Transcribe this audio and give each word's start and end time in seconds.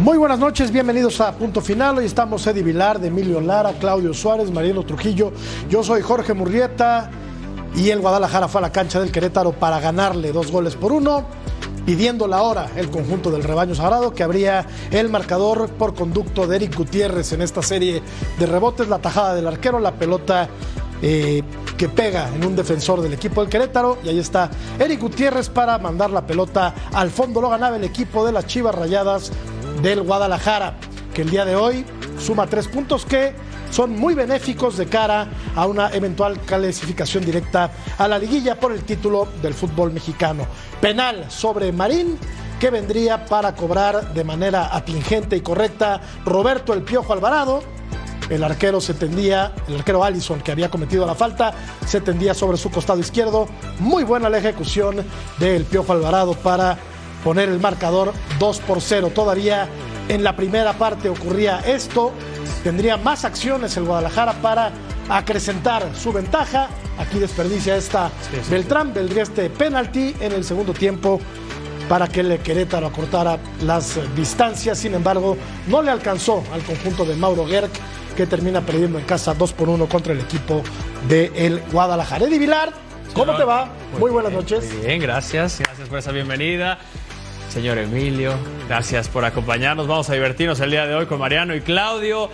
Muy 0.00 0.16
buenas 0.16 0.38
noches, 0.38 0.72
bienvenidos 0.72 1.20
a 1.20 1.32
Punto 1.32 1.60
Final. 1.60 1.98
Hoy 1.98 2.06
estamos 2.06 2.46
Eddie 2.46 2.62
Vilar, 2.62 2.98
de 2.98 3.08
Emilio 3.08 3.42
Lara, 3.42 3.74
Claudio 3.74 4.14
Suárez, 4.14 4.50
Mariano 4.50 4.84
Trujillo. 4.84 5.32
Yo 5.68 5.84
soy 5.84 6.00
Jorge 6.00 6.32
Murrieta 6.32 7.10
y 7.76 7.90
el 7.90 8.00
Guadalajara 8.00 8.48
fue 8.48 8.60
a 8.60 8.62
la 8.62 8.72
cancha 8.72 8.98
del 9.00 9.12
Querétaro 9.12 9.52
para 9.52 9.80
ganarle 9.80 10.32
dos 10.32 10.50
goles 10.50 10.76
por 10.76 10.92
uno, 10.92 11.26
pidiendo 11.84 12.26
la 12.26 12.40
hora 12.40 12.70
el 12.74 12.88
conjunto 12.88 13.30
del 13.30 13.44
rebaño 13.44 13.74
sagrado 13.74 14.14
que 14.14 14.22
abría 14.22 14.66
el 14.90 15.10
marcador 15.10 15.68
por 15.68 15.94
conducto 15.94 16.46
de 16.46 16.56
Eric 16.56 16.74
Gutiérrez 16.74 17.34
en 17.34 17.42
esta 17.42 17.62
serie 17.62 18.02
de 18.38 18.46
rebotes, 18.46 18.88
la 18.88 18.98
tajada 18.98 19.34
del 19.34 19.46
arquero, 19.46 19.78
la 19.78 19.92
pelota 19.92 20.48
eh, 21.02 21.42
que 21.76 21.90
pega 21.90 22.30
en 22.34 22.46
un 22.46 22.56
defensor 22.56 23.02
del 23.02 23.12
equipo 23.12 23.42
del 23.42 23.50
Querétaro 23.50 23.98
y 24.02 24.08
ahí 24.08 24.18
está 24.18 24.50
Eric 24.78 25.00
Gutiérrez 25.00 25.50
para 25.50 25.76
mandar 25.78 26.10
la 26.10 26.26
pelota 26.26 26.74
al 26.94 27.10
fondo, 27.10 27.42
lo 27.42 27.50
ganaba 27.50 27.76
el 27.76 27.84
equipo 27.84 28.24
de 28.24 28.32
las 28.32 28.46
Chivas 28.46 28.74
Rayadas 28.74 29.30
del 29.82 30.02
Guadalajara, 30.02 30.76
que 31.12 31.22
el 31.22 31.30
día 31.30 31.44
de 31.44 31.56
hoy 31.56 31.84
suma 32.18 32.46
tres 32.46 32.68
puntos 32.68 33.04
que 33.04 33.34
son 33.70 33.98
muy 33.98 34.14
benéficos 34.14 34.76
de 34.76 34.86
cara 34.86 35.28
a 35.56 35.66
una 35.66 35.90
eventual 35.90 36.38
clasificación 36.40 37.24
directa 37.24 37.70
a 37.98 38.06
la 38.06 38.18
liguilla 38.18 38.60
por 38.60 38.72
el 38.72 38.84
título 38.84 39.28
del 39.40 39.54
fútbol 39.54 39.92
mexicano. 39.92 40.46
Penal 40.80 41.30
sobre 41.30 41.72
Marín 41.72 42.18
que 42.60 42.70
vendría 42.70 43.24
para 43.26 43.56
cobrar 43.56 44.14
de 44.14 44.22
manera 44.22 44.76
atingente 44.76 45.36
y 45.36 45.40
correcta 45.40 46.00
Roberto 46.24 46.74
El 46.74 46.82
Piojo 46.82 47.12
Alvarado. 47.12 47.62
El 48.30 48.44
arquero 48.44 48.80
se 48.80 48.94
tendía, 48.94 49.52
el 49.66 49.76
arquero 49.76 50.04
Allison 50.04 50.40
que 50.40 50.52
había 50.52 50.70
cometido 50.70 51.04
la 51.04 51.14
falta, 51.14 51.54
se 51.84 52.00
tendía 52.00 52.34
sobre 52.34 52.56
su 52.56 52.70
costado 52.70 53.00
izquierdo. 53.00 53.48
Muy 53.80 54.04
buena 54.04 54.28
la 54.28 54.38
ejecución 54.38 55.04
del 55.38 55.64
Piojo 55.64 55.92
Alvarado 55.92 56.34
para 56.34 56.78
poner 57.24 57.48
el 57.48 57.60
marcador 57.60 58.12
2 58.38 58.60
por 58.60 58.80
0. 58.80 59.12
Todavía 59.14 59.68
en 60.08 60.24
la 60.24 60.36
primera 60.36 60.72
parte 60.74 61.08
ocurría 61.08 61.60
esto. 61.60 62.12
Tendría 62.64 62.96
más 62.96 63.24
acciones 63.24 63.76
el 63.76 63.84
Guadalajara 63.84 64.34
para 64.34 64.72
acrecentar 65.08 65.84
su 65.94 66.12
ventaja. 66.12 66.68
Aquí 66.98 67.18
desperdicia 67.18 67.76
esta 67.76 68.10
Beltrán, 68.50 68.92
vendría 68.92 69.22
este 69.22 69.48
penalti 69.50 70.14
en 70.20 70.32
el 70.32 70.44
segundo 70.44 70.72
tiempo 70.72 71.20
para 71.88 72.06
que 72.08 72.20
el 72.20 72.38
Querétaro 72.38 72.86
acortara 72.86 73.38
las 73.62 73.98
distancias. 74.14 74.78
Sin 74.78 74.94
embargo, 74.94 75.36
no 75.66 75.82
le 75.82 75.90
alcanzó 75.90 76.42
al 76.52 76.62
conjunto 76.62 77.04
de 77.04 77.16
Mauro 77.16 77.46
Gerg, 77.46 77.70
que 78.16 78.26
termina 78.26 78.60
perdiendo 78.60 78.98
en 78.98 79.04
casa 79.04 79.34
2 79.34 79.52
por 79.52 79.68
1 79.68 79.86
contra 79.88 80.12
el 80.12 80.20
equipo 80.20 80.62
de 81.08 81.32
el 81.34 81.60
Guadalajara. 81.72 82.26
Eddie 82.26 82.38
Vilar, 82.38 82.72
¿cómo 83.14 83.36
te 83.36 83.44
va? 83.44 83.70
Muy, 83.98 84.10
buenas 84.10 84.32
noches. 84.32 84.72
Muy 84.72 84.86
bien, 84.86 85.00
gracias. 85.00 85.58
Gracias 85.58 85.88
por 85.88 85.98
esa 85.98 86.12
bienvenida. 86.12 86.78
Señor 87.52 87.76
Emilio, 87.76 88.32
gracias 88.66 89.08
por 89.08 89.26
acompañarnos. 89.26 89.86
Vamos 89.86 90.08
a 90.08 90.14
divertirnos 90.14 90.58
el 90.60 90.70
día 90.70 90.86
de 90.86 90.94
hoy 90.94 91.04
con 91.04 91.18
Mariano 91.18 91.54
y 91.54 91.60
Claudio. 91.60 92.30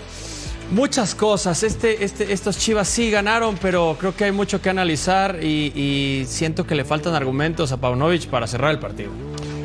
Muchas 0.70 1.16
cosas. 1.16 1.64
Este, 1.64 2.04
este, 2.04 2.32
estos 2.32 2.56
Chivas 2.56 2.86
sí 2.86 3.10
ganaron, 3.10 3.58
pero 3.60 3.96
creo 3.98 4.14
que 4.14 4.26
hay 4.26 4.30
mucho 4.30 4.62
que 4.62 4.70
analizar 4.70 5.40
y, 5.42 5.72
y 5.74 6.24
siento 6.26 6.64
que 6.64 6.76
le 6.76 6.84
faltan 6.84 7.16
argumentos 7.16 7.72
a 7.72 7.78
Paunovic 7.78 8.28
para 8.28 8.46
cerrar 8.46 8.70
el 8.70 8.78
partido. 8.78 9.10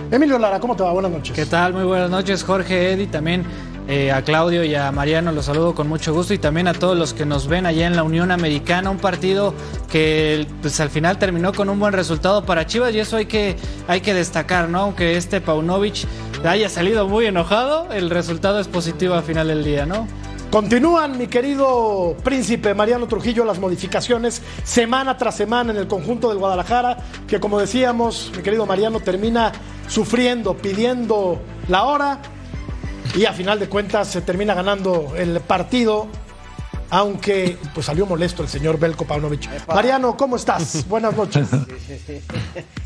Emilio 0.09 0.39
Lara, 0.39 0.59
¿cómo 0.59 0.75
te 0.75 0.81
va? 0.81 0.91
Buenas 0.91 1.11
noches. 1.11 1.35
¿Qué 1.35 1.45
tal? 1.45 1.75
Muy 1.75 1.83
buenas 1.83 2.09
noches, 2.09 2.43
Jorge, 2.43 2.93
Eddie, 2.93 3.05
también 3.05 3.45
eh, 3.87 4.11
a 4.11 4.21
Claudio 4.21 4.63
y 4.63 4.75
a 4.75 4.91
Mariano 4.91 5.31
los 5.33 5.45
saludo 5.45 5.75
con 5.75 5.89
mucho 5.89 6.13
gusto 6.13 6.33
y 6.33 6.37
también 6.37 6.67
a 6.69 6.73
todos 6.73 6.97
los 6.97 7.13
que 7.13 7.25
nos 7.25 7.47
ven 7.47 7.65
allá 7.65 7.85
en 7.85 7.95
la 7.95 8.03
Unión 8.03 8.31
Americana, 8.31 8.89
un 8.89 8.97
partido 8.97 9.53
que 9.91 10.47
pues 10.61 10.79
al 10.79 10.89
final 10.89 11.19
terminó 11.19 11.51
con 11.51 11.69
un 11.69 11.79
buen 11.79 11.91
resultado 11.91 12.45
para 12.45 12.65
Chivas 12.65 12.93
y 12.93 12.99
eso 12.99 13.17
hay 13.17 13.25
que, 13.25 13.57
hay 13.87 13.99
que 13.99 14.13
destacar, 14.13 14.69
¿no? 14.69 14.79
Aunque 14.79 15.17
este 15.17 15.41
Paunovic 15.41 16.07
haya 16.45 16.69
salido 16.69 17.07
muy 17.07 17.25
enojado, 17.25 17.91
el 17.91 18.09
resultado 18.09 18.59
es 18.59 18.69
positivo 18.69 19.15
al 19.15 19.23
final 19.23 19.49
del 19.49 19.65
día, 19.65 19.85
¿no? 19.85 20.07
Continúan, 20.49 21.17
mi 21.17 21.27
querido 21.27 22.15
príncipe 22.23 22.75
Mariano 22.75 23.07
Trujillo, 23.07 23.43
las 23.43 23.57
modificaciones 23.57 24.41
semana 24.63 25.17
tras 25.17 25.35
semana 25.35 25.71
en 25.71 25.77
el 25.77 25.87
conjunto 25.87 26.29
del 26.29 26.37
Guadalajara, 26.37 26.97
que 27.27 27.39
como 27.39 27.59
decíamos, 27.59 28.31
mi 28.37 28.43
querido 28.43 28.65
Mariano, 28.65 28.99
termina 28.99 29.51
sufriendo, 29.87 30.55
pidiendo 30.55 31.41
la 31.67 31.85
hora 31.85 32.19
y 33.15 33.25
a 33.25 33.33
final 33.33 33.59
de 33.59 33.69
cuentas 33.69 34.07
se 34.07 34.21
termina 34.21 34.53
ganando 34.53 35.13
el 35.15 35.39
partido, 35.41 36.07
aunque 36.89 37.57
pues 37.73 37.85
salió 37.85 38.05
molesto 38.05 38.43
el 38.43 38.49
señor 38.49 38.79
Belko 38.79 39.05
Paunovic. 39.05 39.67
Mariano, 39.67 40.17
¿cómo 40.17 40.35
estás? 40.35 40.85
Buenas 40.89 41.15
noches. 41.15 41.47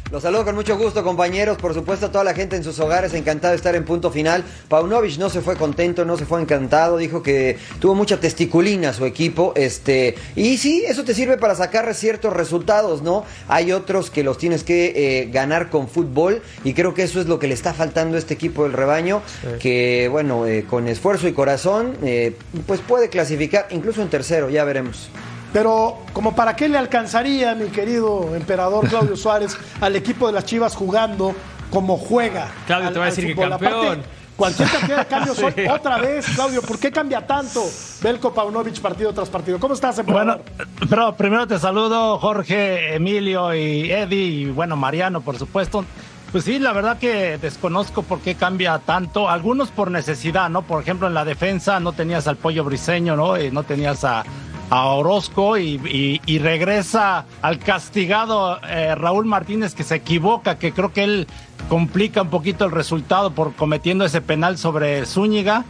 Los 0.09 0.23
saludo 0.23 0.45
con 0.45 0.55
mucho 0.55 0.77
gusto, 0.77 1.03
compañeros. 1.03 1.57
Por 1.57 1.73
supuesto, 1.73 2.05
a 2.05 2.11
toda 2.11 2.23
la 2.23 2.33
gente 2.33 2.55
en 2.55 2.63
sus 2.63 2.79
hogares, 2.79 3.13
encantado 3.13 3.51
de 3.51 3.57
estar 3.57 3.75
en 3.75 3.83
punto 3.83 4.09
final. 4.09 4.41
Paunovic 4.69 5.17
no 5.17 5.29
se 5.29 5.41
fue 5.41 5.57
contento, 5.57 6.05
no 6.05 6.15
se 6.15 6.25
fue 6.25 6.41
encantado. 6.41 6.95
Dijo 6.95 7.21
que 7.21 7.57
tuvo 7.81 7.93
mucha 7.93 8.17
testiculina 8.17 8.93
su 8.93 9.05
equipo. 9.05 9.51
Este, 9.57 10.15
y 10.37 10.57
sí, 10.59 10.85
eso 10.87 11.03
te 11.03 11.13
sirve 11.13 11.37
para 11.37 11.55
sacar 11.55 11.93
ciertos 11.93 12.31
resultados, 12.31 13.01
¿no? 13.01 13.25
Hay 13.49 13.73
otros 13.73 14.09
que 14.09 14.23
los 14.23 14.37
tienes 14.37 14.63
que 14.63 14.93
eh, 14.95 15.29
ganar 15.29 15.69
con 15.69 15.89
fútbol. 15.89 16.41
Y 16.63 16.73
creo 16.73 16.93
que 16.93 17.03
eso 17.03 17.19
es 17.19 17.27
lo 17.27 17.37
que 17.37 17.47
le 17.47 17.53
está 17.53 17.73
faltando 17.73 18.15
a 18.15 18.19
este 18.19 18.33
equipo 18.33 18.63
del 18.63 18.73
rebaño. 18.73 19.21
Que, 19.59 20.07
bueno, 20.09 20.47
eh, 20.47 20.63
con 20.69 20.87
esfuerzo 20.87 21.27
y 21.27 21.33
corazón, 21.33 21.97
eh, 22.01 22.33
pues 22.65 22.79
puede 22.79 23.09
clasificar, 23.09 23.67
incluso 23.71 24.01
en 24.01 24.07
tercero, 24.07 24.49
ya 24.49 24.63
veremos. 24.63 25.09
Pero, 25.53 25.97
como 26.13 26.35
para 26.35 26.55
qué 26.55 26.67
le 26.69 26.77
alcanzaría, 26.77 27.55
mi 27.55 27.67
querido 27.69 28.35
emperador 28.35 28.87
Claudio 28.87 29.15
Suárez, 29.17 29.57
al 29.81 29.95
equipo 29.95 30.27
de 30.27 30.33
las 30.33 30.45
Chivas 30.45 30.75
jugando 30.75 31.33
como 31.71 31.97
juega? 31.97 32.49
Claudio 32.65 32.87
al- 32.87 32.93
te 32.93 32.99
va 32.99 33.05
a 33.05 33.09
decir 33.09 33.25
que 33.27 33.33
fútbol? 33.35 33.53
Aparte, 33.53 33.75
campeón. 33.75 34.03
cualquier 34.35 34.69
cantidad 34.69 34.97
de 34.99 35.05
cambios 35.07 35.39
hoy, 35.39 35.53
Sí. 35.55 35.61
otra 35.69 35.97
vez, 35.97 36.25
Claudio, 36.35 36.61
¿por 36.61 36.77
qué 36.79 36.91
cambia 36.91 37.25
tanto 37.25 37.63
Belko 38.01 38.33
Paunovic 38.33 38.79
partido 38.81 39.13
tras 39.13 39.29
partido? 39.29 39.59
¿Cómo 39.59 39.73
estás, 39.73 39.97
emperador? 39.99 40.41
Bueno, 40.57 40.67
pero 40.89 41.15
primero 41.15 41.47
te 41.47 41.57
saludo 41.59 42.19
Jorge, 42.19 42.95
Emilio 42.95 43.53
y 43.55 43.89
Eddie 43.91 44.17
y 44.27 44.45
bueno, 44.45 44.75
Mariano, 44.75 45.21
por 45.21 45.37
supuesto. 45.39 45.83
Pues 46.31 46.43
sí, 46.43 46.59
la 46.59 46.73
verdad 46.73 46.97
que 46.99 47.37
desconozco 47.37 48.03
por 48.03 48.19
qué 48.19 48.35
cambia 48.35 48.77
tanto. 48.79 49.29
Algunos 49.29 49.69
por 49.71 49.89
necesidad, 49.89 50.49
¿no? 50.49 50.61
Por 50.61 50.81
ejemplo, 50.81 51.07
en 51.07 51.13
la 51.13 51.23
defensa 51.23 51.79
no 51.79 51.93
tenías 51.93 52.27
al 52.27 52.35
pollo 52.35 52.65
briseño, 52.65 53.15
¿no? 53.15 53.39
Y 53.41 53.49
no 53.49 53.63
tenías 53.63 54.03
a, 54.03 54.25
a 54.69 54.85
Orozco 54.87 55.57
y, 55.57 56.39
regresa 56.39 57.25
al 57.41 57.59
castigado 57.59 58.59
eh, 58.67 58.95
Raúl 58.95 59.25
Martínez 59.25 59.73
que 59.73 59.83
se 59.83 59.95
equivoca, 59.95 60.57
que 60.57 60.71
creo 60.71 60.91
que 60.91 61.03
él 61.03 61.27
complica 61.69 62.21
un 62.21 62.29
poquito 62.29 62.65
el 62.65 62.71
resultado 62.71 63.31
por 63.31 63.53
cometiendo 63.53 64.05
ese 64.05 64.21
penal 64.21 64.57
sobre 64.57 65.05
Zúñiga. 65.05 65.65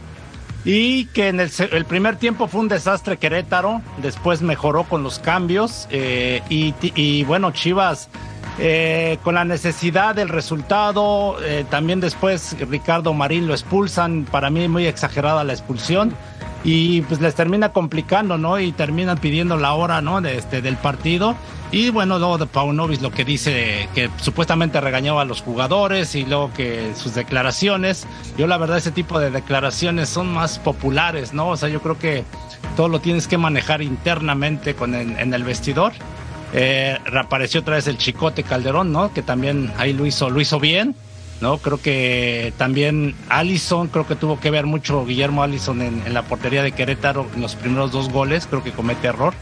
Y 0.64 1.06
que 1.06 1.28
en 1.28 1.40
el, 1.40 1.84
primer 1.86 2.16
tiempo 2.16 2.48
fue 2.48 2.60
un 2.60 2.68
desastre 2.68 3.16
Querétaro, 3.16 3.80
después 4.02 4.42
mejoró 4.42 4.84
con 4.84 5.02
los 5.02 5.18
cambios 5.18 5.86
eh, 5.90 6.42
y, 6.50 7.24
bueno, 7.24 7.52
Chivas 7.52 8.10
eh, 8.58 9.18
con 9.22 9.36
la 9.36 9.44
necesidad 9.44 10.16
del 10.16 10.28
resultado, 10.28 11.36
también 11.70 12.00
después 12.00 12.56
Ricardo 12.68 13.14
Marín 13.14 13.46
lo 13.46 13.54
expulsan, 13.54 14.26
para 14.30 14.50
mí 14.50 14.66
muy 14.68 14.86
exagerada 14.86 15.44
la 15.44 15.52
expulsión 15.52 16.12
y 16.64 17.02
pues 17.02 17.20
les 17.20 17.34
termina 17.34 17.70
complicando, 17.70 18.36
¿no? 18.38 18.58
Y 18.58 18.72
terminan 18.72 19.18
pidiendo 19.18 19.56
la 19.56 19.74
hora, 19.74 20.00
¿no? 20.00 20.20
De 20.20 20.36
este, 20.36 20.60
del 20.60 20.76
partido. 20.76 21.36
Y 21.70 21.90
bueno, 21.90 22.18
luego 22.18 22.38
de 22.38 22.46
Paunovic 22.46 23.02
lo 23.02 23.10
que 23.10 23.24
dice 23.24 23.88
que 23.94 24.10
supuestamente 24.16 24.80
regañaba 24.80 25.22
a 25.22 25.24
los 25.24 25.42
jugadores 25.42 26.14
y 26.14 26.24
luego 26.24 26.50
que 26.54 26.92
sus 26.96 27.14
declaraciones. 27.14 28.06
Yo 28.36 28.46
la 28.46 28.56
verdad 28.56 28.78
ese 28.78 28.90
tipo 28.90 29.20
de 29.20 29.30
declaraciones 29.30 30.08
son 30.08 30.32
más 30.32 30.58
populares, 30.58 31.34
¿no? 31.34 31.48
O 31.50 31.56
sea, 31.56 31.68
yo 31.68 31.80
creo 31.80 31.98
que 31.98 32.24
todo 32.76 32.88
lo 32.88 33.00
tienes 33.00 33.28
que 33.28 33.38
manejar 33.38 33.82
internamente 33.82 34.74
con 34.74 34.94
en 34.94 35.34
el 35.34 35.44
vestidor. 35.44 35.92
Eh, 36.52 36.98
reapareció 37.04 37.60
otra 37.60 37.76
vez 37.76 37.86
el 37.88 37.98
Chicote 37.98 38.42
Calderón, 38.42 38.92
¿no? 38.92 39.12
Que 39.12 39.22
también 39.22 39.72
ahí 39.76 39.92
lo 39.92 40.06
hizo, 40.06 40.30
lo 40.30 40.40
hizo 40.40 40.58
bien. 40.58 40.94
¿No? 41.40 41.58
Creo 41.58 41.80
que 41.80 42.52
también 42.56 43.14
Allison, 43.28 43.88
creo 43.88 44.06
que 44.06 44.16
tuvo 44.16 44.40
que 44.40 44.50
ver 44.50 44.66
mucho 44.66 45.04
Guillermo 45.04 45.42
Allison 45.42 45.82
en, 45.82 46.02
en 46.06 46.14
la 46.14 46.22
portería 46.22 46.62
de 46.62 46.72
Querétaro 46.72 47.26
en 47.34 47.40
los 47.40 47.54
primeros 47.54 47.92
dos 47.92 48.08
goles, 48.10 48.46
creo 48.48 48.62
que 48.62 48.72
comete 48.72 49.08
error. 49.08 49.34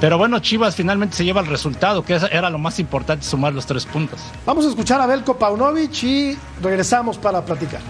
Pero 0.00 0.16
bueno, 0.16 0.38
Chivas 0.38 0.76
finalmente 0.76 1.16
se 1.16 1.24
lleva 1.24 1.42
el 1.42 1.46
resultado, 1.46 2.02
que 2.02 2.14
era 2.14 2.48
lo 2.48 2.58
más 2.58 2.78
importante, 2.78 3.26
sumar 3.26 3.52
los 3.52 3.66
tres 3.66 3.84
puntos. 3.84 4.20
Vamos 4.46 4.64
a 4.64 4.70
escuchar 4.70 5.00
a 5.00 5.06
Belko 5.06 5.36
Paunovic 5.36 6.02
y 6.04 6.38
regresamos 6.62 7.18
para 7.18 7.44
platicar. 7.44 7.80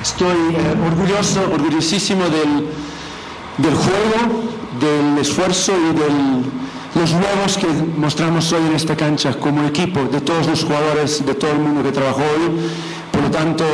Estoy 0.00 0.54
eh, 0.54 0.74
orgulloso, 0.86 1.42
orgullosísimo 1.52 2.24
del, 2.24 2.66
del 3.58 3.74
juego, 3.74 4.42
del 4.80 5.18
esfuerzo 5.18 5.72
y 5.76 5.94
de 5.98 6.06
los 7.00 7.12
huevos 7.12 7.56
que 7.56 7.66
mostramos 7.96 8.52
hoy 8.52 8.66
en 8.66 8.74
esta 8.74 8.94
cancha 8.94 9.32
como 9.32 9.66
equipo, 9.66 10.00
de 10.04 10.20
todos 10.20 10.46
los 10.46 10.64
jugadores, 10.64 11.24
de 11.24 11.34
todo 11.34 11.52
el 11.52 11.58
mundo 11.58 11.82
que 11.82 11.92
trabajó 11.92 12.20
hoy. 12.20 12.60
Por 13.10 13.22
lo 13.22 13.30
tanto, 13.30 13.64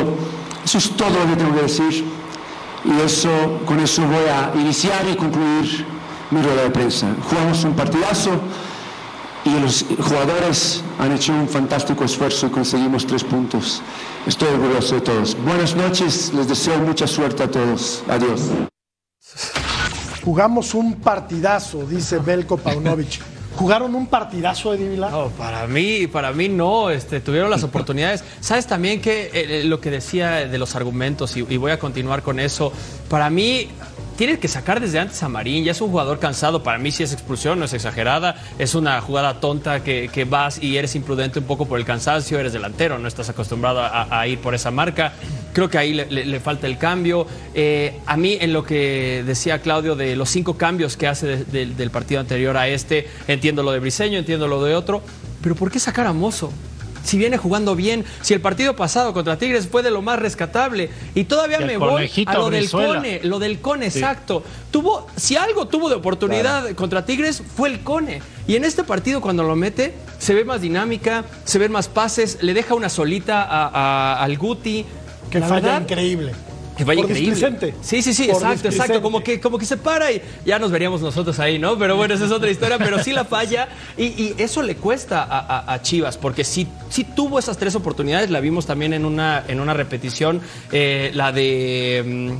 eso 0.64 0.78
es 0.78 0.90
todo 0.90 1.10
lo 1.10 1.30
que 1.30 1.36
tengo 1.36 1.54
que 1.56 1.62
decir. 1.62 2.04
Y 2.84 3.00
eso, 3.04 3.28
con 3.64 3.80
eso 3.80 4.02
voy 4.06 4.28
a 4.28 4.52
iniciar 4.54 5.04
y 5.10 5.16
concluir 5.16 5.84
mi 6.30 6.40
rueda 6.40 6.62
de 6.62 6.70
prensa. 6.70 7.08
Jugamos 7.28 7.64
un 7.64 7.74
partidazo 7.74 8.30
y 9.44 9.58
los 9.58 9.84
jugadores 9.98 10.84
han 11.00 11.10
hecho 11.10 11.32
un 11.32 11.48
fantástico 11.48 12.04
esfuerzo 12.04 12.46
y 12.46 12.50
conseguimos 12.50 13.08
tres 13.08 13.24
puntos. 13.24 13.82
Estoy 14.24 14.50
orgulloso 14.50 14.94
de 14.94 15.00
todos. 15.00 15.36
Buenas 15.44 15.74
noches, 15.74 16.32
les 16.32 16.46
deseo 16.46 16.78
mucha 16.78 17.08
suerte 17.08 17.42
a 17.42 17.50
todos. 17.50 18.04
Adiós. 18.08 18.50
Jugamos 20.26 20.74
un 20.74 20.96
partidazo, 20.96 21.86
dice 21.86 22.18
Belko 22.18 22.56
Paunovic. 22.56 23.20
¿Jugaron 23.54 23.94
un 23.94 24.08
partidazo 24.08 24.72
de 24.72 24.88
Vilar? 24.88 25.12
No, 25.12 25.28
para 25.28 25.68
mí, 25.68 26.08
para 26.08 26.32
mí 26.32 26.48
no, 26.48 26.90
este, 26.90 27.20
tuvieron 27.20 27.48
las 27.48 27.62
oportunidades. 27.62 28.24
Sabes 28.40 28.66
también 28.66 29.00
que 29.00 29.30
eh, 29.32 29.62
lo 29.62 29.80
que 29.80 29.92
decía 29.92 30.48
de 30.48 30.58
los 30.58 30.74
argumentos, 30.74 31.36
y 31.36 31.56
voy 31.56 31.70
a 31.70 31.78
continuar 31.78 32.22
con 32.22 32.40
eso, 32.40 32.72
para 33.08 33.30
mí 33.30 33.68
tienes 34.16 34.38
que 34.38 34.48
sacar 34.48 34.80
desde 34.80 34.98
antes 34.98 35.22
a 35.22 35.28
Marín. 35.28 35.64
Ya 35.64 35.72
es 35.72 35.80
un 35.80 35.90
jugador 35.90 36.18
cansado. 36.18 36.62
Para 36.62 36.78
mí, 36.78 36.90
si 36.90 37.02
es 37.02 37.12
expulsión, 37.12 37.58
no 37.58 37.66
es 37.66 37.72
exagerada. 37.72 38.36
Es 38.58 38.74
una 38.74 39.00
jugada 39.00 39.40
tonta 39.40 39.82
que, 39.84 40.26
vas 40.28 40.60
y 40.62 40.76
eres 40.76 40.94
imprudente 40.96 41.38
un 41.38 41.44
poco 41.44 41.66
por 41.66 41.78
el 41.78 41.84
cansancio. 41.84 42.38
Eres 42.38 42.52
delantero, 42.52 42.98
no 42.98 43.08
estás 43.08 43.28
acostumbrado 43.28 43.80
a, 43.82 44.26
ir 44.26 44.38
por 44.40 44.54
esa 44.54 44.70
marca. 44.70 45.12
Creo 45.52 45.68
que 45.68 45.78
ahí 45.78 45.94
le, 45.94 46.40
falta 46.40 46.66
el 46.66 46.78
cambio. 46.78 47.26
Eh, 47.54 48.00
a 48.06 48.16
mí, 48.16 48.36
en 48.40 48.52
lo 48.52 48.64
que 48.64 49.22
decía 49.26 49.60
Claudio 49.60 49.94
de 49.94 50.16
los 50.16 50.30
cinco 50.30 50.56
cambios 50.56 50.96
que 50.96 51.06
hace 51.06 51.26
de, 51.26 51.44
de, 51.44 51.66
del 51.66 51.90
partido 51.90 52.20
anterior 52.20 52.56
a 52.56 52.68
este, 52.68 53.08
entiendo 53.28 53.62
lo 53.62 53.72
de 53.72 53.78
Briseño, 53.78 54.18
entiendo 54.18 54.48
lo 54.48 54.64
de 54.64 54.74
otro. 54.74 55.02
Pero 55.42 55.54
¿por 55.54 55.70
qué 55.70 55.78
sacar 55.78 56.06
a 56.06 56.12
Mozo? 56.12 56.52
Si 57.06 57.18
viene 57.18 57.36
jugando 57.36 57.76
bien, 57.76 58.04
si 58.20 58.34
el 58.34 58.40
partido 58.40 58.76
pasado 58.76 59.12
contra 59.12 59.38
Tigres 59.38 59.68
fue 59.68 59.82
de 59.82 59.90
lo 59.90 60.02
más 60.02 60.18
rescatable. 60.18 60.90
Y 61.14 61.24
todavía 61.24 61.60
me 61.60 61.76
voy 61.76 62.10
a 62.26 62.34
lo 62.34 62.50
del 62.50 62.70
Cone, 62.70 63.20
lo 63.22 63.38
del 63.38 63.60
Cone, 63.60 63.90
sí. 63.90 63.98
exacto. 63.98 64.42
Tuvo, 64.70 65.06
si 65.16 65.36
algo 65.36 65.68
tuvo 65.68 65.88
de 65.88 65.94
oportunidad 65.94 66.62
claro. 66.62 66.76
contra 66.76 67.06
Tigres, 67.06 67.42
fue 67.56 67.68
el 67.68 67.80
Cone. 67.80 68.20
Y 68.46 68.56
en 68.56 68.64
este 68.64 68.84
partido, 68.84 69.20
cuando 69.20 69.42
lo 69.44 69.56
mete, 69.56 69.94
se 70.18 70.34
ve 70.34 70.44
más 70.44 70.60
dinámica, 70.60 71.24
se 71.44 71.58
ven 71.58 71.72
más 71.72 71.88
pases, 71.88 72.38
le 72.42 72.54
deja 72.54 72.74
una 72.74 72.88
solita 72.88 73.42
a, 73.42 73.68
a, 73.68 74.22
al 74.22 74.36
Guti. 74.36 74.84
Que 75.30 75.40
falla 75.40 75.54
verdad, 75.54 75.82
increíble. 75.82 76.32
Que 76.76 76.84
vaya 76.84 77.02
por 77.02 77.10
increíble. 77.10 77.74
Sí, 77.80 78.02
sí, 78.02 78.12
sí, 78.12 78.24
exacto, 78.24 78.68
exacto. 78.68 79.02
Como 79.02 79.22
que, 79.22 79.40
como 79.40 79.58
que 79.58 79.64
se 79.64 79.76
para 79.76 80.12
y 80.12 80.20
ya 80.44 80.58
nos 80.58 80.70
veríamos 80.70 81.00
nosotros 81.00 81.38
ahí, 81.38 81.58
¿no? 81.58 81.78
Pero 81.78 81.96
bueno, 81.96 82.14
esa 82.14 82.26
es 82.26 82.32
otra 82.32 82.50
historia, 82.50 82.78
pero 82.78 83.02
sí 83.02 83.12
la 83.12 83.24
falla 83.24 83.68
y, 83.96 84.04
y 84.04 84.34
eso 84.38 84.62
le 84.62 84.76
cuesta 84.76 85.22
a, 85.22 85.38
a, 85.38 85.72
a, 85.74 85.82
Chivas, 85.82 86.18
porque 86.18 86.44
sí, 86.44 86.66
sí 86.90 87.04
tuvo 87.04 87.38
esas 87.38 87.56
tres 87.56 87.74
oportunidades, 87.74 88.30
la 88.30 88.40
vimos 88.40 88.66
también 88.66 88.92
en 88.92 89.04
una, 89.04 89.44
en 89.48 89.60
una 89.60 89.74
repetición, 89.74 90.40
eh, 90.72 91.10
la 91.14 91.32
de... 91.32 92.34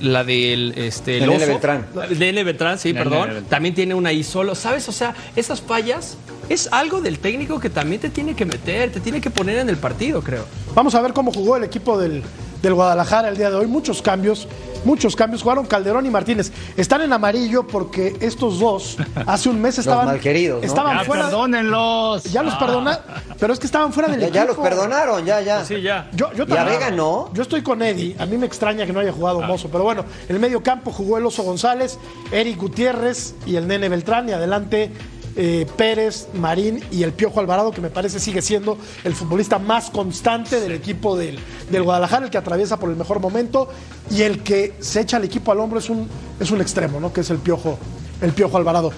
La 0.00 0.22
del 0.22 0.72
este, 0.76 1.18
el 1.18 1.28
Nene 1.28 1.46
Beltrán. 1.46 1.86
De 2.08 2.14
Nene 2.14 2.44
Beltrán, 2.44 2.78
sí, 2.78 2.92
Nene 2.92 3.04
perdón. 3.04 3.28
Beltrán. 3.28 3.44
También 3.46 3.74
tiene 3.74 3.94
una 3.94 4.10
ahí 4.10 4.22
solo. 4.22 4.54
¿Sabes? 4.54 4.88
O 4.88 4.92
sea, 4.92 5.16
esas 5.34 5.60
fallas 5.60 6.16
es 6.48 6.68
algo 6.72 7.00
del 7.00 7.18
técnico 7.18 7.58
que 7.60 7.70
también 7.70 8.00
te 8.00 8.10
tiene 8.10 8.34
que 8.34 8.44
meter, 8.44 8.92
te 8.92 9.00
tiene 9.00 9.20
que 9.20 9.30
poner 9.30 9.58
en 9.58 9.68
el 9.68 9.76
partido, 9.76 10.22
creo. 10.22 10.44
Vamos 10.74 10.94
a 10.94 11.02
ver 11.02 11.12
cómo 11.12 11.32
jugó 11.32 11.56
el 11.56 11.64
equipo 11.64 11.98
del, 11.98 12.22
del 12.62 12.74
Guadalajara 12.74 13.28
el 13.28 13.36
día 13.36 13.50
de 13.50 13.56
hoy. 13.56 13.66
Muchos 13.66 14.02
cambios, 14.02 14.48
muchos 14.84 15.14
cambios. 15.14 15.42
Jugaron 15.42 15.66
Calderón 15.66 16.06
y 16.06 16.10
Martínez. 16.10 16.50
Están 16.76 17.02
en 17.02 17.12
amarillo 17.12 17.66
porque 17.66 18.16
estos 18.20 18.58
dos 18.58 18.96
hace 19.26 19.48
un 19.48 19.60
mes 19.60 19.78
estaban. 19.78 20.06
los 20.06 20.14
malqueridos, 20.14 20.62
¿no? 20.62 20.66
Estaban 20.66 20.98
ya, 20.98 21.04
fuera. 21.04 21.24
Perdónenlos. 21.26 22.24
Ya 22.24 22.42
los 22.42 22.54
perdona, 22.54 22.98
pero 23.38 23.52
es 23.52 23.58
que 23.58 23.66
estaban 23.66 23.92
fuera 23.92 24.08
del 24.08 24.20
ya, 24.20 24.26
equipo. 24.26 24.40
Ya 24.40 24.44
los 24.46 24.56
perdonaron, 24.56 25.24
ya, 25.24 25.40
ya. 25.40 25.64
Sí, 25.64 25.80
ya. 25.80 26.10
Yo, 26.12 26.32
yo 26.32 26.44
¿Y 26.48 26.56
a 26.56 26.64
Vega 26.64 26.90
no? 26.90 27.30
Yo 27.32 27.42
estoy 27.42 27.62
con 27.62 27.82
Eddie. 27.82 28.16
A 28.18 28.26
mí 28.26 28.36
me 28.36 28.46
extraña 28.46 28.86
que 28.86 28.92
no 28.92 29.00
haya 29.00 29.12
jugado 29.12 29.42
ah. 29.42 29.46
Mozo, 29.46 29.68
pero 29.70 29.84
bueno, 29.84 30.04
en 30.28 30.34
el 30.34 30.40
medio 30.40 30.62
campo 30.62 30.90
jugó 30.90 31.18
el 31.18 31.26
Oso 31.26 31.42
González, 31.42 31.98
Eric 32.32 32.58
Gutiérrez 32.58 33.34
y 33.46 33.56
el 33.56 33.68
Nene 33.68 33.88
Beltrán. 33.88 34.28
Y 34.28 34.32
adelante 34.32 34.90
eh, 35.36 35.66
Pérez, 35.76 36.28
Marín 36.34 36.82
y 36.90 37.02
el 37.02 37.12
Piojo 37.12 37.40
Alvarado, 37.40 37.70
que 37.70 37.80
me 37.80 37.90
parece 37.90 38.20
sigue 38.20 38.42
siendo 38.42 38.78
el 39.04 39.14
futbolista 39.14 39.58
más 39.58 39.90
constante 39.90 40.60
del 40.60 40.72
equipo 40.72 41.16
del, 41.16 41.38
del, 41.70 41.82
Guadalajara, 41.82 42.26
el 42.26 42.30
que 42.30 42.38
atraviesa 42.38 42.78
por 42.78 42.90
el 42.90 42.96
mejor 42.96 43.20
momento 43.20 43.68
y 44.10 44.22
el 44.22 44.42
que 44.42 44.74
se 44.80 45.00
echa 45.00 45.16
al 45.16 45.24
equipo 45.24 45.52
al 45.52 45.60
hombro 45.60 45.78
es 45.78 45.90
un, 45.90 46.08
es 46.38 46.50
un 46.50 46.60
extremo, 46.60 47.00
¿no? 47.00 47.12
Que 47.12 47.22
es 47.22 47.30
el 47.30 47.38
Piojo, 47.38 47.78
el 48.20 48.32
Piojo 48.32 48.56
Alvarado. 48.56 48.92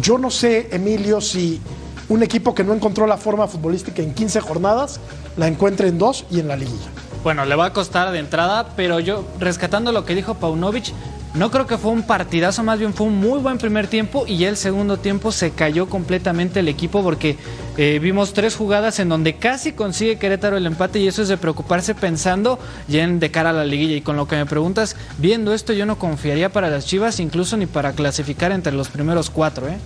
Yo 0.00 0.18
no 0.18 0.30
sé, 0.30 0.68
Emilio, 0.70 1.20
si 1.20 1.60
un 2.08 2.22
equipo 2.22 2.54
que 2.54 2.64
no 2.64 2.74
encontró 2.74 3.06
la 3.06 3.16
forma 3.16 3.48
futbolística 3.48 4.02
en 4.02 4.14
15 4.14 4.40
jornadas 4.40 5.00
la 5.36 5.46
encuentre 5.46 5.88
en 5.88 5.98
dos 5.98 6.24
y 6.30 6.40
en 6.40 6.48
la 6.48 6.56
liguilla. 6.56 6.88
Bueno, 7.22 7.44
le 7.44 7.54
va 7.54 7.66
a 7.66 7.72
costar 7.72 8.10
de 8.12 8.18
entrada, 8.18 8.74
pero 8.76 8.98
yo, 8.98 9.24
rescatando 9.38 9.92
lo 9.92 10.04
que 10.04 10.14
dijo 10.14 10.34
Paunovic, 10.34 10.92
no 11.34 11.50
creo 11.50 11.66
que 11.66 11.78
fue 11.78 11.92
un 11.92 12.02
partidazo, 12.02 12.64
más 12.64 12.78
bien 12.78 12.92
fue 12.92 13.06
un 13.06 13.16
muy 13.16 13.38
buen 13.38 13.58
primer 13.58 13.86
tiempo 13.86 14.24
y 14.26 14.38
ya 14.38 14.48
el 14.48 14.56
segundo 14.56 14.98
tiempo 14.98 15.30
se 15.30 15.52
cayó 15.52 15.88
completamente 15.88 16.60
el 16.60 16.68
equipo 16.68 17.04
porque 17.04 17.36
eh, 17.76 18.00
vimos 18.02 18.32
tres 18.32 18.56
jugadas 18.56 18.98
en 18.98 19.08
donde 19.08 19.36
casi 19.36 19.72
consigue 19.72 20.18
Querétaro 20.18 20.56
el 20.56 20.66
empate 20.66 20.98
y 20.98 21.06
eso 21.06 21.22
es 21.22 21.28
de 21.28 21.36
preocuparse 21.36 21.94
pensando 21.94 22.58
ya 22.88 23.04
en 23.04 23.20
de 23.20 23.30
cara 23.30 23.50
a 23.50 23.52
la 23.52 23.64
liguilla. 23.64 23.96
Y 23.96 24.00
con 24.00 24.16
lo 24.16 24.26
que 24.26 24.36
me 24.36 24.44
preguntas, 24.44 24.96
viendo 25.18 25.54
esto 25.54 25.72
yo 25.72 25.86
no 25.86 25.98
confiaría 25.98 26.48
para 26.50 26.68
las 26.68 26.86
Chivas, 26.86 27.20
incluso 27.20 27.56
ni 27.56 27.66
para 27.66 27.92
clasificar 27.92 28.50
entre 28.50 28.72
los 28.72 28.88
primeros 28.88 29.30
cuatro, 29.30 29.68
¿eh? 29.68 29.78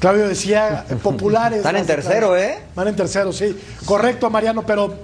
Claudio 0.00 0.28
decía 0.28 0.84
populares. 1.02 1.58
Están 1.58 1.76
en 1.76 1.86
tercero, 1.86 2.36
¿eh? 2.36 2.58
Van 2.74 2.88
en 2.88 2.96
tercero, 2.96 3.32
sí. 3.32 3.56
Correcto, 3.84 4.30
Mariano, 4.30 4.64
pero 4.64 4.94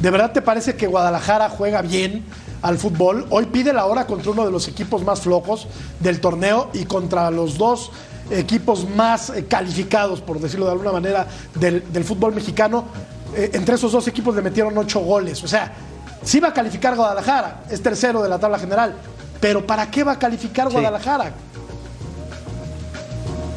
¿de 0.00 0.10
verdad 0.10 0.32
te 0.32 0.42
parece 0.42 0.76
que 0.76 0.86
Guadalajara 0.86 1.48
juega 1.48 1.82
bien? 1.82 2.24
Al 2.62 2.78
fútbol. 2.78 3.26
Hoy 3.30 3.46
pide 3.46 3.72
la 3.72 3.86
hora 3.86 4.06
contra 4.06 4.30
uno 4.30 4.44
de 4.44 4.52
los 4.52 4.68
equipos 4.68 5.04
más 5.04 5.20
flojos 5.20 5.66
del 6.00 6.20
torneo 6.20 6.70
y 6.72 6.84
contra 6.84 7.30
los 7.30 7.58
dos 7.58 7.90
equipos 8.30 8.88
más 8.88 9.30
eh, 9.30 9.46
calificados, 9.46 10.20
por 10.20 10.38
decirlo 10.40 10.66
de 10.66 10.72
alguna 10.72 10.92
manera, 10.92 11.26
del, 11.54 11.92
del 11.92 12.04
fútbol 12.04 12.34
mexicano. 12.34 12.84
Eh, 13.34 13.50
entre 13.54 13.74
esos 13.74 13.92
dos 13.92 14.06
equipos 14.08 14.34
le 14.34 14.42
metieron 14.42 14.76
ocho 14.76 15.00
goles. 15.00 15.42
O 15.42 15.48
sea, 15.48 15.72
sí 16.22 16.40
va 16.40 16.48
a 16.48 16.52
calificar 16.52 16.96
Guadalajara, 16.96 17.64
es 17.70 17.82
tercero 17.82 18.22
de 18.22 18.28
la 18.28 18.38
tabla 18.38 18.58
general. 18.58 18.94
Pero 19.40 19.66
¿para 19.66 19.90
qué 19.90 20.04
va 20.04 20.12
a 20.12 20.18
calificar 20.18 20.68
sí. 20.68 20.74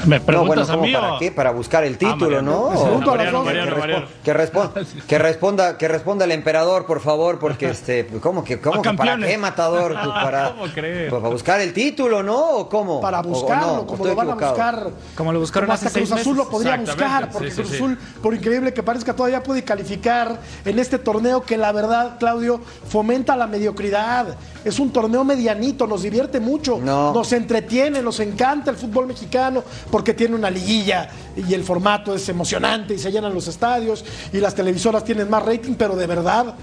Guadalajara? 0.03 0.10
Me 0.10 0.19
preguntas 0.22 0.67
no, 0.69 0.77
bueno, 0.77 0.83
a 0.83 0.88
mí 0.88 0.93
¿Para 0.93 1.13
o... 1.15 1.19
qué? 1.19 1.31
Para 1.31 1.51
buscar 1.51 1.83
el 1.83 1.98
título, 1.98 2.39
Ah, 2.39 2.41
¿no? 2.41 2.69
Mariano, 2.69 3.00
Mariano, 3.05 3.43
Mariano, 3.43 3.77
Mariano. 3.77 4.05
Que, 4.24 4.33
responda, 4.33 4.81
que 5.07 5.17
responda, 5.17 5.77
que 5.77 5.88
responda 5.88 6.25
el 6.25 6.31
emperador, 6.31 6.86
por 6.86 7.00
favor, 7.01 7.39
porque 7.39 7.69
este, 7.69 8.07
¿cómo 8.22 8.43
que, 8.43 8.60
cómo 8.60 8.79
A 8.79 8.81
que 8.83 8.93
para 8.93 9.17
qué 9.17 9.38
matador? 9.38 9.93
Pues 9.93 10.07
para, 10.24 10.50
¿Cómo 10.51 10.65
crees? 10.74 11.10
pues 11.10 11.22
para 11.22 11.33
buscar 11.33 11.62
el 11.62 11.74
título, 11.74 12.24
¿no? 12.24 12.39
¿O 12.57 12.69
cómo? 12.69 13.01
Para 13.01 13.19
¿O- 13.19 13.22
o 13.22 13.27
buscarlo, 13.29 13.75
no? 13.77 13.88
como 13.88 14.03
¿O 14.03 14.07
lo 14.07 14.15
van 14.15 14.29
a 14.29 14.36
buscar. 14.36 14.89
Como 15.15 15.31
lo 15.33 15.39
buscaron 15.39 15.72
hasta 15.72 15.88
hace 15.88 16.00
Cruz 16.00 16.10
seis 16.10 16.22
Azul 16.22 16.38
lo 16.38 16.50
podría 16.50 16.77
buscar, 16.77 17.29
porque 17.31 17.50
sí, 17.50 17.55
sí, 17.55 17.62
Cruz 17.62 17.69
sí. 17.69 17.75
Azul, 17.75 17.98
por 18.22 18.33
increíble 18.33 18.74
que 18.74 18.83
parezca, 18.83 19.15
todavía 19.15 19.41
puede 19.43 19.63
calificar 19.63 20.39
en 20.65 20.79
este 20.79 21.00
torneo 21.00 21.43
que 21.43 21.57
la 21.57 21.72
verdad, 21.72 22.17
Claudio, 22.19 22.60
fomenta 22.88 23.36
la 23.36 23.48
mediocridad. 23.48 24.36
Es 24.65 24.79
un 24.79 24.91
torneo 24.91 25.24
medianito, 25.25 25.86
nos 25.88 26.03
divierte 26.03 26.39
mucho, 26.39 26.79
No. 26.81 27.13
nos 27.13 27.33
entretiene, 27.33 28.01
nos 28.01 28.19
encanta 28.22 28.72
el 28.72 28.77
fútbol 28.77 29.07
mexicano 29.07 29.62
porque 29.93 30.15
tiene 30.15 30.33
una 30.33 30.50
liguilla 30.50 31.07
y 31.38 31.53
el 31.53 31.63
formato 31.63 32.15
es 32.15 32.27
emocionante 32.27 32.95
y 32.95 32.97
se 32.97 33.12
llenan 33.12 33.31
los 33.31 33.47
estadios 33.47 34.03
y 34.33 34.39
las 34.39 34.55
televisoras 34.55 35.05
tienen 35.05 35.29
más 35.29 35.45
rating, 35.45 35.75
pero 35.77 35.95
de 35.95 36.07
verdad 36.07 36.55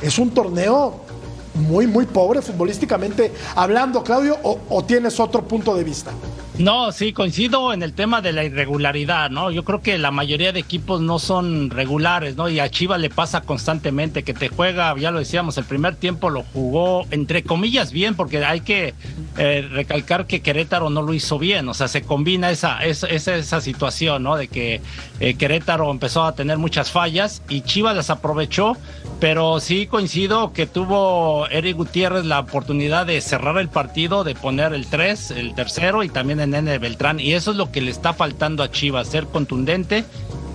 es 0.00 0.16
un 0.20 0.30
torneo 0.30 1.00
muy, 1.54 1.88
muy 1.88 2.06
pobre 2.06 2.40
futbolísticamente 2.42 3.32
hablando, 3.56 4.04
Claudio, 4.04 4.38
o, 4.44 4.60
o 4.68 4.84
tienes 4.84 5.18
otro 5.18 5.42
punto 5.48 5.74
de 5.74 5.82
vista. 5.82 6.12
No, 6.58 6.90
sí, 6.90 7.12
coincido 7.12 7.74
en 7.74 7.82
el 7.82 7.92
tema 7.92 8.22
de 8.22 8.32
la 8.32 8.42
irregularidad, 8.42 9.28
¿no? 9.28 9.50
Yo 9.50 9.62
creo 9.62 9.82
que 9.82 9.98
la 9.98 10.10
mayoría 10.10 10.52
de 10.52 10.60
equipos 10.60 11.02
no 11.02 11.18
son 11.18 11.68
regulares, 11.68 12.36
¿no? 12.36 12.48
Y 12.48 12.60
a 12.60 12.70
Chivas 12.70 12.98
le 12.98 13.10
pasa 13.10 13.42
constantemente 13.42 14.22
que 14.22 14.32
te 14.32 14.48
juega, 14.48 14.96
ya 14.96 15.10
lo 15.10 15.18
decíamos, 15.18 15.58
el 15.58 15.64
primer 15.66 15.96
tiempo 15.96 16.30
lo 16.30 16.44
jugó 16.44 17.06
entre 17.10 17.42
comillas 17.42 17.92
bien, 17.92 18.14
porque 18.14 18.42
hay 18.42 18.62
que 18.62 18.94
eh, 19.36 19.68
recalcar 19.70 20.26
que 20.26 20.40
Querétaro 20.40 20.88
no 20.88 21.02
lo 21.02 21.12
hizo 21.12 21.38
bien, 21.38 21.68
o 21.68 21.74
sea, 21.74 21.88
se 21.88 22.00
combina 22.00 22.50
esa, 22.50 22.82
esa, 22.86 23.06
esa, 23.06 23.60
situación, 23.60 24.22
¿no? 24.22 24.36
De 24.36 24.48
que 24.48 24.80
eh, 25.20 25.34
Querétaro 25.34 25.90
empezó 25.90 26.24
a 26.24 26.34
tener 26.34 26.56
muchas 26.56 26.90
fallas 26.90 27.42
y 27.50 27.60
Chivas 27.60 27.94
las 27.94 28.08
aprovechó, 28.08 28.78
pero 29.18 29.60
sí 29.60 29.86
coincido 29.86 30.52
que 30.52 30.66
tuvo 30.66 31.46
Eric 31.48 31.76
Gutiérrez 31.76 32.24
la 32.24 32.40
oportunidad 32.40 33.06
de 33.06 33.20
cerrar 33.20 33.56
el 33.58 33.68
partido, 33.68 34.24
de 34.24 34.34
poner 34.34 34.74
el 34.74 34.86
3, 34.86 35.30
el 35.32 35.54
tercero 35.54 36.02
y 36.02 36.08
también 36.08 36.40
en 36.40 36.50
Nene 36.50 36.78
Beltrán. 36.78 37.18
Y 37.18 37.32
eso 37.32 37.52
es 37.52 37.56
lo 37.56 37.72
que 37.72 37.80
le 37.80 37.90
está 37.90 38.12
faltando 38.12 38.62
a 38.62 38.70
Chivas, 38.70 39.08
ser 39.08 39.26
contundente. 39.26 40.04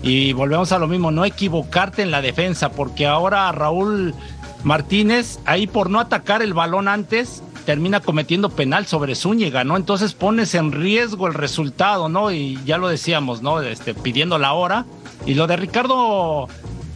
Y 0.03 0.33
volvemos 0.33 0.71
a 0.71 0.79
lo 0.79 0.87
mismo, 0.87 1.11
no 1.11 1.25
equivocarte 1.25 2.01
en 2.01 2.11
la 2.11 2.21
defensa, 2.21 2.71
porque 2.71 3.05
ahora 3.05 3.51
Raúl 3.51 4.13
Martínez, 4.63 5.39
ahí 5.45 5.67
por 5.67 5.89
no 5.89 5.99
atacar 5.99 6.41
el 6.41 6.53
balón 6.53 6.87
antes, 6.87 7.43
termina 7.65 7.99
cometiendo 7.99 8.49
penal 8.49 8.85
sobre 8.85 9.15
Zúñiga, 9.15 9.63
¿no? 9.63 9.77
Entonces 9.77 10.13
pones 10.13 10.55
en 10.55 10.71
riesgo 10.71 11.27
el 11.27 11.33
resultado, 11.33 12.09
¿no? 12.09 12.31
Y 12.31 12.59
ya 12.65 12.77
lo 12.77 12.87
decíamos, 12.87 13.41
¿no? 13.41 13.61
Este, 13.61 13.93
pidiendo 13.93 14.37
la 14.37 14.53
hora. 14.53 14.85
Y 15.25 15.35
lo 15.35 15.45
de 15.45 15.55
Ricardo 15.55 16.47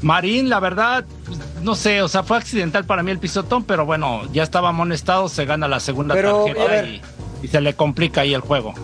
Marín, 0.06 0.50
la 0.52 0.60
verdad, 0.60 1.04
no 1.64 1.74
sé, 1.74 2.04
o 2.04 2.08
sea, 2.08 2.22
fue 2.22 2.38
accidental 2.38 2.86
para 2.86 3.02
mí 3.02 3.10
el 3.10 3.18
pisotón, 3.18 3.64
pero 3.64 3.88
bueno, 3.88 4.22
ya 4.32 4.44
estaba 4.44 4.70
amonestado, 4.70 5.28
se 5.30 5.46
gana 5.46 5.68
la 5.68 5.80
segunda 5.80 6.14
Pero, 6.14 6.46
tarjeta 6.46 6.86
y 7.42 7.48
se 7.48 7.60
le 7.60 7.74
complica 7.74 8.22
ahí 8.22 8.36
el 8.36 8.42
juego. 8.42 8.76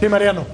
Sí, 0.00 0.08
Mariano. 0.10 0.44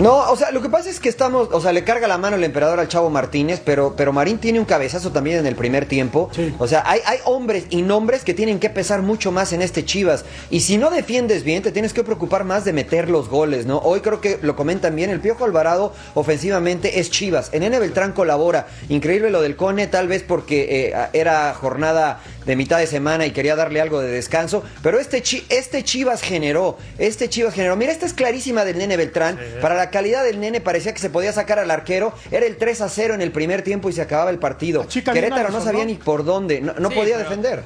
No, 0.00 0.30
o 0.30 0.36
sea, 0.36 0.50
lo 0.50 0.62
que 0.62 0.70
pasa 0.70 0.88
es 0.88 0.98
que 0.98 1.10
estamos, 1.10 1.50
o 1.52 1.60
sea, 1.60 1.72
le 1.72 1.84
carga 1.84 2.08
la 2.08 2.16
mano 2.16 2.36
el 2.36 2.44
emperador 2.44 2.80
al 2.80 2.88
Chavo 2.88 3.10
Martínez, 3.10 3.60
pero, 3.62 3.94
pero 3.96 4.14
Marín 4.14 4.38
tiene 4.38 4.58
un 4.58 4.64
cabezazo 4.64 5.12
también 5.12 5.36
en 5.38 5.46
el 5.46 5.56
primer 5.56 5.84
tiempo. 5.84 6.30
Sí. 6.32 6.54
O 6.58 6.66
sea, 6.66 6.82
hay, 6.86 7.00
hay 7.04 7.18
hombres 7.26 7.66
y 7.68 7.82
nombres 7.82 8.24
que 8.24 8.32
tienen 8.32 8.60
que 8.60 8.70
pesar 8.70 9.02
mucho 9.02 9.30
más 9.30 9.52
en 9.52 9.60
este 9.60 9.84
Chivas. 9.84 10.24
Y 10.48 10.60
si 10.60 10.78
no 10.78 10.88
defiendes 10.88 11.44
bien, 11.44 11.62
te 11.62 11.70
tienes 11.70 11.92
que 11.92 12.02
preocupar 12.02 12.44
más 12.44 12.64
de 12.64 12.72
meter 12.72 13.10
los 13.10 13.28
goles, 13.28 13.66
¿no? 13.66 13.76
Hoy 13.76 14.00
creo 14.00 14.22
que 14.22 14.38
lo 14.40 14.56
comentan 14.56 14.96
bien, 14.96 15.10
el 15.10 15.20
Piojo 15.20 15.44
Alvarado 15.44 15.92
ofensivamente 16.14 16.98
es 16.98 17.10
Chivas. 17.10 17.50
En 17.52 17.62
N 17.62 17.78
Beltrán 17.78 18.12
colabora. 18.12 18.68
Increíble 18.88 19.28
lo 19.28 19.42
del 19.42 19.54
Cone, 19.54 19.86
tal 19.86 20.08
vez 20.08 20.22
porque 20.22 20.92
eh, 20.94 21.08
era 21.12 21.52
jornada 21.52 22.20
de 22.46 22.56
mitad 22.56 22.78
de 22.78 22.86
semana 22.86 23.26
y 23.26 23.32
quería 23.32 23.54
darle 23.56 23.80
algo 23.80 24.00
de 24.00 24.10
descanso. 24.10 24.62
Pero 24.82 24.98
este, 24.98 25.22
Chi- 25.22 25.44
este 25.50 25.84
Chivas 25.84 26.22
generó, 26.22 26.78
este 26.98 27.28
Chivas 27.28 27.54
generó. 27.54 27.76
Mira, 27.76 27.92
esta 27.92 28.06
es 28.06 28.14
clarísima 28.14 28.64
del 28.64 28.78
nene 28.78 28.96
Beltrán. 28.96 29.38
Para 29.60 29.74
la 29.74 29.90
calidad 29.90 30.24
del 30.24 30.40
nene 30.40 30.60
parecía 30.60 30.92
que 30.94 31.00
se 31.00 31.10
podía 31.10 31.32
sacar 31.32 31.58
al 31.58 31.70
arquero. 31.70 32.12
Era 32.30 32.46
el 32.46 32.56
3 32.56 32.80
a 32.80 32.88
0 32.88 33.14
en 33.14 33.20
el 33.22 33.30
primer 33.32 33.62
tiempo 33.62 33.88
y 33.90 33.92
se 33.92 34.02
acababa 34.02 34.30
el 34.30 34.38
partido. 34.38 34.84
Bien 34.92 35.04
Querétaro 35.04 35.50
no 35.50 35.60
sabía 35.60 35.84
ni 35.84 35.94
por 35.94 36.24
dónde, 36.24 36.60
no, 36.60 36.72
no 36.78 36.88
Sí, 36.88 36.94
podía 36.94 37.16
pero- 37.16 37.28
defender. 37.28 37.62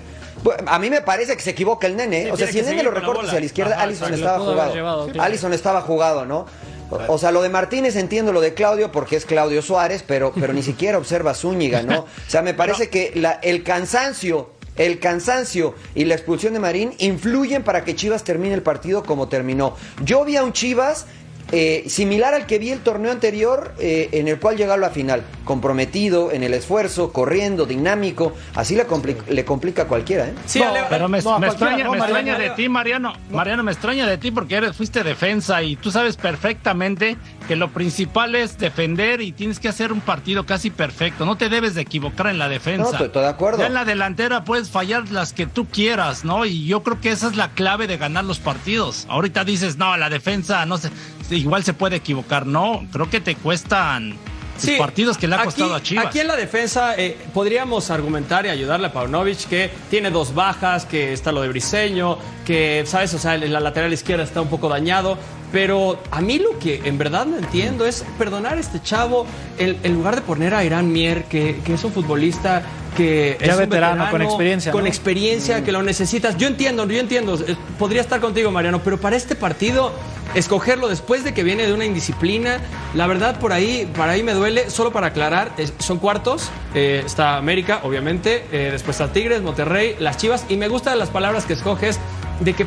A 0.67 0.79
mí 0.79 0.91
me 0.91 1.01
parece 1.01 1.35
que 1.37 1.43
se 1.43 1.51
equivoca 1.51 1.87
el 1.87 1.97
nene. 1.97 2.25
Sí, 2.25 2.31
o 2.31 2.37
sea, 2.37 2.49
si 2.49 2.59
el 2.59 2.67
nene 2.67 2.83
lo 2.83 2.91
recorta 2.91 3.23
hacia 3.27 3.39
la 3.41 3.47
izquierda, 3.47 3.75
Ajá, 3.77 3.85
Allison 3.85 4.13
estaba 4.13 4.39
jugado. 4.41 4.75
llevado, 4.75 5.07
claro. 5.07 5.23
Allison 5.23 5.53
estaba 5.55 5.81
jugado, 5.81 6.27
¿no? 6.27 6.47
O- 6.91 7.15
O 7.15 7.19
sea, 7.19 7.31
lo 7.31 7.41
de 7.41 7.49
Martínez 7.49 7.97
entiendo 7.97 8.31
lo 8.33 8.43
de 8.43 8.53
Claudio 8.53 8.93
porque 8.93 9.17
es 9.17 9.25
Claudio 9.25 9.63
Suárez, 9.63 10.05
pero, 10.07 10.33
pero 10.39 10.53
ni 10.53 10.63
siquiera 10.63 10.99
observa 10.99 11.33
Zúñiga, 11.35 11.83
¿no? 11.83 12.01
O 12.01 12.07
sea, 12.29 12.43
me 12.43 12.53
parece 12.53 12.91
que 12.91 13.13
la- 13.15 13.39
el 13.43 13.63
cansancio, 13.63 14.51
el 14.77 14.99
cansancio 14.99 15.75
y 15.95 16.05
la 16.05 16.15
expulsión 16.15 16.53
de 16.53 16.61
Marín 16.61 16.95
influyen 16.99 17.63
para 17.63 17.85
que 17.85 17.95
Chivas 17.95 18.25
termine 18.25 18.55
el 18.55 18.63
partido 18.63 19.03
como 19.05 19.29
terminó. 19.29 19.77
Yo 20.05 20.25
vi 20.25 20.37
a 20.37 20.45
un 20.45 20.53
Chivas 20.53 21.07
eh, 21.55 21.85
similar 21.89 22.35
al 22.35 22.47
que 22.47 22.59
vi 22.59 22.71
el 22.71 22.81
torneo 22.81 23.13
anterior, 23.13 23.73
eh, 23.79 24.09
en 24.13 24.29
el 24.29 24.39
cual 24.41 24.57
llegó 24.57 24.73
a 24.73 24.77
la 24.77 24.91
final, 24.91 25.23
comprometido 25.45 26.33
en 26.33 26.43
el 26.43 26.53
esfuerzo, 26.55 27.13
corriendo, 27.13 27.65
dinámico, 27.67 28.35
así 28.55 28.75
le, 28.77 28.87
compli- 28.87 29.25
le 29.29 29.45
complica 29.45 29.83
a 29.83 29.87
cualquiera, 29.87 30.27
¿eh? 30.29 30.35
Sí, 30.47 30.59
No, 30.59 30.69
Ale- 30.71 30.81
Pero 30.91 31.09
me, 31.09 31.21
No, 31.23 31.43
extraña, 31.45 31.85
no, 31.85 31.93
me 31.93 31.99
Mariano. 31.99 32.19
extraña 32.31 32.39
de 32.39 32.51
ti, 32.51 32.69
Mariano. 32.69 33.13
Mariano, 33.31 33.63
me 33.63 33.73
extraña 33.73 34.07
de 34.07 34.19
ti 34.19 34.31
porque 34.31 34.57
eres, 34.57 34.77
fuiste 34.77 35.03
defensa 35.05 35.63
y 35.63 35.77
tú 35.77 35.91
sabes 35.91 36.17
perfectamente 36.17 37.17
que 37.49 37.57
lo 37.57 37.71
principal 37.73 38.35
es 38.35 38.59
defender 38.59 39.21
y 39.21 39.33
tienes 39.33 39.61
que 39.61 39.69
hacer 39.69 39.93
un 39.93 40.01
partido 40.01 40.45
casi 40.47 40.71
perfecto. 40.71 41.25
No 41.25 41.37
te 41.37 41.49
debes 41.49 41.75
de 41.75 41.83
equivocar 41.83 42.27
en 42.29 42.39
la 42.39 42.49
defensa. 42.49 42.83
No, 42.85 42.91
estoy- 42.91 43.07
estoy 43.07 43.23
de 43.23 43.29
acuerdo. 43.29 43.59
Ya 43.61 43.67
en 43.67 43.75
la 43.75 43.85
delantera 43.85 44.45
puedes 44.45 44.71
fallar 44.71 45.11
las 45.11 45.33
que 45.33 45.47
tú 45.47 45.67
quieras, 45.67 46.25
¿no? 46.25 46.45
Y 46.47 46.67
yo 46.67 46.83
creo 46.83 47.01
que 47.01 47.11
esa 47.11 47.29
es 47.29 47.37
la 47.37 47.51
clave 47.51 47.87
de 47.87 47.97
ganar 47.97 48.25
los 48.25 48.39
partidos. 48.39 49.07
Ahorita 49.09 49.45
dices, 49.45 49.77
no, 49.77 49.97
la 49.97 50.09
defensa, 50.11 50.65
no 50.67 50.79
sé, 50.79 50.91
igual 51.31 51.65
se 51.65 51.73
puede 51.75 51.97
equivocar. 51.97 52.47
No, 52.47 52.87
creo 52.93 53.09
que 53.11 53.21
te 53.21 53.35
cuestan 53.37 54.11
los 54.11 54.63
Sí, 54.63 54.77
partidos 54.79 55.19
que 55.19 55.27
le 55.27 55.35
ha 55.35 55.39
aquí- 55.39 55.47
costado 55.47 55.75
a 55.75 55.83
Chivas. 55.83 56.07
Aquí 56.07 56.21
en 56.21 56.29
la 56.29 56.37
defensa 56.37 56.95
eh, 56.97 57.17
podríamos 57.35 57.91
argumentar 57.91 58.47
y 58.47 58.51
ayudarle 58.51 58.87
a 58.87 58.93
Paunovic 58.93 59.49
que 59.49 59.71
tiene 59.91 60.11
dos 60.11 60.33
bajas, 60.35 60.87
que 60.87 61.13
está 61.13 61.33
lo 61.33 61.43
de 61.43 61.49
Briseño, 61.49 62.19
que, 62.47 62.85
¿sabes? 62.87 63.13
O 63.15 63.19
sea, 63.19 63.37
la 63.37 63.59
lateral 63.61 63.93
izquierda 63.93 64.23
está 64.23 64.41
un 64.41 64.49
poco 64.49 64.69
dañado. 64.69 65.19
Pero 65.51 66.01
a 66.11 66.21
mí 66.21 66.41
lo 66.41 66.59
que 66.59 66.83
en 66.85 66.99
verdad 66.99 67.27
no 67.27 67.37
entiendo 67.37 67.87
es 67.87 68.05
perdonar 68.19 68.57
a 68.57 68.61
este 68.61 68.83
chavo 68.83 69.25
el- 69.57 69.79
en 69.85 69.95
lugar 69.95 70.17
de 70.17 70.23
poner 70.23 70.53
a 70.55 70.65
Irán 70.65 70.91
Mier, 70.93 71.25
que, 71.25 71.61
que 71.65 71.75
es 71.75 71.85
un 71.85 71.93
futbolista 71.93 72.63
que 72.97 73.37
Ya 73.41 73.53
es 73.53 73.59
veterano, 73.59 74.11
con 74.11 74.23
experiencia, 74.23 74.73
Con 74.73 74.83
¿no? 74.83 74.89
experiencia, 74.89 75.65
que 75.65 75.73
lo 75.73 75.83
necesitas. 75.83 76.37
Yo 76.37 76.47
entiendo, 76.47 76.87
yo 76.87 76.99
entiendo. 77.01 77.39
Podría 77.79 78.01
estar 78.01 78.21
contigo, 78.21 78.51
Mariano, 78.51 78.81
pero 78.83 78.99
para 79.01 79.17
este 79.17 79.35
partido, 79.35 79.93
escogerlo 80.35 80.89
después 80.89 81.25
de 81.25 81.35
que 81.35 81.43
viene 81.43 81.67
de 81.67 81.73
una 81.73 81.85
indisciplina, 81.85 82.59
la 82.95 83.07
verdad, 83.07 83.39
por 83.39 83.53
ahí, 83.53 83.91
para 83.97 84.13
ahí 84.13 84.23
me 84.23 84.33
duele. 84.33 84.71
Solo 84.71 84.93
para 84.93 85.09
aclarar, 85.09 85.53
es- 85.59 85.73
son 85.79 85.99
cuartos. 85.99 86.51
eh, 86.75 87.03
está 87.07 87.37
América, 87.37 87.81
obviamente. 87.85 88.45
eh, 88.53 88.71
después 88.73 89.01
está 89.01 89.13
Tigres, 89.13 89.43
Monterrey, 89.43 89.97
las 90.01 90.17
Chivas. 90.17 90.45
Y 90.49 90.57
me 90.57 90.69
gustan 90.69 90.99
las 90.99 91.11
palabras 91.11 91.45
que 91.45 91.53
escoges 91.53 91.99
de 92.41 92.53
que 92.55 92.67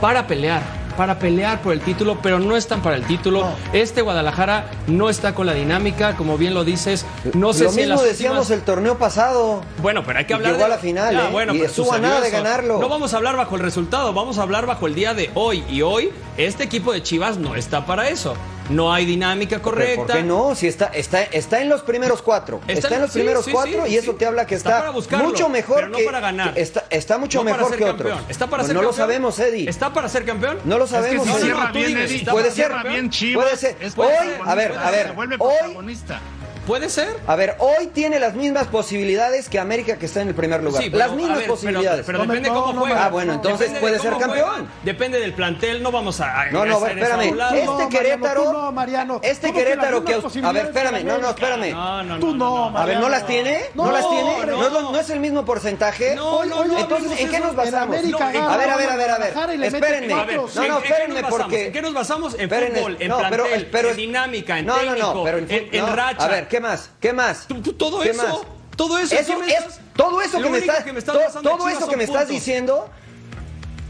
para 0.00 0.26
pelear. 0.28 0.77
Para 0.98 1.20
pelear 1.20 1.62
por 1.62 1.72
el 1.72 1.80
título, 1.80 2.18
pero 2.20 2.40
no 2.40 2.56
están 2.56 2.82
para 2.82 2.96
el 2.96 3.04
título. 3.06 3.46
Este 3.72 4.02
Guadalajara 4.02 4.68
no 4.88 5.08
está 5.08 5.32
con 5.32 5.46
la 5.46 5.54
dinámica, 5.54 6.16
como 6.16 6.36
bien 6.36 6.54
lo 6.54 6.64
dices. 6.64 7.06
No 7.34 7.52
sé 7.52 7.64
Lo 7.64 7.70
si 7.70 7.76
mismo 7.82 7.94
las 7.94 8.04
decíamos 8.04 8.38
últimas- 8.40 8.50
el 8.58 8.64
torneo 8.64 8.98
pasado. 8.98 9.62
bueno, 9.80 10.02
pero 10.04 10.18
hay 10.18 10.24
que 10.24 10.34
hablar 10.34 10.54
llegó 10.54 10.58
de 10.58 10.64
a 10.64 10.68
la 10.76 10.78
final, 10.78 11.14
Ya, 11.14 11.28
¿eh? 11.28 11.30
bueno, 11.30 11.54
Y 11.54 11.58
pero 11.58 11.70
estuvo 11.70 11.92
a 11.92 11.98
nada 12.00 12.20
de 12.20 12.30
ganarlo. 12.30 12.80
No 12.80 12.88
vamos 12.88 13.14
a 13.14 13.16
hablar 13.18 13.36
bajo 13.36 13.54
el 13.54 13.62
resultado, 13.62 14.12
vamos 14.12 14.38
a 14.38 14.42
hablar 14.42 14.66
bajo 14.66 14.88
el 14.88 14.96
día 14.96 15.14
de 15.14 15.30
hoy. 15.34 15.62
Y 15.70 15.82
hoy, 15.82 16.10
este 16.36 16.64
equipo 16.64 16.92
de 16.92 17.00
Chivas 17.00 17.38
no 17.38 17.54
está 17.54 17.86
para 17.86 18.08
eso. 18.08 18.34
No 18.70 18.92
hay 18.92 19.06
dinámica 19.06 19.60
correcta. 19.62 19.96
¿Por 20.06 20.16
qué 20.16 20.22
no? 20.22 20.54
Si 20.54 20.66
está, 20.66 20.86
está, 20.86 21.22
está 21.22 21.60
en 21.62 21.68
los 21.68 21.82
primeros 21.82 22.20
cuatro. 22.22 22.60
Está, 22.68 22.94
en 22.94 23.02
los 23.02 23.12
sí, 23.12 23.18
primeros 23.20 23.44
sí, 23.44 23.50
cuatro 23.52 23.86
sí, 23.86 23.92
y 23.92 23.96
eso 23.96 24.14
te 24.14 24.26
habla 24.26 24.46
que 24.46 24.54
Está 24.54 24.70
está, 24.70 24.80
para 24.80 24.90
buscarlo, 24.90 25.28
mucho 25.28 25.48
mejor 25.48 25.76
pero 25.76 25.88
no 25.88 25.98
que 25.98 26.04
para 26.04 26.20
ganar. 26.20 26.54
que 26.54 26.60
Está, 26.60 26.84
está 26.90 27.18
mucho 27.18 27.38
No 27.38 27.44
para 27.44 27.56
mejor 27.56 27.70
ser 27.70 27.78
que 27.78 27.84
campeón. 27.86 28.12
otros. 28.12 28.30
¿Está 28.30 28.46
para 28.46 28.60
Pues 28.62 28.66
ser 28.68 28.76
no 28.76 28.82
lo 28.82 28.88
campeón? 28.88 29.06
sabemos, 29.08 29.38
Eddie. 29.38 29.68
¿Está 29.70 29.92
para 29.92 30.08
ser 30.08 30.24
campeón? 30.24 30.58
No 30.64 30.78
lo 30.78 30.84
Es 30.84 30.90
que 30.90 30.96
sabemos, 30.96 31.26
si 31.26 31.32
no, 31.32 31.38
Eddie. 31.38 31.48
no, 31.50 31.72
bien, 31.72 31.86
dime, 31.88 32.04
Eddie. 32.04 32.16
¿está 32.16 32.32
Puede 32.32 32.44
para 32.50 32.54
ser. 32.82 33.34
Puede 33.34 33.56
ser. 33.56 33.76
es 33.80 33.92
Hoy, 33.96 34.06
a 34.44 34.54
ver, 34.54 34.72
a 34.76 34.90
ver, 34.90 35.06
se 35.08 35.12
vuelve 35.12 35.36
hoy- 35.38 35.54
protagonista. 35.60 36.20
¿Puede 36.68 36.90
ser? 36.90 37.08
A 37.26 37.34
ver, 37.34 37.56
hoy 37.60 37.86
tiene 37.86 38.20
las 38.20 38.34
mismas 38.34 38.66
posibilidades 38.66 39.48
que 39.48 39.58
América 39.58 39.96
que 39.96 40.04
está 40.04 40.20
en 40.20 40.28
el 40.28 40.34
primer 40.34 40.62
lugar. 40.62 40.82
Sí, 40.82 40.90
pero, 40.90 40.98
las 40.98 41.12
a 41.12 41.14
mismas 41.16 41.38
ver, 41.38 41.46
posibilidades. 41.46 42.04
Pero, 42.04 42.18
No 42.18 42.24
depende 42.26 42.50
no, 42.50 42.54
cómo 42.62 42.72
no, 42.74 42.80
juega. 42.80 43.06
Ah, 43.06 43.08
bueno, 43.08 43.32
entonces 43.32 43.60
Depende 43.72 43.80
puede 43.80 43.98
ser 43.98 44.10
campeón. 44.18 44.48
juega. 44.50 44.64
Depende 44.84 45.18
del 45.18 45.32
plantel, 45.32 45.82
no 45.82 45.90
vamos 45.90 46.20
a. 46.20 46.42
a 46.42 46.50
No, 46.50 46.66
no, 46.66 46.86
espérame. 46.86 47.34
Este 47.54 47.88
Querétaro. 47.88 48.42
tú 48.44 48.52
no, 48.52 48.72
Mariano. 48.72 49.18
Este 49.22 49.50
Querétaro 49.50 50.04
que. 50.04 50.20
A 50.44 50.52
ver, 50.52 50.66
espérame. 50.66 51.04
No, 51.06 51.16
no, 51.16 51.30
espérame. 51.30 51.70
No, 51.72 52.02
no, 52.02 52.18
Tú 52.18 52.34
no. 52.34 52.78
A 52.78 52.84
ver. 52.84 53.00
¿no 53.00 53.08
las 53.08 53.26
tiene? 53.26 53.60
¿No, 53.74 53.90
las 53.90 54.06
tiene? 54.10 54.46
no. 54.46 54.92
¿No, 54.92 55.00
es 55.00 55.08
el 55.08 55.20
mismo 55.20 55.46
porcentaje? 55.46 56.14
No, 56.16 56.44
no, 56.44 56.66
no, 56.66 56.78
Entonces, 56.78 57.18
¿en 57.18 57.30
qué 57.30 57.40
nos 57.40 57.56
basamos? 57.56 57.96
A 57.96 58.56
ver, 58.58 58.70
a 58.70 58.76
ver, 58.76 58.90
a 58.90 58.96
ver, 58.96 59.10
a 59.10 59.18
ver. 59.18 59.64
Espérenme. 59.64 60.08
No, 60.08 60.22
¿en- 60.30 60.68
no, 60.68 60.78
espérenme 60.80 61.22
porque. 61.30 61.66
¿En 61.68 61.72
qué 61.72 61.80
nos 61.80 61.94
basamos? 61.94 62.36
En 62.38 62.50
fútbol, 62.50 62.96
en 63.00 63.08
plantel, 63.08 63.68
pero- 63.72 63.88
en 63.90 63.96
dinámica, 63.96 64.58
en 64.58 64.66
no, 64.66 64.74
técnico, 64.74 64.98
no, 64.98 65.14
no, 65.14 65.24
pero 65.24 65.38
en, 65.38 65.96
racha. 65.96 66.24
A 66.26 66.28
ver, 66.28 66.46
¿qué 66.46 66.57
más? 66.60 66.90
¿Qué 67.00 67.12
más? 67.12 67.46
Tú- 67.46 67.60
tú- 67.62 67.72
todo 67.74 68.00
¿Qué 68.00 68.10
eso, 68.10 68.22
más? 68.22 68.36
todo 68.76 68.98
eso, 68.98 69.14
Eso 69.14 69.32
¿qué 69.34 69.38
me 69.38 69.46
es- 69.46 69.54
estás- 69.58 69.80
todo 69.96 70.22
eso 70.22 70.40
que 70.40 70.50
me 70.50 70.58
estás, 70.58 70.84
que 70.84 70.92
me 70.92 70.98
estás 71.00 71.14
todo 71.14 71.58
Chivas 71.58 71.72
eso 71.76 71.88
que 71.88 71.96
me 71.96 72.04
estás 72.04 72.18
puntos. 72.22 72.34
diciendo, 72.34 72.88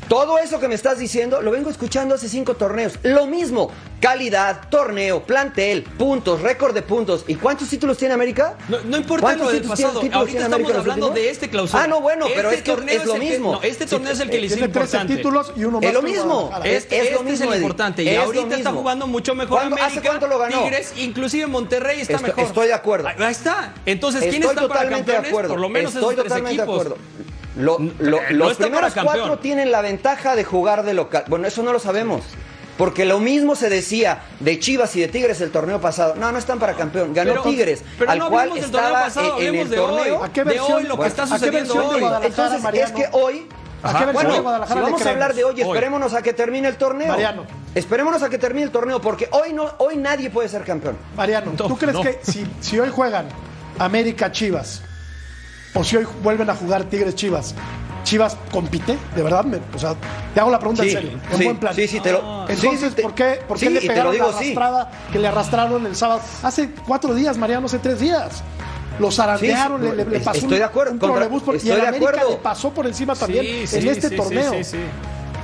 todo 0.09 0.38
eso 0.38 0.59
que 0.59 0.69
me 0.69 0.75
estás 0.75 0.99
diciendo, 0.99 1.43
lo 1.43 1.50
vengo 1.50 1.69
escuchando 1.71 2.15
hace 2.15 2.29
cinco 2.29 2.55
torneos. 2.55 2.95
Lo 3.03 3.27
mismo, 3.27 3.71
calidad, 4.00 4.69
torneo, 4.71 5.23
plantel, 5.25 5.83
puntos, 5.83 6.41
récord 6.41 6.75
de 6.75 6.81
puntos. 6.83 7.25
¿Y 7.29 7.35
cuántos 7.35 7.69
títulos 7.69 7.99
tiene 7.99 8.15
América? 8.15 8.57
No, 8.69 8.79
no 8.85 8.97
importa 8.97 9.23
¿Cuántos 9.27 9.47
lo 9.49 9.53
del 9.53 9.62
pasado. 9.65 10.00
títulos 10.00 10.15
Ahorita 10.17 10.31
tiene 10.38 10.45
estamos 10.45 10.55
América 10.71 10.79
hablando 10.81 11.11
de 11.11 11.31
este 11.31 11.50
clausura. 11.50 11.83
Ah, 11.83 11.87
no, 11.87 12.00
bueno, 12.00 12.27
pero 12.35 12.49
Este 12.50 12.57
es 12.57 12.62
que 12.65 12.71
torneo 12.73 13.00
es 13.00 13.07
lo 13.07 13.15
mismo. 13.17 13.53
no, 13.53 13.62
este 13.62 13.85
Sí, 13.85 13.91
torneo 13.91 14.12
es 14.12 14.21
el 14.21 14.31
que 14.31 14.38
le 14.41 14.47
hizo 14.47 14.55
Tiene 14.57 14.69
13 14.73 14.87
importante. 14.87 15.17
títulos 15.17 15.53
y 15.57 15.65
uno 15.65 15.79
más 15.81 15.85
Es 15.88 15.95
lo 15.95 16.00
que 16.00 16.07
mismo. 16.11 16.50
Es- 16.65 16.73
Este, 16.85 16.97
es 16.97 17.03
este 17.05 17.15
lo 17.15 17.23
mismo, 17.23 17.45
es 17.45 17.50
el 17.53 17.57
importante. 17.62 18.03
Y 18.03 18.15
ahorita 18.17 18.57
está 18.57 18.73
jugando 18.73 19.07
mucho 19.07 19.35
mejor 19.35 19.59
¿Cuándo- 19.59 19.77
América. 19.77 19.99
¿Hace 20.00 20.09
cuánto 20.09 20.27
lo 20.27 20.38
ganó? 20.38 20.62
Tigres, 20.62 20.95
inclusive 20.97 21.47
Monterrey 21.47 22.00
está 22.00 22.15
Estoy- 22.15 22.29
mejor. 22.31 22.45
estoy 22.45 22.67
de 22.69 22.75
acuerdo. 22.75 23.09
Ahí 23.09 23.17
está. 23.31 23.75
Entonces, 23.85 24.23
¿quién 24.23 24.37
Estoy 24.43 24.49
está 24.57 24.69
para 24.69 24.81
totalmente 24.81 25.11
de 25.11 25.17
campeones? 25.17 25.31
acuerdo. 25.31 25.49
Por 25.50 25.61
lo 25.61 25.69
menos 25.69 25.95
Estoy 25.95 26.15
esos 26.15 26.25
tres 26.27 26.38
equipos. 26.38 26.57
de 26.57 26.62
acuerdo. 26.62 26.97
Lo- 27.59 27.79
lo- 27.99 28.19
Eh, 28.19 28.27
no 28.31 28.37
los 28.47 28.57
primeros 28.57 28.95
cuatro 28.95 29.38
tienen 29.38 29.71
la 29.71 29.83
ventaja 29.83 30.35
de 30.37 30.45
jugar 30.45 30.85
de 30.85 30.95
local. 30.95 31.25
Bueno, 31.29 31.47
eso 31.47 31.62
no 31.62 31.73
lo 31.73 31.79
sabemos. 31.79 32.23
Porque 32.79 33.05
lo 33.05 33.19
mismo 33.19 33.57
se 33.57 33.69
decía 33.69 34.21
de 34.38 34.61
Chivas 34.61 34.95
y 34.95 35.00
de 35.00 35.09
Tigres 35.09 35.41
el 35.41 35.50
torneo 35.50 35.81
pasado. 35.81 36.15
No, 36.15 36.31
no 36.31 36.38
están 36.38 36.61
para 36.61 36.75
campeón. 36.75 37.12
Ganó 37.12 37.31
Pero- 37.31 37.43
Tigres, 37.43 37.83
pero 37.99 38.12
al 38.12 38.19
no 38.21 38.31
cual 38.31 38.57
estaba 38.57 38.93
pasado, 39.03 39.41
en, 39.41 39.55
el 39.57 39.69
de 39.69 39.79
hoy. 39.81 39.87
torneo. 39.97 40.23
¿A 40.25 40.33
qué 40.33 40.45
de 40.45 40.50
versión- 40.53 40.73
hoy, 40.77 40.83
lo 40.85 40.97
que 40.99 41.09
está 41.09 41.23
¿a 41.25 41.27
qué 41.27 41.33
sucediendo 41.33 41.75
de 41.75 41.81
hoy. 41.81 42.05
Entonces, 42.23 42.62
Mariano? 42.62 42.87
es 42.87 42.93
que 42.95 43.09
hoy. 43.17 43.49
¿A 43.83 43.88
qué 43.99 44.05
versión 44.07 44.12
Bueno, 44.15 44.33
de 44.35 44.41
Guadalajara 44.41 44.81
si 44.81 44.85
vamos 44.85 45.07
a 45.07 45.11
hablar 45.11 45.35
de 45.35 45.45
hoy, 45.45 45.55
Hoy. 45.55 45.61
esperémonos 45.62 46.15
a 46.15 46.23
que 46.23 46.33
termine 46.33 46.69
el 46.69 46.77
torneo. 46.77 47.09
Mariano. 47.09 47.47
Esperémonos 47.75 48.23
a 48.23 48.29
que 48.31 48.38
termine 48.38 48.65
el 48.67 48.71
torneo, 48.73 49.00
porque 49.00 49.29
hoy 49.33 49.53
no, 49.53 49.73
hoy 49.79 49.97
nadie 49.97 50.31
puede 50.31 50.49
ser 50.49 50.62
campeón. 50.62 50.97
Mariano, 51.17 51.53
¿tú 51.57 51.69
No, 51.69 51.77
crees 51.77 51.95
no. 51.95 52.03
que 52.03 52.19
si, 52.23 52.45
si 52.61 52.79
hoy 52.79 52.91
juegan 52.91 53.27
América 53.79 54.31
Chivas 54.33 54.83
o 55.75 55.85
si 55.85 55.97
hoy 55.97 56.07
vuelven 56.23 56.49
a 56.51 56.55
jugar 56.55 56.85
Tigres 56.85 57.15
Chivas. 57.15 57.55
Chivas 58.05 58.37
compite, 58.51 58.97
de 59.15 59.23
verdad, 59.23 59.45
me- 59.45 59.59
o 59.75 59.79
sea, 59.79 59.95
te 60.33 60.41
hago 60.41 60.51
la 60.51 60.59
pregunta 60.59 60.83
Sí, 60.83 60.91
en 60.91 60.95
serio, 60.97 61.11
en 61.31 61.39
sí, 61.39 61.45
buen 61.45 61.57
plan. 61.59 61.75
sí, 61.75 61.87
sí, 61.89 62.01
te 62.01 62.13
lo- 62.13 62.47
Entonces, 62.49 62.93
sí, 62.97 63.03
¿por 63.03 63.15
qué, 63.15 63.41
por 63.47 63.59
qué 63.59 63.69
le 63.69 63.85
y 63.85 63.87
pegaron 63.89 64.13
digo, 64.13 64.27
la 64.31 64.37
arrastrada 64.39 64.91
que 65.13 65.19
le 65.19 65.29
arrastraron 65.29 65.85
el 65.87 65.95
sábado? 65.95 66.21
Hace 66.43 66.71
cuatro 66.87 67.15
días, 67.15 67.37
Mariano, 67.37 67.67
hace 67.67 67.79
tres 67.79 68.01
días. 68.01 68.43
Los 68.99 69.15
zarandearon, 69.17 69.83
le, 69.85 69.95
le- 69.95 70.05
le 70.07 70.17
es- 70.17 70.23
pasó 70.25 70.39
estoy 70.39 70.55
un, 70.55 70.59
de 70.59 70.65
acuerdo, 70.65 70.93
un 70.93 70.99
contra- 70.99 71.29
por- 71.29 71.55
y 71.55 71.59
estoy 71.59 71.71
el 71.73 71.81
de 71.83 71.87
América 71.89 72.09
acuerdo. 72.11 72.31
le 72.31 72.37
pasó 72.39 72.71
por 72.71 72.87
encima 72.87 73.15
también 73.15 73.45
en 73.71 73.89
este 73.89 74.11
torneo. 74.11 74.53
sí, 74.55 74.65
sí, 74.65 74.71
sí. 74.73 74.79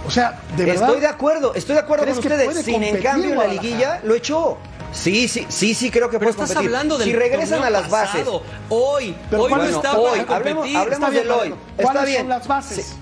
O 0.07 0.11
sea, 0.11 0.39
de 0.57 0.65
verdad. 0.65 0.87
Estoy 0.89 1.01
de 1.01 1.07
acuerdo, 1.07 1.55
estoy 1.55 1.75
de 1.75 1.81
acuerdo 1.81 2.05
¿Crees 2.05 2.19
con 2.19 2.29
que 2.29 2.35
ustedes. 2.35 2.65
Sin 2.65 2.83
en 2.83 3.03
cambio 3.03 3.35
la 3.35 3.47
liguilla 3.47 4.01
lo 4.05 4.15
echó. 4.15 4.59
Sí, 4.95 5.27
sí, 5.29 5.45
sí, 5.49 5.75
sí, 5.75 5.91
creo 5.91 6.09
que 6.09 6.19
Pero 6.19 6.31
puede 6.31 6.43
estás 6.43 6.49
competir. 6.57 6.69
hablando 6.69 6.97
del 6.99 7.09
Si 7.09 7.15
regresan 7.17 7.65
a 7.65 7.69
las 7.71 7.91
bases. 7.91 8.21
pasado, 8.23 8.43
hoy, 8.69 9.15
Pero 9.29 9.43
hoy 9.43 9.49
¿cuál 9.51 9.61
no 9.63 9.69
es- 9.69 9.75
está 9.75 9.99
hoy, 9.99 10.21
para 10.21 10.37
hablemos, 10.37 10.63
competir. 10.63 10.77
hablemos 10.77 10.93
Está 10.99 11.11
bien, 11.11 11.23
del 11.25 11.33
hoy. 11.33 11.55
Está 11.77 11.83
¿Cuáles 11.83 12.05
bien. 12.07 12.19
son 12.21 12.29
las 12.29 12.47
bases? 12.49 12.87
Sí. 12.87 12.95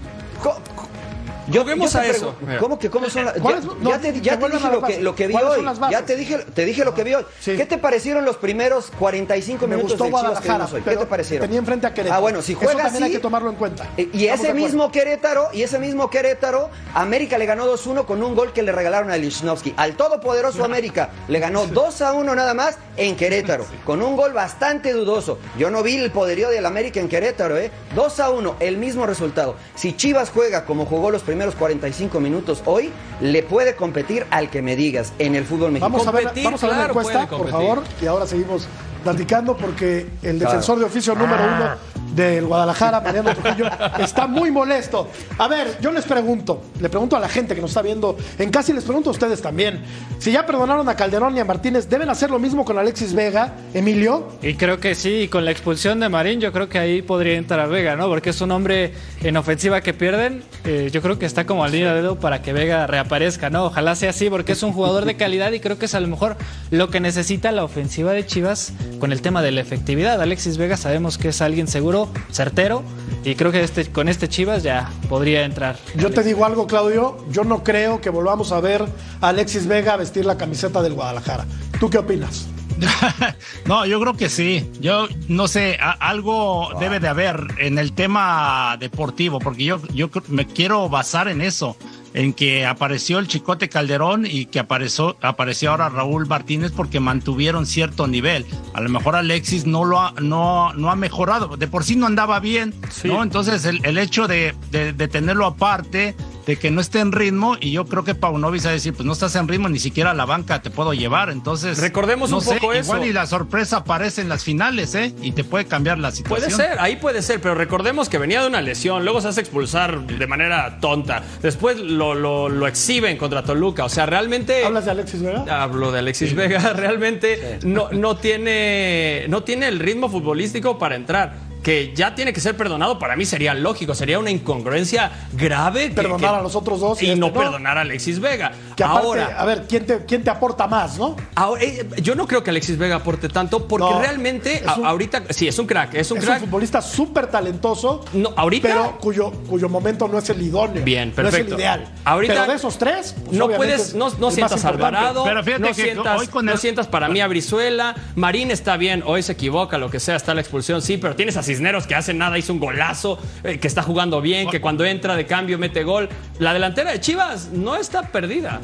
Yo, 1.52 1.62
Juguemos 1.62 1.92
yo 1.92 2.00
te 2.00 2.06
a 2.06 2.10
eso. 2.10 2.34
¿Cómo 2.58 2.78
que 2.78 2.90
cómo 2.90 3.08
son 3.10 3.26
las 3.26 3.34
¿Cuáles- 3.38 3.62
ya, 3.64 3.70
no, 3.80 3.90
ya 3.90 3.98
te, 4.00 4.20
ya 4.20 4.36
dije 4.36 4.48
lo 4.48 4.70
que, 4.72 4.78
bases. 4.80 5.02
lo 5.02 5.14
que 5.14 5.26
vi 5.26 5.32
¿Cuáles 5.34 5.50
hoy. 5.78 5.90
Ya 5.90 6.02
te 6.04 6.16
dije, 6.16 6.38
te 6.38 6.64
dije 6.64 6.84
lo 6.84 6.94
que 6.94 7.04
vi 7.04 7.14
hoy. 7.14 7.26
Sí. 7.40 7.56
¿Qué 7.56 7.66
te 7.66 7.78
parecieron 7.78 8.24
los 8.24 8.36
primeros 8.36 8.90
45 8.98 9.66
me 9.66 9.76
minutos 9.76 9.98
gustó 9.98 10.04
de 10.04 10.10
Chivas 10.22 10.40
que 10.40 10.48
vimos 10.48 10.72
hoy? 10.72 10.82
¿Qué 10.82 10.96
te 10.96 11.06
parecieron? 11.06 11.46
tenía 11.46 11.58
enfrente 11.58 11.86
a 11.86 11.94
Querétaro. 11.94 12.16
Ah, 12.16 12.20
bueno, 12.20 12.42
si 12.42 12.52
Eso 12.52 12.60
juega 12.62 12.84
también 12.84 13.02
hay 13.04 13.08
así, 13.10 13.16
que 13.16 13.22
tomarlo 13.22 13.50
en 13.50 13.56
cuenta. 13.56 13.86
Eh, 13.96 14.08
Y 14.12 14.26
ese 14.26 14.54
mismo 14.54 14.90
Querétaro, 14.90 15.48
y 15.52 15.62
ese 15.62 15.78
mismo 15.78 16.08
Querétaro, 16.10 16.70
América 16.94 17.38
le 17.38 17.46
ganó 17.46 17.66
2-1 17.66 18.04
con 18.06 18.22
un 18.22 18.34
gol 18.34 18.52
que 18.52 18.62
le 18.62 18.72
regalaron 18.72 19.10
a 19.10 19.16
Lichnowsky. 19.16 19.74
Al 19.76 19.94
todopoderoso 19.96 20.64
América 20.64 21.10
le 21.28 21.38
ganó 21.38 21.66
2-1 21.66 22.34
nada 22.34 22.54
más 22.54 22.78
en 22.96 23.16
Querétaro, 23.16 23.66
con 23.84 24.00
un 24.02 24.16
gol 24.16 24.32
bastante 24.32 24.92
dudoso. 24.92 25.38
Yo 25.58 25.70
no 25.70 25.82
vi 25.82 25.96
el 25.96 26.10
poderío 26.10 26.48
del 26.50 26.66
América 26.66 27.00
en 27.00 27.08
Querétaro, 27.08 27.56
¿eh? 27.58 27.70
2-1, 27.96 28.54
el 28.60 28.76
mismo 28.78 29.06
resultado. 29.06 29.56
Si 29.74 29.94
Chivas 29.96 30.30
juega 30.30 30.64
como 30.64 30.86
jugó 30.86 31.10
los 31.10 31.22
primeros 31.22 31.41
45 31.50 32.20
minutos 32.20 32.62
hoy, 32.64 32.90
le 33.20 33.42
puede 33.42 33.74
competir 33.76 34.26
al 34.30 34.50
que 34.50 34.62
me 34.62 34.76
digas 34.76 35.12
en 35.18 35.34
el 35.34 35.44
fútbol 35.44 35.72
mexicano. 35.72 35.92
Vamos 35.92 36.06
a 36.06 36.10
ver, 36.12 36.24
Competir, 36.24 36.44
vamos 36.44 36.62
a 36.62 36.66
ver 36.66 36.76
la 36.76 36.84
claro, 36.84 36.92
encuesta, 37.00 37.26
puede 37.26 37.42
por 37.42 37.50
favor, 37.50 37.82
y 38.00 38.06
ahora 38.06 38.26
seguimos 38.26 38.66
platicando 39.02 39.56
porque 39.56 40.06
el 40.22 40.38
defensor 40.38 40.78
de 40.78 40.84
oficio 40.84 41.14
número 41.14 41.42
uno 41.42 41.92
del 42.14 42.44
Guadalajara, 42.46 43.00
Mariano 43.00 43.34
Trujillo, 43.34 43.66
está 43.98 44.26
muy 44.26 44.50
molesto. 44.50 45.08
A 45.38 45.48
ver, 45.48 45.78
yo 45.80 45.90
les 45.90 46.04
pregunto, 46.04 46.62
le 46.78 46.88
pregunto 46.88 47.16
a 47.16 47.20
la 47.20 47.28
gente 47.28 47.54
que 47.54 47.60
nos 47.60 47.70
está 47.70 47.82
viendo 47.82 48.16
en 48.38 48.50
casa 48.50 48.70
y 48.70 48.74
les 48.74 48.84
pregunto 48.84 49.10
a 49.10 49.12
ustedes 49.12 49.40
también, 49.40 49.82
si 50.18 50.30
ya 50.30 50.44
perdonaron 50.46 50.88
a 50.88 50.94
Calderón 50.94 51.36
y 51.36 51.40
a 51.40 51.44
Martínez, 51.44 51.88
¿deben 51.88 52.10
hacer 52.10 52.30
lo 52.30 52.38
mismo 52.38 52.64
con 52.64 52.78
Alexis 52.78 53.14
Vega, 53.14 53.54
Emilio? 53.74 54.28
Y 54.42 54.54
creo 54.54 54.78
que 54.78 54.94
sí, 54.94 55.22
y 55.22 55.28
con 55.28 55.44
la 55.44 55.50
expulsión 55.50 55.98
de 56.00 56.08
Marín, 56.08 56.40
yo 56.40 56.52
creo 56.52 56.68
que 56.68 56.78
ahí 56.78 57.02
podría 57.02 57.38
entrar 57.38 57.68
Vega, 57.70 57.96
¿no? 57.96 58.06
Porque 58.08 58.30
es 58.30 58.40
un 58.40 58.50
hombre 58.52 58.92
en 59.22 59.36
ofensiva 59.36 59.80
que 59.80 59.94
pierden. 59.94 60.44
eh, 60.64 60.90
yo 60.92 61.00
creo 61.00 61.18
que 61.22 61.26
está 61.26 61.46
como 61.46 61.62
al 61.62 61.70
línea 61.70 61.94
de 61.94 62.02
dedo 62.02 62.18
para 62.18 62.42
que 62.42 62.52
Vega 62.52 62.84
reaparezca, 62.88 63.48
¿no? 63.48 63.66
Ojalá 63.66 63.94
sea 63.94 64.10
así, 64.10 64.28
porque 64.28 64.50
es 64.50 64.64
un 64.64 64.72
jugador 64.72 65.04
de 65.04 65.16
calidad 65.16 65.52
y 65.52 65.60
creo 65.60 65.78
que 65.78 65.86
es 65.86 65.94
a 65.94 66.00
lo 66.00 66.08
mejor 66.08 66.36
lo 66.72 66.90
que 66.90 66.98
necesita 66.98 67.52
la 67.52 67.62
ofensiva 67.62 68.10
de 68.10 68.26
Chivas 68.26 68.72
con 68.98 69.12
el 69.12 69.22
tema 69.22 69.40
de 69.40 69.52
la 69.52 69.60
efectividad. 69.60 70.20
Alexis 70.20 70.56
Vega 70.56 70.76
sabemos 70.76 71.18
que 71.18 71.28
es 71.28 71.40
alguien 71.40 71.68
seguro, 71.68 72.08
certero, 72.32 72.82
y 73.22 73.36
creo 73.36 73.52
que 73.52 73.62
este, 73.62 73.84
con 73.92 74.08
este 74.08 74.28
Chivas 74.28 74.64
ya 74.64 74.90
podría 75.08 75.44
entrar. 75.44 75.76
Yo 75.94 76.10
te 76.10 76.24
digo 76.24 76.44
algo, 76.44 76.66
Claudio, 76.66 77.24
yo 77.30 77.44
no 77.44 77.62
creo 77.62 78.00
que 78.00 78.10
volvamos 78.10 78.50
a 78.50 78.58
ver 78.58 78.84
a 79.20 79.28
Alexis 79.28 79.68
Vega 79.68 79.94
vestir 79.96 80.26
la 80.26 80.36
camiseta 80.36 80.82
del 80.82 80.94
Guadalajara. 80.94 81.46
¿Tú 81.78 81.88
qué 81.88 81.98
opinas? 81.98 82.48
No, 83.66 83.86
yo 83.86 84.00
creo 84.00 84.14
que 84.14 84.28
sí. 84.28 84.70
Yo 84.80 85.08
no 85.28 85.48
sé, 85.48 85.78
a- 85.80 85.92
algo 85.92 86.70
debe 86.80 87.00
de 87.00 87.08
haber 87.08 87.46
en 87.58 87.78
el 87.78 87.92
tema 87.92 88.76
deportivo, 88.78 89.38
porque 89.38 89.64
yo, 89.64 89.80
yo 89.94 90.10
me 90.28 90.46
quiero 90.46 90.88
basar 90.88 91.28
en 91.28 91.40
eso, 91.40 91.76
en 92.14 92.32
que 92.34 92.66
apareció 92.66 93.18
el 93.18 93.26
Chicote 93.28 93.68
Calderón 93.68 94.26
y 94.26 94.46
que 94.46 94.58
apareció, 94.58 95.16
apareció 95.22 95.70
ahora 95.70 95.88
Raúl 95.88 96.26
Martínez 96.26 96.72
porque 96.72 97.00
mantuvieron 97.00 97.64
cierto 97.66 98.06
nivel. 98.06 98.44
A 98.74 98.80
lo 98.80 98.90
mejor 98.90 99.16
Alexis 99.16 99.64
no 99.66 99.84
lo 99.84 100.00
ha, 100.00 100.12
no, 100.20 100.72
no 100.74 100.90
ha 100.90 100.96
mejorado, 100.96 101.56
de 101.56 101.68
por 101.68 101.84
sí 101.84 101.96
no 101.96 102.06
andaba 102.06 102.38
bien, 102.40 102.74
¿no? 103.08 103.22
Entonces 103.22 103.64
el, 103.64 103.80
el 103.84 103.96
hecho 103.98 104.28
de, 104.28 104.54
de- 104.70 104.92
de 104.92 105.08
tenerlo 105.08 105.46
aparte, 105.46 106.14
de 106.46 106.56
que 106.56 106.70
no 106.70 106.80
esté 106.80 107.00
en 107.00 107.12
ritmo, 107.12 107.56
y 107.60 107.72
yo 107.72 107.84
creo 107.86 108.04
que 108.04 108.14
Paunovic 108.14 108.64
va 108.66 108.70
a 108.70 108.72
decir, 108.72 108.94
pues 108.94 109.06
no 109.06 109.12
estás 109.12 109.34
en 109.36 109.48
ritmo, 109.48 109.68
ni 109.68 109.78
siquiera 109.78 110.10
a 110.10 110.14
la 110.14 110.24
banca 110.24 110.62
te 110.62 110.70
puedo 110.70 110.92
llevar, 110.94 111.30
entonces... 111.30 111.78
Recordemos 111.78 112.30
no 112.30 112.38
un 112.38 112.42
sé, 112.42 112.54
poco 112.54 112.72
eso. 112.72 112.94
Igual 112.94 113.08
y 113.08 113.12
la 113.12 113.26
sorpresa 113.26 113.78
aparece 113.78 114.20
en 114.20 114.28
las 114.28 114.44
finales, 114.44 114.94
¿eh? 114.94 115.14
Y 115.22 115.32
te 115.32 115.44
puede 115.44 115.66
cambiar 115.66 115.98
la 115.98 116.10
situación. 116.10 116.50
Puede 116.50 116.68
ser, 116.68 116.80
ahí 116.80 116.96
puede 116.96 117.22
ser, 117.22 117.40
pero 117.40 117.54
recordemos 117.54 118.08
que 118.08 118.18
venía 118.18 118.40
de 118.40 118.48
una 118.48 118.60
lesión, 118.60 119.04
luego 119.04 119.20
se 119.20 119.28
hace 119.28 119.40
expulsar 119.40 120.06
de 120.06 120.26
manera 120.26 120.78
tonta, 120.80 121.22
después 121.42 121.78
lo, 121.78 122.14
lo, 122.14 122.48
lo 122.48 122.66
exhiben 122.66 123.16
contra 123.16 123.42
Toluca, 123.44 123.84
o 123.84 123.88
sea, 123.88 124.06
realmente... 124.06 124.64
¿Hablas 124.64 124.84
de 124.84 124.90
Alexis 124.90 125.22
Vega? 125.22 125.62
Hablo 125.62 125.92
de 125.92 125.98
Alexis 126.00 126.34
Vega, 126.34 126.72
realmente 126.76 127.58
no, 127.64 127.90
no, 127.92 128.16
tiene, 128.16 129.26
no 129.28 129.42
tiene 129.42 129.68
el 129.68 129.78
ritmo 129.78 130.08
futbolístico 130.08 130.78
para 130.78 130.96
entrar. 130.96 131.51
Que 131.62 131.92
ya 131.94 132.14
tiene 132.14 132.32
que 132.32 132.40
ser 132.40 132.56
perdonado, 132.56 132.98
para 132.98 133.14
mí 133.16 133.24
sería 133.24 133.54
lógico, 133.54 133.94
sería 133.94 134.18
una 134.18 134.30
incongruencia 134.30 135.10
grave. 135.32 135.88
que- 135.90 135.94
Perdonar 135.94 136.32
que- 136.32 136.36
a 136.38 136.42
los 136.42 136.56
otros 136.56 136.80
dos 136.80 137.00
y 137.02 137.06
Y, 137.06 137.08
este 137.10 137.20
no, 137.20 137.28
no. 137.28 137.32
perdonar 137.34 137.78
a 137.78 137.82
Alexis 137.82 138.18
Vega. 138.20 138.52
Que 138.76 138.82
aparte, 138.84 139.06
Ahora, 139.06 139.36
a 139.38 139.44
ver, 139.44 139.64
¿quién 139.68 139.86
te, 139.86 140.04
¿quién 140.04 140.24
te 140.24 140.30
aporta 140.30 140.66
más, 140.66 140.98
no? 140.98 141.16
ahora, 141.34 141.62
eh, 141.62 141.86
yo 142.02 142.14
no 142.14 142.26
creo 142.26 142.42
que 142.42 142.50
Alexis 142.50 142.76
Vega 142.78 142.96
aporte 142.96 143.28
tanto, 143.28 143.66
porque 143.68 143.86
No, 143.90 144.00
realmente 144.00 144.62
a- 144.66 144.88
ahorita, 144.88 145.22
sí, 145.30 145.46
es 145.48 145.58
un 145.58 145.66
crack, 145.66 145.94
es 145.94 146.10
un 146.10 146.18
es 146.18 146.24
crack. 146.24 146.40
un 146.42 146.48
futbolista 146.48 146.82
súper 146.82 147.26
talentoso. 147.28 148.04
No, 148.12 148.32
ahorita- 148.36 148.68
Pero 148.68 148.98
cuyo, 149.00 149.30
cuyo 149.48 149.68
momento 149.68 150.08
no 150.08 150.18
es 150.18 150.28
el 150.30 150.42
idóneo. 150.42 150.82
Bien, 150.84 151.08
No 151.08 151.10
es 151.10 151.16
perfecto. 151.16 151.54
el 151.54 151.60
ideal. 151.60 151.84
Ahorita- 152.04 152.34
pero 152.34 152.46
de 152.46 152.54
esos 152.54 152.78
tres, 152.78 153.14
pues, 153.24 153.36
no 153.36 153.48
puedes, 153.48 153.80
es 153.88 153.94
no, 153.94 154.10
no 154.10 154.26
más 154.26 154.34
sientas. 154.34 154.64
Alvarado, 154.64 155.24
Pero 155.24 155.42
fíjate 155.44 155.60
no, 155.62 155.68
que 155.68 155.74
sientas, 155.74 156.20
hoy 156.20 156.26
con 156.28 156.44
no 156.46 156.52
el- 156.52 156.58
sientas 156.58 156.86
para 156.88 157.08
mí 157.08 157.20
a 157.20 157.28
Brizuela, 157.28 157.94
Marín 158.16 158.50
está 158.50 158.76
bien, 158.76 159.02
hoy 159.06 159.22
se 159.22 159.32
equivoca, 159.32 159.78
lo 159.78 159.90
que 159.90 160.00
sea, 160.00 160.16
está 160.16 160.34
la 160.34 160.40
expulsión, 160.40 160.82
sí, 160.82 160.96
pero 160.96 161.14
tienes 161.16 161.36
a 161.36 161.42
Cisneros 161.52 161.86
que 161.86 161.94
hace 161.94 162.14
nada, 162.14 162.38
hizo 162.38 162.52
un 162.52 162.60
golazo, 162.60 163.18
eh, 163.44 163.58
que 163.58 163.68
está 163.68 163.82
jugando 163.82 164.20
bien, 164.20 164.48
que 164.48 164.60
cuando 164.60 164.84
entra 164.84 165.16
de 165.16 165.26
cambio 165.26 165.58
mete 165.58 165.84
gol. 165.84 166.08
La 166.38 166.54
delantera 166.54 166.92
de 166.92 167.00
Chivas 167.00 167.50
no 167.52 167.76
está 167.76 168.02
perdida. 168.10 168.60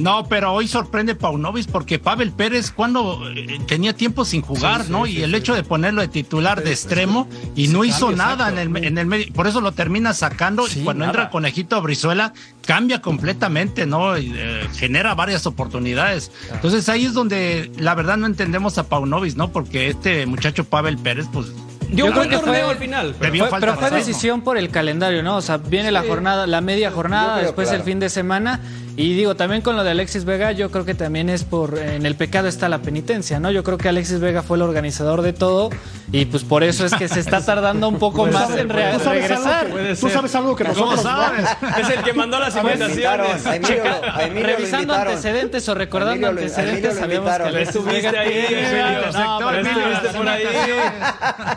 No, 0.00 0.26
pero 0.28 0.54
hoy 0.54 0.66
sorprende 0.66 1.14
Paunovic 1.14 1.66
porque 1.70 1.98
Pavel 1.98 2.32
Pérez 2.32 2.70
cuando 2.70 3.20
eh, 3.28 3.58
tenía 3.66 3.92
tiempo 3.92 4.24
sin 4.24 4.40
jugar, 4.40 4.88
¿no? 4.88 5.06
y 5.06 5.22
el 5.22 5.34
hecho 5.34 5.54
de 5.54 5.62
ponerlo 5.62 6.00
de 6.00 6.08
titular 6.08 6.62
de 6.62 6.70
extremo 6.70 7.28
y 7.54 7.68
no 7.68 7.84
hizo 7.84 8.06
cambio, 8.06 8.16
nada 8.16 8.48
exacto. 8.48 8.60
en 8.60 8.76
el, 8.76 8.84
en 8.84 8.98
el 8.98 9.06
medio, 9.06 9.32
por 9.34 9.46
eso 9.46 9.60
lo 9.60 9.72
termina 9.72 10.14
sacando 10.14 10.66
Sí, 10.66 10.80
y 10.80 10.84
cuando 10.84 11.00
nada. 11.00 11.10
entra 11.10 11.24
el 11.24 11.30
conejito 11.30 11.82
Brizuela 11.82 12.32
cambia 12.64 13.02
completamente, 13.02 13.84
¿no? 13.84 14.16
Y, 14.16 14.32
eh, 14.34 14.68
genera 14.74 15.14
varias 15.14 15.44
oportunidades. 15.46 16.32
Entonces 16.50 16.88
ahí 16.88 17.04
es 17.04 17.12
donde 17.12 17.70
la 17.76 17.94
verdad 17.94 18.16
no 18.16 18.26
entendemos 18.26 18.78
a 18.78 18.88
Paunovic, 18.88 19.36
¿no? 19.36 19.52
Porque 19.52 19.88
este 19.88 20.24
muchacho 20.24 20.64
Pavel 20.64 20.96
Pérez, 20.96 21.26
pues 21.30 21.52
Dio 21.92 22.04
un 22.06 22.10
Yo 22.10 22.14
creo 22.14 22.14
buen 22.14 22.28
que 22.30 22.36
torneo 22.36 22.64
fue- 22.64 22.72
al 22.72 22.78
final. 22.78 23.14
Vio 23.32 23.46
Fue- 23.46 23.60
pero 23.60 23.74
fue 23.76 23.90
decisión 23.90 24.42
por 24.42 24.56
el 24.56 24.70
calendario, 24.70 25.22
¿no? 25.22 25.36
O 25.36 25.42
sea, 25.42 25.56
viene 25.58 25.90
la 25.90 26.02
jornada, 26.02 26.46
la 26.46 26.60
media 26.60 26.90
jornada, 26.90 27.38
después 27.38 27.68
claro. 27.68 27.82
el 27.82 27.84
fin 27.88 27.98
de 28.00 28.08
semana. 28.08 28.60
Y 29.00 29.14
digo, 29.14 29.34
también 29.34 29.62
con 29.62 29.76
lo 29.76 29.84
de 29.84 29.90
Alexis 29.92 30.24
Vega, 30.24 30.52
yo 30.52 30.70
creo 30.70 30.84
que 30.84 30.94
también 30.94 31.28
es 31.30 31.44
por. 31.44 31.78
En 31.78 32.04
el 32.06 32.14
pecado 32.16 32.48
está 32.48 32.68
la 32.68 32.78
penitencia, 32.82 33.40
¿no? 33.40 33.50
Yo 33.50 33.64
creo 33.64 33.78
que 33.78 33.88
Alexis 33.88 34.20
Vega 34.20 34.42
fue 34.42 34.56
el 34.56 34.62
organizador 34.62 35.22
de 35.22 35.32
todo. 35.32 35.70
Y 36.12 36.24
pues 36.24 36.42
por 36.42 36.64
eso 36.64 36.84
es 36.84 36.92
que 36.94 37.06
se 37.08 37.20
está 37.20 37.44
tardando 37.44 37.88
un 37.88 37.98
poco 37.98 38.18
Puede 38.22 38.32
más 38.32 38.48
ser, 38.48 38.58
en 38.60 38.68
puede 38.68 38.90
re- 38.92 38.98
¿Tú 38.98 39.04
sabes, 39.04 39.22
regresar. 39.22 39.54
algo 39.66 39.76
que, 39.76 39.82
Puede 39.82 39.96
tú 39.96 40.08
sabes 40.10 40.34
algo 40.34 40.56
que 40.56 40.64
¿Cómo 40.64 40.90
nosotros 40.92 41.04
no? 41.04 41.10
sabes? 41.24 41.44
Es 41.78 41.96
el 41.96 42.02
que 42.02 42.12
mandó 42.12 42.38
las 42.40 42.56
invitaciones. 42.56 43.46
a 43.46 43.56
Emilio, 43.56 43.84
lo- 43.84 44.12
a 44.12 44.22
Emilio 44.24 44.46
lo 44.50 44.56
Revisando 44.56 44.94
antecedentes 44.94 45.68
o 45.68 45.74
recordando 45.74 46.26
Emilio 46.28 46.42
antecedentes, 46.48 46.98
sabemos 46.98 47.30
que. 47.36 47.42
Alexis 47.42 47.76
Estuviste 47.76 48.06
Vega 48.10 48.20
ahí, 48.20 48.46
Emilio. 48.50 50.12
Por 50.16 50.28
ahí. 50.28 50.44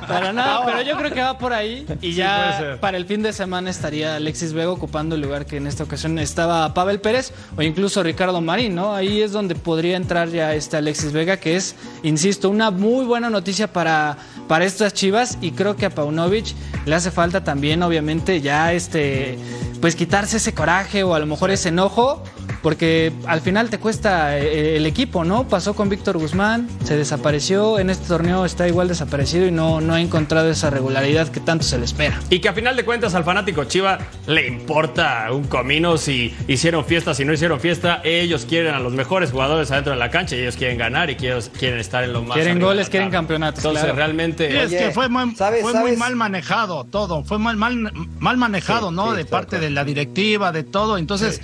Para 0.08 0.34
nada, 0.34 0.66
pero 0.66 0.82
yo 0.82 0.98
creo 0.98 1.12
que 1.12 1.22
va 1.22 1.38
por 1.38 1.54
ahí 1.54 1.86
y 2.02 2.14
ya 2.14 2.78
para 2.80 2.98
el 2.98 3.06
fin 3.06 3.22
de 3.24 3.34
semana 3.34 3.70
estaría 3.70 4.16
Alexis 4.16 4.54
Vega 4.54 4.70
ocupando 4.70 5.16
el 5.16 5.22
lugar 5.22 5.46
que 5.46 5.58
en 5.58 5.68
esta 5.68 5.84
ocasión 5.84 6.20
estaba 6.20 6.74
Pavel 6.74 7.00
Pérez 7.00 7.33
o 7.58 7.62
incluso 7.62 8.04
Ricardo 8.04 8.42
Marín, 8.42 8.76
¿no? 8.76 8.94
Ahí 8.94 9.22
es 9.22 9.32
donde 9.32 9.56
podría 9.56 9.98
entrar 9.98 10.30
ya 10.30 10.54
este 10.54 10.78
Alexis 10.78 11.12
Vega, 11.12 11.38
que 11.38 11.56
es, 11.56 11.76
insisto, 12.04 12.50
una 12.50 12.72
muy 12.72 13.06
buena 13.06 13.30
noticia 13.30 13.72
para, 13.72 14.18
para 14.48 14.66
estas 14.66 14.94
chivas 14.94 15.38
y 15.42 15.52
creo 15.52 15.76
que 15.76 15.86
a 15.86 15.90
Paunovic 15.90 16.54
le 16.86 16.96
hace 16.96 17.12
falta 17.12 17.44
también, 17.44 17.84
obviamente, 17.84 18.42
ya 18.42 18.74
este, 18.74 19.38
pues 19.82 19.96
quitarse 19.96 20.38
ese 20.38 20.54
coraje 20.54 21.04
o 21.04 21.14
a 21.14 21.20
lo 21.20 21.26
mejor 21.26 21.52
ese 21.52 21.70
enojo 21.70 22.24
porque 22.64 23.12
al 23.28 23.42
final 23.42 23.70
te 23.70 23.78
cuesta 23.78 24.40
eh, 24.40 24.78
el 24.78 24.86
equipo, 24.86 25.26
¿no? 25.26 25.48
Pasó 25.48 25.76
con 25.76 25.90
Víctor 25.90 26.18
Guzmán, 26.18 26.70
se 26.86 26.96
desapareció, 26.96 27.78
en 27.78 27.90
este 27.90 28.08
torneo 28.08 28.46
está 28.46 28.68
igual 28.68 28.88
desaparecido 28.88 29.46
y 29.46 29.52
no, 29.52 29.82
no 29.82 29.94
ha 29.94 30.02
encontrado 30.02 30.50
esa 30.50 30.70
regularidad 30.70 31.28
que 31.28 31.42
tanto 31.42 31.66
se 31.66 31.78
le 31.78 31.84
espera. 31.84 32.20
Y 32.30 32.40
que 32.40 32.48
a 32.48 32.54
final 32.54 32.78
de 32.78 32.86
cuentas 32.86 33.14
al 33.16 33.26
fanático 33.26 33.66
Chiva 33.66 34.00
le 34.28 34.48
importa 34.48 35.28
un 35.34 35.44
comino 35.44 35.98
si 35.98 36.34
hicieron 36.48 36.86
fiesta, 36.86 37.14
si 37.24 37.28
no 37.28 37.34
hicieron 37.34 37.60
fiesta. 37.62 38.02
Ellos 38.04 38.46
quieren 38.46 38.74
a 38.74 38.80
los 38.80 38.92
mejores 38.94 39.32
jugadores 39.32 39.72
adentro 39.72 39.94
de 39.94 40.00
la 40.00 40.10
cancha 40.10 40.36
y 40.36 40.40
ellos 40.40 40.58
quieren 40.58 40.78
ganar 40.78 41.10
y 41.10 41.16
quieren, 41.16 41.42
quieren 41.58 41.80
estar 41.80 42.04
en 42.04 42.12
lo 42.14 42.22
más. 42.22 42.36
Quieren 42.36 42.60
goles, 42.60 42.90
quieren 42.90 43.10
campeonatos, 43.10 43.60
Entonces 43.60 43.84
claro. 43.84 43.96
realmente. 43.98 44.62
Es 44.62 44.68
Oye, 44.68 44.78
que 44.78 44.92
fue, 44.92 45.08
muy, 45.08 45.34
¿sabes- 45.36 45.62
fue 45.62 45.72
muy 45.74 45.82
sabes? 45.82 45.98
mal 46.00 46.16
manejado 46.18 46.84
todo, 46.84 47.24
fue 47.24 47.40
mal, 47.40 47.56
mal, 47.56 47.92
mal 48.20 48.38
manejado, 48.38 48.90
Sí, 48.90 48.96
¿no? 48.96 49.12
sí, 49.12 49.18
de 49.18 49.26
parte 49.26 49.58
de 49.60 49.70
la 49.70 49.84
directiva, 49.86 50.52
de 50.52 50.64
todo. 50.64 50.98
Entonces, 50.98 51.40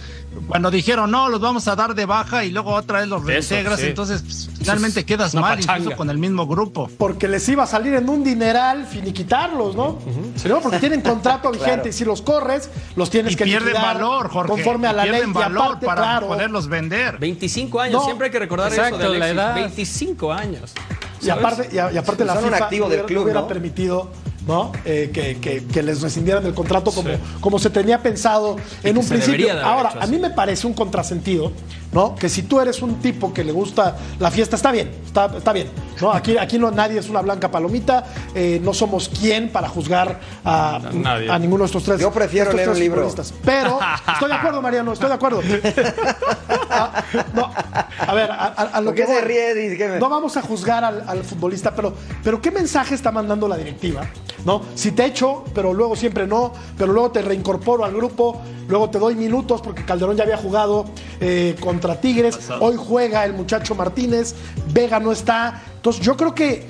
cuando 0.47 0.69
dijeron, 0.69 1.09
no, 1.11 1.29
los 1.29 1.39
vamos 1.39 1.67
a 1.69 1.75
dar 1.75 1.95
de 1.95 2.05
baja 2.05 2.43
y 2.43 2.51
luego 2.51 2.71
otra 2.73 2.99
vez 2.99 3.07
los 3.07 3.23
reintegras, 3.25 3.79
sí. 3.79 3.87
entonces 3.87 4.21
pues, 4.21 4.49
finalmente 4.59 5.05
quedas 5.05 5.33
una 5.33 5.41
mal 5.43 5.55
pachanga. 5.59 5.77
incluso 5.79 5.97
con 5.97 6.09
el 6.09 6.17
mismo 6.17 6.45
grupo. 6.45 6.89
Porque 6.97 7.27
les 7.27 7.47
iba 7.49 7.63
a 7.63 7.67
salir 7.67 7.93
en 7.93 8.09
un 8.09 8.23
dineral 8.23 8.85
finiquitarlos, 8.85 9.75
¿no? 9.75 9.97
¿No? 10.47 10.59
Porque 10.61 10.79
tienen 10.79 11.01
contrato 11.01 11.51
vigente 11.53 11.69
Claro. 11.75 11.89
y 11.89 11.93
si 11.93 12.03
los 12.05 12.21
corres, 12.21 12.69
los 12.95 13.09
tienes 13.09 13.33
Y 13.33 13.35
que 13.35 13.43
pierden 13.45 13.69
liquidar 13.73 13.95
valor, 13.95 14.29
Jorge. 14.29 14.49
conforme 14.51 14.87
a 14.87 14.93
la 14.93 15.05
ley. 15.05 15.21
Valor 15.63 15.79
para 15.79 16.01
claro, 16.01 16.27
poderlos 16.27 16.67
vender. 16.67 17.17
25 17.19 17.79
años, 17.79 17.93
No, 17.93 18.05
siempre 18.05 18.25
hay 18.25 18.31
que 18.31 18.39
recordar 18.39 18.69
exacto, 18.71 18.99
eso 18.99 19.11
de 19.11 19.19
la 19.19 19.29
edad. 19.29 19.55
25 19.55 20.31
años. 20.33 20.73
Y 21.21 21.29
aparte, 21.29 21.69
y, 21.71 21.77
aparte 21.77 22.23
la 22.25 22.33
un 22.33 22.43
FIFA 22.45 22.63
activo 22.63 22.85
no 22.85 22.89
del 22.89 22.99
hubiera, 22.99 23.05
club, 23.07 23.23
hubiera 23.23 23.41
¿no? 23.41 23.47
permitido 23.47 24.09
¿no? 24.47 24.71
Eh, 24.85 25.11
que, 25.13 25.37
que- 25.39 25.65
que 25.65 25.83
les 25.83 26.01
rescindieran 26.01 26.43
el 26.45 26.53
contrato 26.53 26.91
como, 26.91 27.09
como 27.41 27.59
se 27.59 27.69
tenía 27.69 28.01
pensado 28.01 28.55
en 28.83 28.97
un 28.97 29.07
principio. 29.07 29.51
Ahora, 29.63 29.89
hecho 29.89 30.01
a 30.01 30.07
mí 30.07 30.17
me 30.17 30.29
parece 30.31 30.65
un 30.65 30.73
contrasentido, 30.73 31.51
¿no? 31.91 32.15
Que 32.15 32.29
si 32.29 32.43
tú 32.43 32.59
eres 32.59 32.81
un 32.81 32.95
tipo 33.01 33.33
que 33.33 33.43
le 33.43 33.51
gusta 33.51 33.97
la 34.19 34.29
fiesta, 34.31 34.55
está 34.55 34.71
bien, 34.71 34.91
está, 35.05 35.25
está 35.37 35.51
bien. 35.53 35.67
¿no? 36.01 36.11
Aquí, 36.13 36.37
aquí 36.37 36.57
no, 36.57 36.71
nadie 36.71 36.99
es 36.99 37.09
una 37.09 37.21
blanca 37.21 37.49
palomita, 37.51 38.05
eh, 38.33 38.59
no 38.63 38.73
somos 38.73 39.09
quien 39.09 39.49
para 39.51 39.67
juzgar 39.67 40.19
a, 40.45 40.79
Nadie. 40.93 41.29
a 41.29 41.37
ninguno 41.39 41.63
de 41.63 41.67
estos 41.67 41.83
tres. 41.83 41.99
Yo 41.99 42.11
prefiero 42.11 42.53
leer 42.53 42.69
un 42.69 42.79
libro. 42.79 43.09
Pero, 43.43 43.79
estoy 44.13 44.29
de 44.29 44.35
acuerdo, 44.35 44.61
Mariano, 44.61 44.93
estoy 44.93 45.09
de 45.09 45.15
acuerdo. 45.15 45.41
Ah, 46.69 47.03
no, 47.33 47.51
a 48.07 48.13
ver, 48.13 48.31
a, 48.31 48.35
a- 48.35 48.49
a 48.77 48.81
lo 48.81 48.91
¿Por 48.91 48.95
que 48.95 49.05
No 49.99 50.09
vamos 50.09 50.37
a 50.37 50.41
juzgar 50.41 50.83
al, 50.83 51.03
al 51.07 51.23
futbolista, 51.23 51.73
pero, 51.75 51.93
pero 52.23 52.41
¿qué 52.41 52.51
mensaje 52.51 52.95
está 52.95 53.11
mandando 53.11 53.47
la 53.47 53.57
directiva? 53.57 54.07
¿No? 54.45 54.61
Si 54.75 54.91
te 54.91 55.05
echo, 55.05 55.43
pero 55.53 55.73
luego 55.73 55.95
siempre 55.95 56.25
no, 56.27 56.53
pero 56.77 56.93
luego 56.93 57.11
te 57.11 57.21
reincorporo 57.21 57.83
al 57.83 57.93
grupo, 57.93 58.41
luego 58.67 58.89
te 58.89 58.97
doy 58.99 59.15
minutos 59.15 59.61
porque 59.61 59.83
Calderón 59.83 60.15
ya 60.15 60.23
había 60.23 60.37
jugado 60.37 60.85
eh, 61.19 61.55
contra 61.79 62.01
Tigres, 62.01 62.37
hoy 62.59 62.75
juega 62.77 63.23
el 63.23 63.33
muchacho 63.33 63.73
Martínez, 63.73 64.35
Vega 64.73 64.99
no 64.99 65.13
está. 65.13 65.63
Entonces 65.75 66.05
yo 66.05 66.17
creo 66.17 66.35
que 66.35 66.65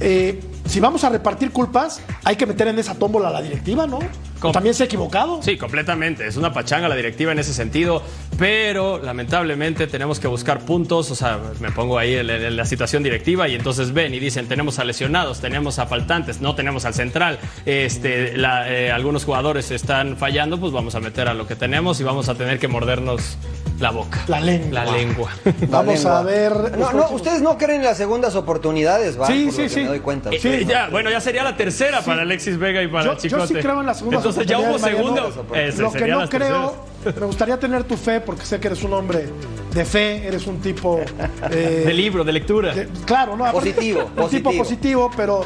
eh, 0.00 0.40
si 0.66 0.78
vamos 0.78 1.04
a 1.04 1.08
repartir 1.08 1.52
culpas, 1.52 2.00
hay 2.22 2.36
que 2.36 2.44
meter 2.44 2.68
en 2.68 2.78
esa 2.78 2.94
tómbola 2.94 3.28
a 3.28 3.32
la 3.32 3.40
directiva, 3.40 3.86
¿no? 3.86 4.00
¿Cómo? 4.42 4.52
También 4.52 4.74
se 4.74 4.82
ha 4.82 4.86
equivocado. 4.86 5.40
Sí, 5.42 5.56
completamente. 5.56 6.26
Es 6.26 6.36
una 6.36 6.52
pachanga 6.52 6.88
la 6.88 6.96
directiva 6.96 7.32
en 7.32 7.38
ese 7.38 7.54
sentido, 7.54 8.02
pero 8.38 8.98
lamentablemente 8.98 9.86
tenemos 9.86 10.18
que 10.20 10.26
buscar 10.28 10.58
puntos. 10.60 11.10
O 11.10 11.14
sea, 11.14 11.38
me 11.60 11.70
pongo 11.70 11.96
ahí 11.96 12.14
en, 12.16 12.28
en 12.28 12.56
la 12.56 12.64
situación 12.64 13.02
directiva 13.02 13.48
y 13.48 13.54
entonces 13.54 13.92
ven 13.92 14.12
y 14.14 14.18
dicen: 14.18 14.48
tenemos 14.48 14.78
a 14.78 14.84
lesionados, 14.84 15.40
tenemos 15.40 15.78
a 15.78 15.86
faltantes, 15.86 16.40
no 16.40 16.54
tenemos 16.54 16.84
al 16.84 16.94
central. 16.94 17.38
Este, 17.64 18.36
la- 18.36 18.70
eh, 18.70 18.90
algunos 18.90 19.24
jugadores 19.24 19.70
están 19.70 20.16
fallando, 20.16 20.58
pues 20.58 20.72
vamos 20.72 20.94
a 20.94 21.00
meter 21.00 21.28
a 21.28 21.34
lo 21.34 21.46
que 21.46 21.54
tenemos 21.56 22.00
y 22.00 22.04
vamos 22.04 22.28
a 22.28 22.34
tener 22.34 22.58
que 22.58 22.68
mordernos 22.68 23.38
la 23.80 23.90
boca. 23.90 24.22
La 24.28 24.40
lengua. 24.40 24.84
La 24.84 24.92
lengua. 24.92 25.30
La 25.44 25.52
Vamos 25.68 25.94
lengua. 25.94 26.18
a 26.18 26.22
ver. 26.22 26.78
No, 26.78 26.92
no, 26.92 27.08
ustedes 27.10 27.42
no 27.42 27.58
creen 27.58 27.80
en 27.80 27.86
las 27.86 27.96
segundas 27.96 28.36
oportunidades, 28.36 29.20
¿va? 29.20 29.26
Sí, 29.26 29.46
Por 29.46 29.54
sí, 29.54 29.68
sí. 29.68 29.80
Me 29.80 29.86
doy 29.88 30.00
cuenta. 30.00 30.30
Eh, 30.30 30.38
eh, 30.42 30.64
ya, 30.68 30.88
bueno, 30.88 31.10
ya 31.10 31.20
sería 31.20 31.42
la 31.42 31.56
tercera 31.56 32.00
para 32.02 32.22
Alexis 32.22 32.58
Vega 32.58 32.82
y 32.82 32.86
para 32.88 33.04
Yo- 33.06 33.10
el 33.12 33.16
yo 33.16 33.22
Chicote. 33.22 33.46
sí 33.48 33.54
creo 33.54 33.80
en 33.80 33.86
las 33.86 33.98
segundas 33.98 34.18
Entonces 34.20 34.31
ya 34.46 34.58
hubo 34.58 34.78
segundo. 34.78 35.28
Ese 35.54 35.82
Lo 35.82 35.92
que 35.92 36.06
no 36.06 36.28
creo, 36.28 36.70
terceras. 37.04 37.20
me 37.20 37.26
gustaría 37.26 37.58
tener 37.58 37.84
tu 37.84 37.96
fe 37.96 38.20
porque 38.20 38.44
sé 38.44 38.58
que 38.60 38.68
eres 38.68 38.82
un 38.82 38.92
hombre 38.94 39.28
de 39.72 39.84
fe, 39.84 40.26
eres 40.26 40.46
un 40.46 40.60
tipo 40.60 41.00
eh, 41.50 41.82
De 41.86 41.92
libro, 41.94 42.24
de 42.24 42.32
lectura. 42.32 42.74
de- 42.74 42.88
claro, 43.04 43.36
no, 43.36 43.50
Positivo, 43.52 44.10
un 44.16 44.28
tipo 44.28 44.52
positivo. 44.56 45.10
pero 45.16 45.44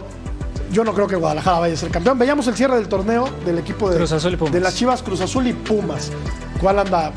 yo 0.72 0.82
no 0.84 0.92
creo 0.94 1.06
que 1.06 1.16
Guadalajara 1.16 1.60
vaya 1.60 1.74
a 1.74 1.76
ser 1.76 1.90
campeón. 1.90 2.18
Veíamos 2.18 2.46
el 2.48 2.54
cierre 2.56 2.76
del 2.76 2.88
torneo 2.88 3.28
del 3.44 3.58
equipo 3.58 3.88
de, 3.90 3.96
Cruz 3.96 4.12
Azul 4.12 4.32
y 4.32 4.36
Pumas. 4.36 4.52
de 4.52 4.60
las 4.60 4.74
Chivas 4.76 5.02
Cruz 5.02 5.20
Azul 5.20 5.46
y 5.46 5.52
Pumas. 5.52 6.10
¿Cuál 6.60 6.78
anda? 6.80 7.12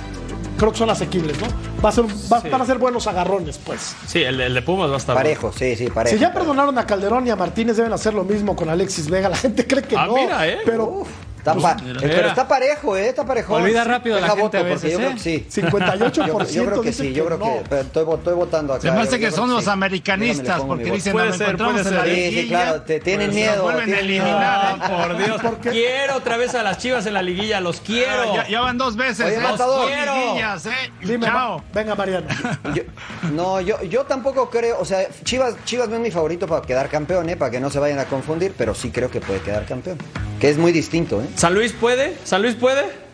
Creo 0.57 0.73
que 0.73 0.77
son 0.77 0.89
asequibles, 0.89 1.39
¿no? 1.39 1.47
Va 1.83 1.87
a 1.87 1.91
ser, 1.93 2.03
va- 2.31 2.41
Van 2.51 2.61
a 2.61 2.65
ser 2.65 2.77
buenos 2.77 3.07
agarrones, 3.07 3.57
pues. 3.57 3.95
Sí, 4.05 4.21
el, 4.21 4.41
el 4.41 4.53
de 4.53 4.61
Pumas 4.61 4.89
va 4.89 4.95
a 4.95 4.97
estar. 4.97 5.15
Parejo, 5.15 5.53
sí, 5.53 5.75
sí, 5.77 5.87
parejo. 5.89 6.13
Si 6.17 6.21
ya 6.21 6.33
perdonaron 6.33 6.77
a 6.77 6.85
Calderón 6.85 7.25
y 7.27 7.29
a 7.29 7.37
Martínez, 7.37 7.77
deben 7.77 7.93
hacer 7.93 8.13
lo 8.13 8.25
mismo 8.25 8.57
con 8.57 8.67
Alexis 8.69 9.09
Vega. 9.09 9.29
La 9.29 9.37
gente 9.37 9.65
cree 9.65 9.83
que 9.83 9.95
Ah, 9.97 10.05
no. 10.07 10.15
mira, 10.15 10.45
¿eh? 10.47 10.57
Pero 10.65 11.05
Está 11.39 11.55
pa- 11.55 11.77
eh, 11.83 11.93
pero 12.01 12.27
está 12.29 12.47
parejo, 12.47 12.95
¿eh? 12.97 13.07
Está 13.09 13.25
parejo. 13.25 13.55
Olvida 13.55 13.83
rápido 13.83 14.15
la 14.17 14.23
Deja 14.27 14.35
gente 14.35 14.43
voto, 14.43 14.57
a 14.57 14.59
porque 14.59 14.73
veces, 14.75 14.91
yo 14.91 14.97
¿eh? 14.99 15.01
creo 15.01 15.13
que 15.13 15.19
sí. 15.19 15.47
58% 15.61 16.27
Yo, 16.27 16.43
yo 16.53 16.65
creo 16.65 16.81
que 16.81 16.93
sí, 16.93 17.13
yo 17.13 17.25
creo 17.25 17.37
no. 17.37 17.45
que. 17.69 17.79
estoy, 17.79 18.03
vo- 18.05 18.17
estoy 18.17 18.33
votando 18.35 18.73
acá. 18.73 18.81
Se 18.81 18.91
me 18.91 19.01
hace 19.01 19.11
yo 19.19 19.19
que 19.19 19.31
son 19.31 19.49
los 19.49 19.63
sí. 19.63 19.69
americanistas 19.69 20.45
Déjame 20.57 20.67
porque 20.67 20.91
dicen, 20.91 21.13
Puede 21.13 21.33
ser, 21.33 21.57
puede 21.57 21.73
la 21.73 21.83
ser. 21.83 22.05
Sí, 22.15 22.41
sí, 22.41 22.47
claro, 22.49 22.81
te 22.81 22.99
tienen 22.99 23.27
pues, 23.27 23.35
miedo, 23.35 23.55
Nos 23.55 23.63
vuelven 23.73 23.93
a 23.93 23.99
eliminar. 23.99 24.75
¿eh? 24.75 24.79
Ah, 24.81 25.05
por 25.07 25.17
Dios. 25.17 25.41
Porque- 25.49 25.69
Quiero 25.71 26.15
otra 26.17 26.37
vez 26.37 26.53
a 26.55 26.61
las 26.63 26.77
chivas 26.77 27.05
en 27.05 27.13
la 27.13 27.21
liguilla, 27.21 27.61
los 27.61 27.79
quiero. 27.81 28.35
Ya, 28.35 28.47
ya 28.47 28.61
van 28.61 28.77
dos 28.77 28.95
veces. 28.95 29.25
Oye, 29.25 29.35
¿eh? 29.35 29.39
Matador. 29.39 29.89
Liguillas, 29.89 30.65
¿eh? 30.65 30.71
Dime, 31.01 31.25
Chao. 31.25 31.63
venga, 31.73 31.95
Mariano. 31.95 32.27
Yo- 32.75 32.83
no, 33.31 33.61
yo, 33.61 33.81
yo 33.83 34.03
tampoco 34.03 34.49
creo, 34.49 34.77
o 34.79 34.85
sea, 34.85 35.07
Chivas, 35.23 35.55
Chivas 35.65 35.87
no 35.89 35.95
es 35.95 36.01
mi 36.01 36.11
favorito 36.11 36.47
para 36.47 36.61
quedar 36.65 36.89
campeón, 36.89 37.29
¿eh? 37.29 37.35
para 37.37 37.51
que 37.51 37.59
no 37.59 37.69
se 37.69 37.79
vayan 37.79 37.99
a 37.99 38.05
confundir, 38.05 38.53
pero 38.57 38.73
sí 38.75 38.91
creo 38.91 39.09
que 39.09 39.21
puede 39.21 39.39
quedar 39.41 39.65
campeón, 39.65 39.97
que 40.39 40.49
es 40.49 40.57
muy 40.57 40.71
distinto, 40.71 41.21
¿eh? 41.21 41.25
¿San 41.35 41.53
Luis 41.53 41.71
puede? 41.73 42.17
¿San 42.23 42.41
Luis 42.41 42.55
puede? 42.55 43.09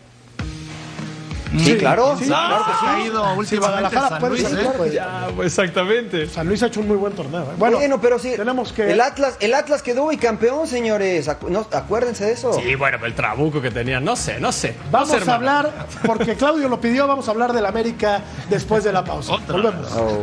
Sí, 1.58 1.76
claro, 1.78 2.16
sí, 2.18 2.26
claro 2.26 2.64
que 2.66 2.70
Ha 2.72 2.96
sí. 2.96 3.08
últimamente 3.08 3.56
Guadalajara 3.56 4.08
San 4.10 4.18
puede 4.18 4.30
Luis, 4.42 4.52
¿eh? 4.52 4.90
Ya, 4.92 5.28
pues, 5.34 5.46
exactamente. 5.46 6.28
San 6.28 6.46
Luis 6.48 6.62
ha 6.62 6.66
hecho 6.66 6.80
un 6.80 6.88
muy 6.88 6.96
buen 6.96 7.14
torneo. 7.14 7.42
¿eh? 7.44 7.54
Bueno, 7.56 7.78
Bueno, 7.78 8.00
pero 8.00 8.18
sí, 8.18 8.34
tenemos 8.36 8.72
que. 8.72 8.90
el 8.92 9.00
Atlas, 9.00 9.36
el 9.40 9.54
Atlas 9.54 9.80
quedó 9.80 10.12
y 10.12 10.18
campeón, 10.18 10.66
señores, 10.66 11.28
Acu- 11.28 11.48
no, 11.48 11.66
acuérdense 11.72 12.26
de 12.26 12.32
eso. 12.32 12.52
Sí, 12.52 12.74
bueno, 12.74 12.98
el 13.06 13.14
trabuco 13.14 13.62
que 13.62 13.70
tenían, 13.70 14.04
no 14.04 14.16
sé, 14.16 14.38
no 14.38 14.52
sé. 14.52 14.74
No 14.86 14.90
Vamos 14.90 15.08
sé, 15.22 15.30
a 15.30 15.34
hablar, 15.34 15.72
porque 16.04 16.34
Claudio 16.34 16.68
lo 16.68 16.78
pidió, 16.80 17.06
vamos 17.06 17.26
a 17.28 17.30
hablar 17.30 17.52
del 17.54 17.64
América 17.64 18.20
después 18.50 18.84
de 18.84 18.92
la 18.92 19.02
pausa. 19.04 19.32
Otra 19.32 19.52
Volvemos. 19.54 19.88
Oh. 19.96 20.22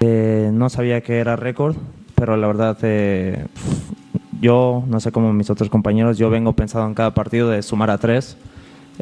Eh, 0.00 0.50
no 0.52 0.68
sabía 0.68 1.00
que 1.00 1.18
era 1.18 1.36
récord, 1.36 1.76
pero 2.14 2.36
la 2.36 2.46
verdad, 2.46 2.76
eh, 2.82 3.46
yo, 4.40 4.84
no 4.86 5.00
sé 5.00 5.12
cómo 5.12 5.32
mis 5.32 5.48
otros 5.48 5.70
compañeros, 5.70 6.18
yo 6.18 6.28
vengo 6.28 6.52
pensado 6.52 6.86
en 6.86 6.94
cada 6.94 7.14
partido 7.14 7.48
de 7.48 7.62
sumar 7.62 7.90
a 7.90 7.98
tres, 7.98 8.36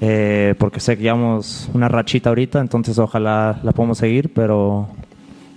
eh, 0.00 0.54
porque 0.58 0.80
sé 0.80 0.96
que 0.96 1.02
llevamos 1.02 1.68
una 1.74 1.88
rachita 1.88 2.28
ahorita, 2.28 2.60
entonces 2.60 2.98
ojalá 2.98 3.60
la 3.62 3.72
podamos 3.72 3.98
seguir, 3.98 4.32
pero 4.32 4.88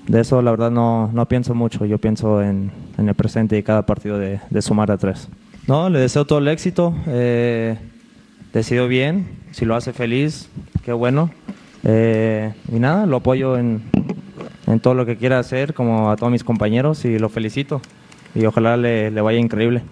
de 0.07 0.21
eso 0.21 0.41
la 0.41 0.51
verdad 0.51 0.71
no, 0.71 1.11
no 1.13 1.27
pienso 1.27 1.53
mucho, 1.53 1.85
yo 1.85 1.99
pienso 1.99 2.41
en, 2.41 2.71
el 2.97 3.13
presente 3.13 3.57
y 3.57 3.63
cada 3.63 3.85
partido 3.85 4.17
de, 4.17 4.39
sumar 4.61 4.91
a 4.91 4.97
tres. 4.97 5.29
No, 5.67 5.89
le 5.89 5.99
deseo 5.99 6.25
todo 6.25 6.39
el 6.39 6.47
éxito, 6.47 6.95
eh, 7.07 7.77
decidió 8.53 8.87
bien, 8.87 9.27
si 9.51 9.65
lo 9.65 9.75
hace 9.75 9.93
feliz, 9.93 10.49
qué 10.83 10.93
bueno. 10.93 11.29
Y 11.83 12.79
nada, 12.79 13.05
lo 13.05 13.17
apoyo 13.17 13.57
en, 13.57 13.81
en 14.67 14.79
todo 14.79 14.93
lo 14.93 15.05
que 15.05 15.17
quiera 15.17 15.39
hacer, 15.39 15.73
como 15.73 16.11
a 16.11 16.15
todos 16.15 16.31
mis 16.31 16.43
compañeros, 16.43 17.05
y 17.05 17.17
lo 17.17 17.29
felicito. 17.29 17.81
Y 18.35 18.45
ojalá 18.45 18.77
le, 18.77 19.09
le 19.09 19.21
vaya 19.21 19.39
increíble. 19.39 19.83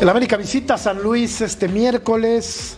El 0.00 0.08
América 0.08 0.36
visita 0.36 0.74
a 0.74 0.78
San 0.78 1.02
Luis 1.02 1.40
este 1.40 1.68
miércoles. 1.68 2.76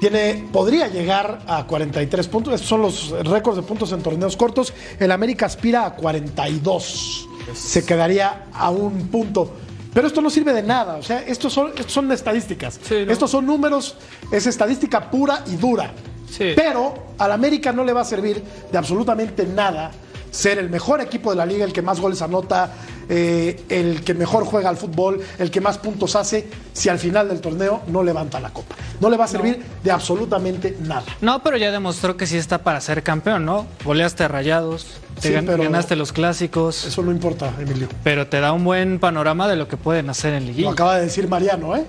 Tiene, 0.00 0.48
podría 0.52 0.88
llegar 0.88 1.40
a 1.46 1.64
43 1.64 2.26
puntos. 2.28 2.54
Estos 2.54 2.68
son 2.68 2.82
los 2.82 3.10
récords 3.28 3.56
de 3.56 3.62
puntos 3.62 3.92
en 3.92 4.02
torneos 4.02 4.36
cortos. 4.36 4.72
El 4.98 5.12
América 5.12 5.46
aspira 5.46 5.86
a 5.86 5.94
42. 5.94 7.28
se 7.54 7.84
quedaría 7.84 8.46
a 8.52 8.70
un 8.70 9.08
punto. 9.08 9.54
Pero 9.94 10.06
esto 10.06 10.20
no 10.20 10.30
sirve 10.30 10.52
de 10.52 10.62
nada, 10.62 10.96
o 10.96 11.02
sea, 11.02 11.20
estos 11.20 11.52
son, 11.52 11.70
estos 11.70 11.92
son 11.92 12.12
estadísticas. 12.12 12.78
Sí, 12.82 13.04
¿no? 13.06 13.12
Estos 13.12 13.30
son 13.30 13.46
números, 13.46 13.96
es 14.30 14.46
estadística 14.46 15.10
pura 15.10 15.42
y 15.46 15.56
dura. 15.56 15.92
Sí. 16.30 16.52
Pero 16.56 16.94
al 17.18 17.32
América 17.32 17.72
no 17.72 17.84
le 17.84 17.92
va 17.92 18.02
a 18.02 18.04
servir 18.04 18.42
de 18.70 18.78
absolutamente 18.78 19.46
nada 19.46 19.90
ser 20.30 20.58
el 20.58 20.68
mejor 20.68 21.00
equipo 21.00 21.30
de 21.30 21.36
la 21.36 21.46
liga, 21.46 21.64
el 21.64 21.72
que 21.72 21.80
más 21.80 21.98
goles 22.00 22.20
anota, 22.20 22.70
eh, 23.08 23.64
el 23.70 24.04
que 24.04 24.12
mejor 24.12 24.44
juega 24.44 24.68
al 24.68 24.76
fútbol, 24.76 25.20
el 25.38 25.50
que 25.50 25.62
más 25.62 25.78
puntos 25.78 26.14
hace, 26.16 26.46
si 26.74 26.90
al 26.90 26.98
final 26.98 27.28
del 27.28 27.40
torneo 27.40 27.80
no 27.86 28.02
levanta 28.02 28.38
la 28.38 28.50
copa. 28.50 28.76
No 29.00 29.08
le 29.08 29.16
va 29.16 29.24
a 29.24 29.28
servir 29.28 29.64
de 29.82 29.90
absolutamente 29.90 30.76
nada. 30.82 31.04
No, 31.22 31.42
pero 31.42 31.56
ya 31.56 31.72
demostró 31.72 32.18
que 32.18 32.26
sí 32.26 32.36
está 32.36 32.58
para 32.58 32.78
ser 32.82 33.02
campeón, 33.02 33.46
¿no? 33.46 33.66
Goleaste 33.86 34.24
a 34.24 34.28
rayados, 34.28 34.86
te 35.18 35.28
Sí, 35.28 35.34
gan- 35.34 35.46
pero- 35.46 35.62
ganaste 35.62 35.96
los 35.96 36.12
clásicos, 36.12 36.84
Eso 36.84 37.02
no 37.02 37.10
importa, 37.10 37.50
Emilio. 37.58 37.88
pero 38.04 38.26
te 38.26 38.38
da 38.40 38.52
un 38.52 38.64
buen 38.64 38.98
panorama 38.98 39.48
de 39.48 39.56
lo 39.56 39.66
que 39.66 39.78
pueden 39.78 40.10
hacer 40.10 40.34
en 40.34 40.42
Lo 40.42 40.48
liguilla. 40.48 40.70
acaba 40.72 40.96
de 40.96 41.06
decir 41.06 41.26
Mariano, 41.26 41.74
¿eh? 41.74 41.86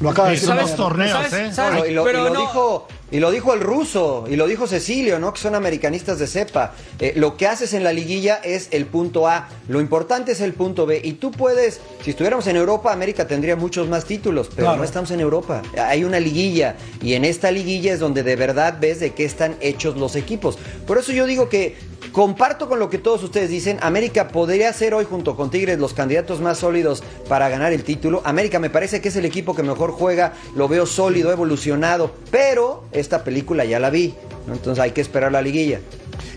Lo 0.00 0.10
acaba 0.10 0.26
de 0.28 0.34
decir 0.34 0.48
son 0.48 0.56
los 0.56 0.70
Mariano. 0.70 0.84
torneos, 0.88 1.12
¿Sabes? 1.12 1.32
¿eh? 1.34 1.52
¿Sabes? 1.52 1.84
Y 1.88 1.92
lo, 1.94 2.02
Pero 2.02 2.20
y 2.22 2.24
lo 2.24 2.34
no- 2.34 2.40
dijo, 2.40 2.88
y 3.14 3.20
lo 3.20 3.30
dijo 3.30 3.54
el 3.54 3.60
ruso, 3.60 4.24
y 4.28 4.34
lo 4.34 4.48
dijo 4.48 4.66
Cecilio, 4.66 5.20
¿no? 5.20 5.32
Que 5.32 5.40
son 5.40 5.54
americanistas 5.54 6.18
de 6.18 6.26
cepa. 6.26 6.74
Eh, 6.98 7.12
lo 7.14 7.36
que 7.36 7.46
haces 7.46 7.72
en 7.72 7.84
la 7.84 7.92
liguilla 7.92 8.40
es 8.42 8.66
el 8.72 8.86
punto 8.86 9.28
A. 9.28 9.48
Lo 9.68 9.80
importante 9.80 10.32
es 10.32 10.40
el 10.40 10.52
punto 10.52 10.84
B. 10.84 11.00
Y 11.04 11.12
tú 11.12 11.30
puedes, 11.30 11.80
si 12.02 12.10
estuviéramos 12.10 12.48
en 12.48 12.56
Europa, 12.56 12.92
América 12.92 13.28
tendría 13.28 13.54
muchos 13.54 13.88
más 13.88 14.04
títulos, 14.04 14.48
pero 14.48 14.62
Claro. 14.66 14.78
no 14.78 14.84
estamos 14.84 15.12
en 15.12 15.20
Europa. 15.20 15.62
Hay 15.78 16.02
una 16.02 16.18
liguilla. 16.18 16.74
Y 17.00 17.12
en 17.14 17.24
esta 17.24 17.52
liguilla 17.52 17.92
es 17.92 18.00
donde 18.00 18.24
de 18.24 18.34
verdad 18.34 18.78
ves 18.80 18.98
de 18.98 19.12
qué 19.12 19.24
están 19.24 19.54
hechos 19.60 19.96
los 19.96 20.16
equipos. 20.16 20.58
Por 20.84 20.98
eso 20.98 21.12
yo 21.12 21.24
digo 21.26 21.48
que 21.48 21.76
comparto 22.12 22.68
con 22.68 22.78
lo 22.78 22.90
que 22.90 22.98
todos 22.98 23.22
ustedes 23.22 23.50
dicen. 23.50 23.78
América 23.82 24.28
podría 24.28 24.72
ser 24.72 24.94
hoy, 24.94 25.04
junto 25.04 25.36
con 25.36 25.50
Tigres, 25.50 25.78
los 25.78 25.94
candidatos 25.94 26.40
más 26.40 26.58
sólidos 26.58 27.02
para 27.28 27.48
ganar 27.48 27.72
el 27.72 27.84
título. 27.84 28.22
América 28.24 28.58
me 28.58 28.70
parece 28.70 29.00
que 29.00 29.08
es 29.08 29.16
el 29.16 29.24
equipo 29.24 29.54
que 29.54 29.62
mejor 29.62 29.92
juega. 29.92 30.32
Lo 30.54 30.68
veo 30.68 30.86
sólido, 30.86 31.32
evolucionado. 31.32 32.14
Pero 32.30 32.84
esta 32.92 33.24
película 33.24 33.64
ya 33.64 33.78
la 33.80 33.90
vi. 33.90 34.14
¿no? 34.46 34.54
Entonces 34.54 34.82
hay 34.82 34.92
que 34.92 35.00
esperar 35.00 35.32
la 35.32 35.42
liguilla. 35.42 35.80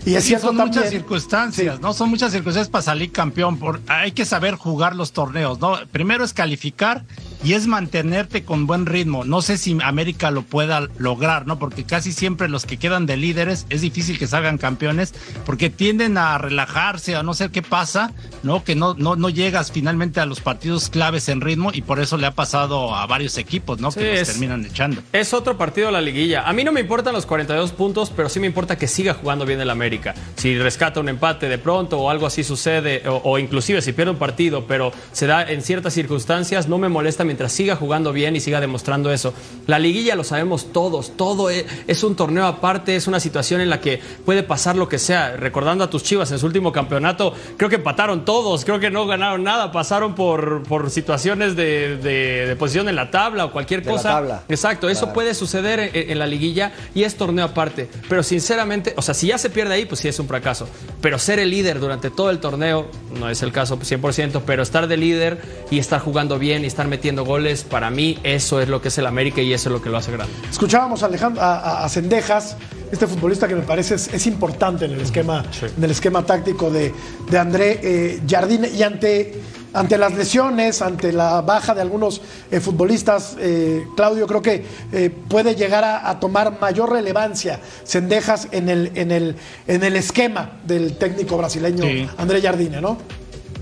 Y 0.04 0.14
es 0.14 0.24
Sí, 0.24 0.32
son 0.32 0.56
también. 0.56 0.68
muchas 0.68 0.90
circunstancias, 0.90 1.80
¿no? 1.80 1.92
Son 1.92 2.08
muchas 2.08 2.32
circunstancias 2.32 2.70
para 2.70 2.82
salir 2.82 3.12
campeón. 3.12 3.58
Por, 3.58 3.80
hay 3.88 4.12
que 4.12 4.24
saber 4.24 4.54
jugar 4.54 4.96
los 4.96 5.12
torneos, 5.12 5.60
¿no? 5.60 5.76
Primero 5.92 6.24
es 6.24 6.32
calificar 6.32 7.04
y 7.44 7.54
es 7.54 7.66
mantenerte 7.66 8.44
con 8.44 8.66
buen 8.66 8.86
ritmo. 8.86 9.24
No 9.24 9.42
sé 9.42 9.58
si 9.58 9.76
América 9.82 10.30
lo 10.30 10.42
pueda 10.42 10.88
lograr, 10.98 11.46
¿no? 11.46 11.58
Porque 11.58 11.84
casi 11.84 12.12
siempre 12.12 12.48
los 12.48 12.66
que 12.66 12.78
quedan 12.78 13.06
de 13.06 13.16
líderes 13.16 13.66
es 13.70 13.80
difícil 13.80 14.18
que 14.18 14.26
salgan 14.26 14.58
campeones 14.58 15.14
porque 15.46 15.70
tienden 15.70 16.18
a 16.18 16.38
relajarse, 16.38 17.16
a 17.16 17.22
no 17.22 17.34
sé 17.34 17.50
qué 17.50 17.62
pasa, 17.62 18.12
¿no? 18.42 18.64
Que 18.64 18.74
no, 18.74 18.94
no, 18.94 19.16
no 19.16 19.28
llegas 19.28 19.70
finalmente 19.72 20.20
a 20.20 20.26
los 20.26 20.40
partidos 20.40 20.88
claves 20.88 21.28
en 21.28 21.40
ritmo 21.40 21.70
y 21.72 21.82
por 21.82 22.00
eso 22.00 22.16
le 22.16 22.26
ha 22.26 22.32
pasado 22.32 22.94
a 22.94 23.06
varios 23.06 23.38
equipos, 23.38 23.80
¿no? 23.80 23.90
Sí, 23.90 24.00
que 24.00 24.18
los 24.18 24.28
terminan 24.28 24.64
echando. 24.64 25.02
Es 25.12 25.32
otro 25.32 25.56
partido 25.56 25.88
de 25.88 25.92
la 25.92 26.00
liguilla. 26.00 26.48
A 26.48 26.52
mí 26.52 26.64
no 26.64 26.72
me 26.72 26.80
importan 26.80 27.14
los 27.14 27.26
42 27.26 27.72
puntos, 27.72 28.12
pero 28.14 28.28
sí 28.28 28.40
me 28.40 28.46
importa 28.46 28.76
que 28.76 28.88
siga 28.88 29.14
jugando 29.14 29.46
bien 29.46 29.60
el 29.60 29.70
América. 29.70 30.14
Si 30.36 30.58
rescata 30.58 31.00
un 31.00 31.08
empate 31.08 31.48
de 31.48 31.58
pronto 31.58 31.98
o 31.98 32.10
algo 32.10 32.26
así 32.26 32.42
sucede, 32.42 33.08
o, 33.08 33.20
o 33.24 33.38
inclusive 33.38 33.80
si 33.82 33.92
pierde 33.92 34.10
un 34.10 34.18
partido, 34.18 34.66
pero 34.66 34.92
se 35.12 35.26
da 35.26 35.48
en 35.48 35.62
ciertas 35.62 35.94
circunstancias, 35.94 36.68
no 36.68 36.78
me 36.78 36.88
molesta 36.88 37.24
mientras 37.28 37.52
siga 37.52 37.76
jugando 37.76 38.12
bien 38.12 38.34
y 38.34 38.40
siga 38.40 38.60
demostrando 38.60 39.12
eso. 39.12 39.32
La 39.68 39.78
liguilla 39.78 40.16
lo 40.16 40.24
sabemos 40.24 40.72
todos, 40.72 41.16
todo 41.16 41.48
es, 41.50 41.64
es 41.86 42.02
un 42.02 42.16
torneo 42.16 42.46
aparte, 42.46 42.96
es 42.96 43.06
una 43.06 43.20
situación 43.20 43.60
en 43.60 43.70
la 43.70 43.80
que 43.80 44.00
puede 44.24 44.42
pasar 44.42 44.74
lo 44.74 44.88
que 44.88 44.98
sea. 44.98 45.36
Recordando 45.36 45.84
a 45.84 45.90
tus 45.90 46.02
chivas 46.02 46.32
en 46.32 46.38
su 46.40 46.46
último 46.46 46.72
campeonato, 46.72 47.32
creo 47.56 47.68
que 47.70 47.76
empataron 47.76 48.24
todos, 48.24 48.64
creo 48.64 48.80
que 48.80 48.90
no 48.90 49.06
ganaron 49.06 49.44
nada, 49.44 49.70
pasaron 49.70 50.14
por, 50.16 50.62
por 50.64 50.90
situaciones 50.90 51.54
de, 51.54 51.96
de- 51.98 52.46
de 52.48 52.56
posición 52.56 52.88
en 52.88 52.96
la 52.96 53.10
tabla 53.10 53.44
o 53.44 53.52
cualquier 53.52 53.82
De 53.82 53.86
la 53.86 53.92
cosa. 53.92 54.08
tabla. 54.08 54.42
Exacto, 54.48 54.88
eso 54.88 55.02
Claro. 55.02 55.14
puede 55.14 55.34
suceder 55.34 55.78
en, 55.94 56.10
en 56.10 56.18
la 56.18 56.26
liguilla 56.26 56.72
y 56.94 57.02
es 57.04 57.14
torneo 57.16 57.44
aparte. 57.44 57.88
Pero 58.08 58.22
sinceramente, 58.22 58.94
o 58.96 59.02
sea, 59.02 59.14
si 59.14 59.26
ya 59.28 59.38
se 59.38 59.50
pierde 59.50 59.74
ahí, 59.74 59.84
pues 59.84 60.00
sí 60.00 60.08
es 60.08 60.18
un 60.18 60.26
fracaso. 60.26 60.68
Pero 61.00 61.18
ser 61.18 61.38
el 61.38 61.50
líder 61.50 61.78
durante 61.80 62.10
todo 62.10 62.30
el 62.30 62.38
torneo, 62.38 62.86
no 63.18 63.28
es 63.28 63.42
el 63.42 63.52
caso 63.52 63.78
100%, 63.78 64.42
pero 64.46 64.62
estar 64.62 64.88
de 64.88 64.96
líder 64.96 65.40
y 65.70 65.78
estar 65.78 66.00
jugando 66.00 66.38
bien 66.38 66.64
y 66.64 66.66
estar 66.66 66.86
metiendo 66.88 67.17
goles, 67.24 67.64
para 67.64 67.90
mí 67.90 68.18
eso 68.22 68.60
es 68.60 68.68
lo 68.68 68.80
que 68.80 68.88
es 68.88 68.98
el 68.98 69.06
América 69.06 69.40
y 69.40 69.52
eso 69.52 69.68
es 69.68 69.72
lo 69.72 69.82
que 69.82 69.90
lo 69.90 69.96
hace 69.96 70.12
grande. 70.12 70.32
Escuchábamos 70.50 71.02
a, 71.02 71.06
Alejandro, 71.06 71.42
a, 71.42 71.88
Cendejas, 71.88 72.56
este 72.90 73.06
futbolista 73.06 73.46
que 73.48 73.54
me 73.54 73.62
parece 73.62 73.94
es, 73.96 74.12
es 74.12 74.26
importante 74.26 74.86
en 74.86 74.92
el 74.92 75.00
esquema, 75.00 75.44
en 75.76 75.84
el 75.84 75.90
esquema 75.90 76.24
táctico 76.24 76.70
de, 76.70 76.92
de 77.30 77.38
André 77.38 77.80
eh, 77.82 78.20
Jardine 78.28 78.68
y 78.68 78.82
ante, 78.82 79.40
ante 79.74 79.98
las 79.98 80.14
lesiones, 80.14 80.80
ante 80.82 81.12
la 81.12 81.42
baja 81.42 81.74
de 81.74 81.82
algunos 81.82 82.20
eh, 82.50 82.60
futbolistas, 82.60 83.36
eh, 83.38 83.84
Claudio 83.96 84.26
creo 84.26 84.42
que 84.42 84.64
eh, 84.92 85.10
puede 85.28 85.54
llegar 85.54 85.84
a, 85.84 86.08
a 86.08 86.18
tomar 86.20 86.58
mayor 86.60 86.90
relevancia 86.92 87.60
Cendejas 87.84 88.48
en 88.52 88.68
el, 88.68 88.92
en, 88.94 89.10
el, 89.10 89.36
en 89.66 89.84
el 89.84 89.96
esquema 89.96 90.52
del 90.64 90.96
técnico 90.96 91.36
brasileño 91.36 91.84
Sí. 91.84 92.08
André 92.16 92.40
Jardine, 92.40 92.80
¿no? 92.80 92.98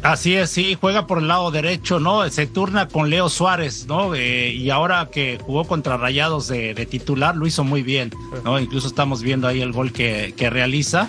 Así 0.02 0.34
es, 0.34 0.50
sí, 0.50 0.76
juega 0.80 1.06
por 1.06 1.18
el 1.18 1.28
lado 1.28 1.50
derecho, 1.50 1.98
¿no? 1.98 2.28
Se 2.30 2.46
turna 2.46 2.86
con 2.86 3.10
Leo 3.10 3.28
Suárez, 3.28 3.86
¿no? 3.86 4.14
Eh, 4.14 4.52
y 4.52 4.70
ahora 4.70 5.08
que 5.10 5.38
jugó 5.42 5.64
contra 5.64 5.96
Rayados 5.96 6.48
de, 6.48 6.74
titular, 6.86 7.36
lo 7.36 7.46
hizo 7.46 7.64
muy 7.64 7.82
bien, 7.82 8.12
¿no? 8.44 8.60
Incluso 8.60 8.86
estamos 8.86 9.22
viendo 9.22 9.48
ahí 9.48 9.60
el 9.60 9.72
gol 9.72 9.92
que, 9.92 10.32
realiza. 10.50 11.08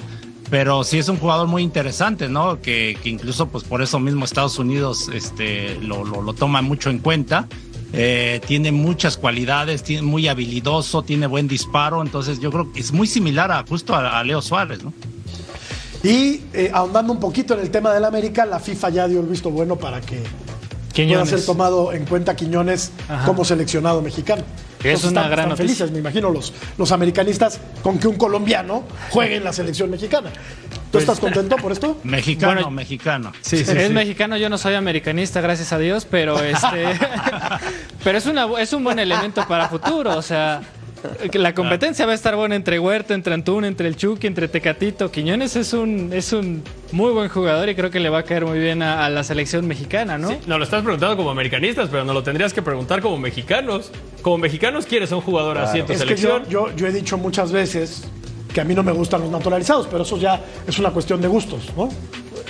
Pero 0.50 0.86
sí 0.86 0.98
es 0.98 1.10
un 1.10 1.18
jugador 1.18 1.48
muy 1.48 1.62
interesante, 1.62 2.30
¿no? 2.30 2.62
Que, 2.62 2.98
incluso, 3.04 3.50
pues 3.50 3.66
por 3.66 3.82
eso 3.82 4.00
mismo 4.00 4.24
Estados 4.24 4.58
Unidos 4.58 5.10
este, 5.14 5.78
lo, 5.82 6.34
toma 6.34 6.62
mucho 6.62 6.90
en 6.90 7.00
cuenta. 7.00 7.48
Eh, 7.94 8.42
tiene 8.48 8.72
muchas 8.72 9.18
cualidades, 9.18 9.84
tiene 9.84 10.02
muy 10.02 10.28
habilidoso, 10.28 11.04
tiene 11.04 11.28
buen 11.28 11.48
disparo. 11.48 12.02
Entonces 12.02 12.40
yo 12.40 12.50
creo 12.50 12.72
que 12.72 12.80
es 12.80 12.94
muy 12.94 13.08
similar 13.08 13.52
a 13.52 13.64
justo 13.68 13.94
a 13.94 14.24
Leo 14.24 14.42
Suárez, 14.42 14.84
¿no? 14.84 14.94
Y 16.04 16.42
eh, 16.54 16.70
ahondando 16.74 17.12
un 17.14 17.20
poquito 17.20 17.54
en 17.54 17.62
el 17.62 17.72
tema 17.72 17.94
del 17.94 18.06
América, 18.06 18.46
la 18.46 18.60
FIFA 18.60 18.90
ya 18.90 19.08
dio 19.08 19.20
el 19.20 19.26
visto 19.28 19.50
bueno 19.50 19.76
para 19.78 20.00
que 20.02 20.22
Quiñones. 20.94 21.28
pueda 21.30 21.38
ser 21.38 21.46
tomado 21.46 21.92
en 21.94 22.06
cuenta 22.06 22.36
Quiñones 22.36 22.92
Ajá. 23.10 23.26
como 23.26 23.44
seleccionado 23.46 24.02
mexicano. 24.02 24.44
Que 24.80 24.90
es 24.94 24.96
Entonces 25.04 25.12
una 25.12 25.22
están, 25.22 25.32
gran 25.32 25.40
están 25.40 25.50
noticia. 25.50 25.66
felices, 25.86 25.92
me 25.92 26.00
imagino, 26.00 26.30
los, 26.30 26.54
los 26.78 26.92
americanistas 26.92 27.60
con 27.82 27.98
que 27.98 28.08
un 28.08 28.16
colombiano 28.16 28.84
juegue 29.10 29.36
en 29.38 29.44
la 29.44 29.52
selección 29.52 29.90
mexicana. 29.90 30.30
¿Tú 30.92 31.00
estás 31.00 31.20
contento 31.20 31.56
por 31.58 31.72
esto? 31.72 31.98
Mexicano, 32.04 32.54
Bueno, 32.54 32.72
mexicano. 32.72 33.34
es 33.52 33.92
mexicano, 33.92 34.38
yo 34.38 34.50
no 34.50 34.58
soy 34.60 34.76
americanista, 34.76 35.42
gracias 35.42 35.74
a 35.74 35.80
Dios, 35.80 36.06
pero 36.10 36.40
este 36.40 36.86
pero 38.04 38.18
es 38.20 38.26
una 38.28 38.48
es 38.60 38.72
un 38.72 38.84
buen 38.84 39.00
elemento 39.00 39.46
para 39.48 39.68
futuro, 39.68 40.16
o 40.16 40.22
sea, 40.22 40.62
la 41.34 41.54
competencia 41.54 42.06
va 42.06 42.12
a 42.12 42.16
estar 42.16 42.36
buena 42.36 42.56
entre 42.56 42.80
Huerta, 42.80 43.14
entre 43.14 43.34
Antún, 43.34 43.66
entre 43.66 43.88
el 43.88 43.96
Chucky, 43.96 44.28
entre 44.28 44.48
Tecatito. 44.48 45.12
Quiñones 45.12 45.56
es 45.56 45.74
un 45.74 46.12
es 46.14 46.34
un 46.34 46.64
muy 46.92 47.12
buen 47.12 47.30
jugador 47.30 47.70
y 47.70 47.76
creo 47.76 47.90
que 47.90 48.00
le 48.00 48.10
va 48.10 48.20
a 48.20 48.24
caer 48.24 48.46
muy 48.46 48.60
bien 48.60 48.82
a, 48.82 49.06
a 49.06 49.10
la 49.10 49.24
selección 49.24 49.68
mexicana, 49.68 50.18
¿no? 50.18 50.30
Sí, 50.30 50.38
nos 50.48 50.58
lo 50.58 50.64
estás 50.64 50.84
preguntando 50.84 51.18
como 51.18 51.30
americanistas, 51.30 51.90
pero 51.90 52.04
nos 52.04 52.16
lo 52.16 52.24
tendrías 52.24 52.54
que 52.54 52.62
preguntar 52.62 53.02
como 53.02 53.18
mexicanos. 53.18 53.92
Como 54.22 54.38
mexicanos 54.38 54.86
quieres 54.86 55.12
a 55.12 55.16
un 55.16 55.22
jugador 55.22 55.58
así 55.58 55.80
en 55.80 55.86
tu 55.86 55.94
Es 55.94 56.04
que 56.04 56.16
yo, 56.16 56.16
selección. 56.16 56.50
yo, 56.50 56.76
yo 56.76 56.88
he 56.88 56.92
dicho 56.92 57.18
muchas 57.18 57.52
veces 57.52 58.04
que 58.54 58.62
a 58.62 58.64
mí 58.64 58.74
no 58.74 58.84
me 58.84 58.92
gustan 58.92 59.22
los 59.22 59.30
naturalizados, 59.30 59.88
pero 59.88 60.04
eso 60.04 60.18
ya 60.18 60.42
es 60.68 60.80
una 60.80 60.90
cuestión 60.92 61.22
de 61.22 61.28
gustos, 61.28 61.72
¿no? 61.78 61.90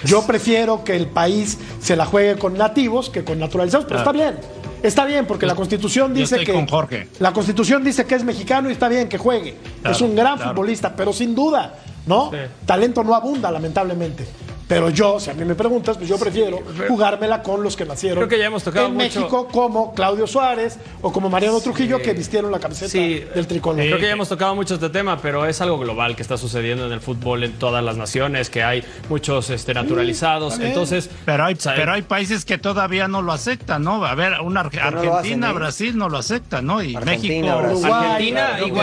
Yo 0.04 0.26
prefiero 0.26 0.84
que 0.84 0.96
el 0.96 1.08
país 1.08 1.58
se 1.82 1.96
la 1.96 2.06
juegue 2.06 2.38
con 2.38 2.54
nativos 2.54 3.10
que 3.10 3.24
con 3.24 3.40
naturalizados, 3.40 3.86
pero 3.86 4.00
está 4.00 4.12
bien. 4.12 4.36
Está 4.84 5.06
bien, 5.06 5.26
porque 5.26 5.46
la 5.46 5.56
Constitución 5.56 6.13
yo 6.13 6.22
dice 6.22 6.36
estoy 6.36 6.46
que. 6.46 6.54
con 6.54 6.68
Jorge. 6.68 7.08
La 7.20 7.34
Constitución 7.34 7.84
dice 7.84 8.06
que 8.06 8.16
es 8.16 8.24
mexicano 8.24 8.70
y 8.70 8.74
está 8.74 8.88
bien 8.88 9.10
que 9.10 9.18
juegue. 9.18 9.56
Claro, 9.82 9.96
es 9.96 10.02
un 10.02 10.16
gran 10.16 10.38
claro. 10.38 10.52
futbolista, 10.52 10.96
pero 10.96 11.13
sin 11.13 11.34
duda, 11.34 11.76
¿no? 12.06 12.32
Sí. 12.32 12.38
Talento 12.66 13.04
no 13.04 13.16
abunda, 13.16 13.52
lamentablemente. 13.52 14.26
Pero 14.68 14.90
yo, 14.90 15.18
si 15.20 15.30
a 15.30 15.34
mí 15.34 15.46
me 15.46 15.56
preguntas, 15.56 15.96
pues 15.98 16.10
yo 16.10 16.18
prefiero 16.20 16.60
jugármela 16.90 17.42
con 17.42 17.64
los 17.64 17.78
que 17.78 17.86
nacieron 17.86 18.18
Creo 18.18 18.28
que 18.28 18.38
ya 18.38 18.48
hemos 18.48 18.64
tocado 18.64 18.88
en 18.88 18.96
mucho- 18.96 19.20
México, 19.22 19.48
como 19.50 19.94
Claudio 19.94 20.28
Suárez 20.28 20.78
o 21.02 21.12
como 21.14 21.30
Mariano 21.30 21.62
Trujillo, 21.62 22.02
que 22.02 22.12
vistieron 22.14 22.52
la 22.52 22.60
camiseta 22.60 22.92
Sí. 22.92 23.24
del 23.34 23.48
tricolor. 23.48 23.80
Creo 23.86 23.98
que 23.98 24.08
ya 24.08 24.12
hemos 24.12 24.28
tocado 24.28 24.56
mucho 24.56 24.74
este 24.74 24.90
tema, 24.90 25.20
pero 25.22 25.46
es 25.46 25.62
algo 25.62 25.80
global 25.80 26.16
que 26.18 26.22
está 26.22 26.38
sucediendo 26.38 26.86
en 26.86 26.92
el 26.92 27.00
fútbol 27.00 27.46
en 27.46 27.54
todas 27.54 27.82
las 27.84 27.96
naciones, 27.96 28.50
que 28.50 28.62
hay 28.64 28.84
muchos 29.10 29.50
este, 29.50 29.74
naturalizados. 29.74 30.60
Entonces, 30.60 31.10
Pero 31.26 31.46
hay, 31.46 31.56
pero 31.76 31.94
hay 31.94 32.02
países 32.02 32.44
que 32.44 32.58
todavía 32.58 33.08
no 33.08 33.22
lo 33.22 33.32
aceptan, 33.32 33.84
¿no? 33.84 34.04
A 34.06 34.16
ver, 34.16 34.34
una 34.42 34.64
no 34.64 34.70
Argentina, 34.70 35.18
hacen, 35.20 35.44
¿eh? 35.44 35.54
Brasil 35.54 35.98
no 35.98 36.10
lo 36.10 36.18
aceptan, 36.18 36.66
¿no? 36.66 36.84
Y 36.84 36.96
Argentina, 36.96 37.56
México, 37.56 37.58
Brasil. 37.62 37.78
Uruguay, 37.78 38.04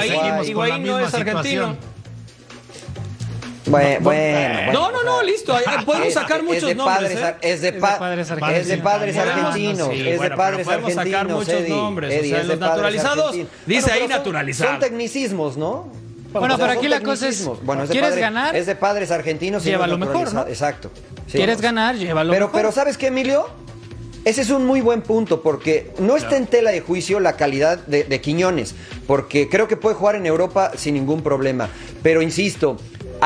Argentina, 0.09 0.45
Higuaín 0.47 0.87
la 0.87 0.93
no 0.93 0.99
es 1.01 1.15
argentino. 1.15 1.43
situación. 1.43 1.94
Bueno, 3.67 3.97
bueno, 4.01 4.03
bueno, 4.03 4.73
No, 4.73 4.91
no, 4.93 5.03
no, 5.05 5.23
listo. 5.23 5.55
ahí 5.55 5.65
Podemos 5.87 6.13
sacar 6.13 6.39
es 6.39 6.45
muchos 6.45 6.65
de 6.69 6.75
nombres. 6.75 7.13
padres, 7.13 7.19
¿eh? 7.19 7.35
es 7.41 7.61
de, 7.63 7.69
Es 7.69 7.75
de 7.75 7.81
pa- 7.81 7.99
padres 7.99 8.31
es 8.31 8.69
de 8.69 8.79
padres 8.79 9.17
Podemos- 9.17 9.37
argentinos, 9.39 9.89
sí, 9.89 9.99
es 10.01 10.05
de 10.05 10.17
bueno, 10.17 10.37
padres 10.37 10.57
pero 10.59 10.65
podemos 10.81 10.91
sacar 10.95 11.07
argentinos, 11.07 11.39
muchos 11.39 11.61
Eddie. 11.61 11.69
nombres, 11.77 12.11
o 12.11 12.15
Eddie, 12.15 12.29
sea, 12.31 12.41
es 12.41 12.43
de 12.43 12.49
los 12.49 12.59
padres 12.59 12.71
naturalizados, 12.77 13.25
argentinos. 13.27 13.51
dice 13.67 13.91
ahí 13.93 14.01
pero 14.01 14.09
son- 14.13 14.19
naturalizado. 14.19 14.71
Son 14.71 14.81
tecnicismos, 14.81 15.57
¿no? 15.57 15.93
Bueno, 16.33 16.55
O 16.55 16.57
sea, 16.59 16.67
pero 16.67 16.79
aquí 16.79 16.89
la 16.89 17.01
cosa 17.01 17.29
es. 17.29 17.45
Bueno, 17.63 17.85
es 17.85 17.91
¿quieres 17.91 18.11
padre- 18.11 18.21
ganar? 18.21 18.57
Es 18.57 18.67
de 18.67 18.75
padres 18.77 19.11
argentinos 19.13 19.65
y 19.65 19.71
Lleva 19.71 19.87
lo 19.87 19.99
mejor. 19.99 20.33
¿no? 20.35 20.47
Exacto. 20.49 20.91
Sí. 21.27 21.39
¿Quieres 21.39 21.61
ganar? 21.61 21.95
Llévalo 21.95 22.33
Pero, 22.33 22.47
mejor. 22.47 22.61
pero 22.61 22.73
¿sabes 22.73 22.99
qué, 22.99 23.07
Emilio? 23.07 23.49
Ese 24.25 24.41
es 24.41 24.51
un 24.51 24.67
muy 24.67 24.81
buen 24.81 25.03
punto 25.03 25.43
porque 25.43 25.93
no 25.99 26.17
está 26.17 26.37
en 26.37 26.47
tela 26.47 26.71
de 26.71 26.81
juicio 26.81 27.21
la 27.21 27.37
calidad 27.37 27.79
de, 27.87 28.05
de 28.05 28.21
Quiñones, 28.21 28.75
porque 29.07 29.49
creo 29.49 29.69
que 29.69 29.77
puede 29.77 29.95
jugar 29.97 30.17
en 30.17 30.27
Europa 30.27 30.73
sin 30.77 30.95
ningún 30.95 31.23
problema. 31.23 31.69
Pero 32.03 32.21
insisto, 32.23 32.79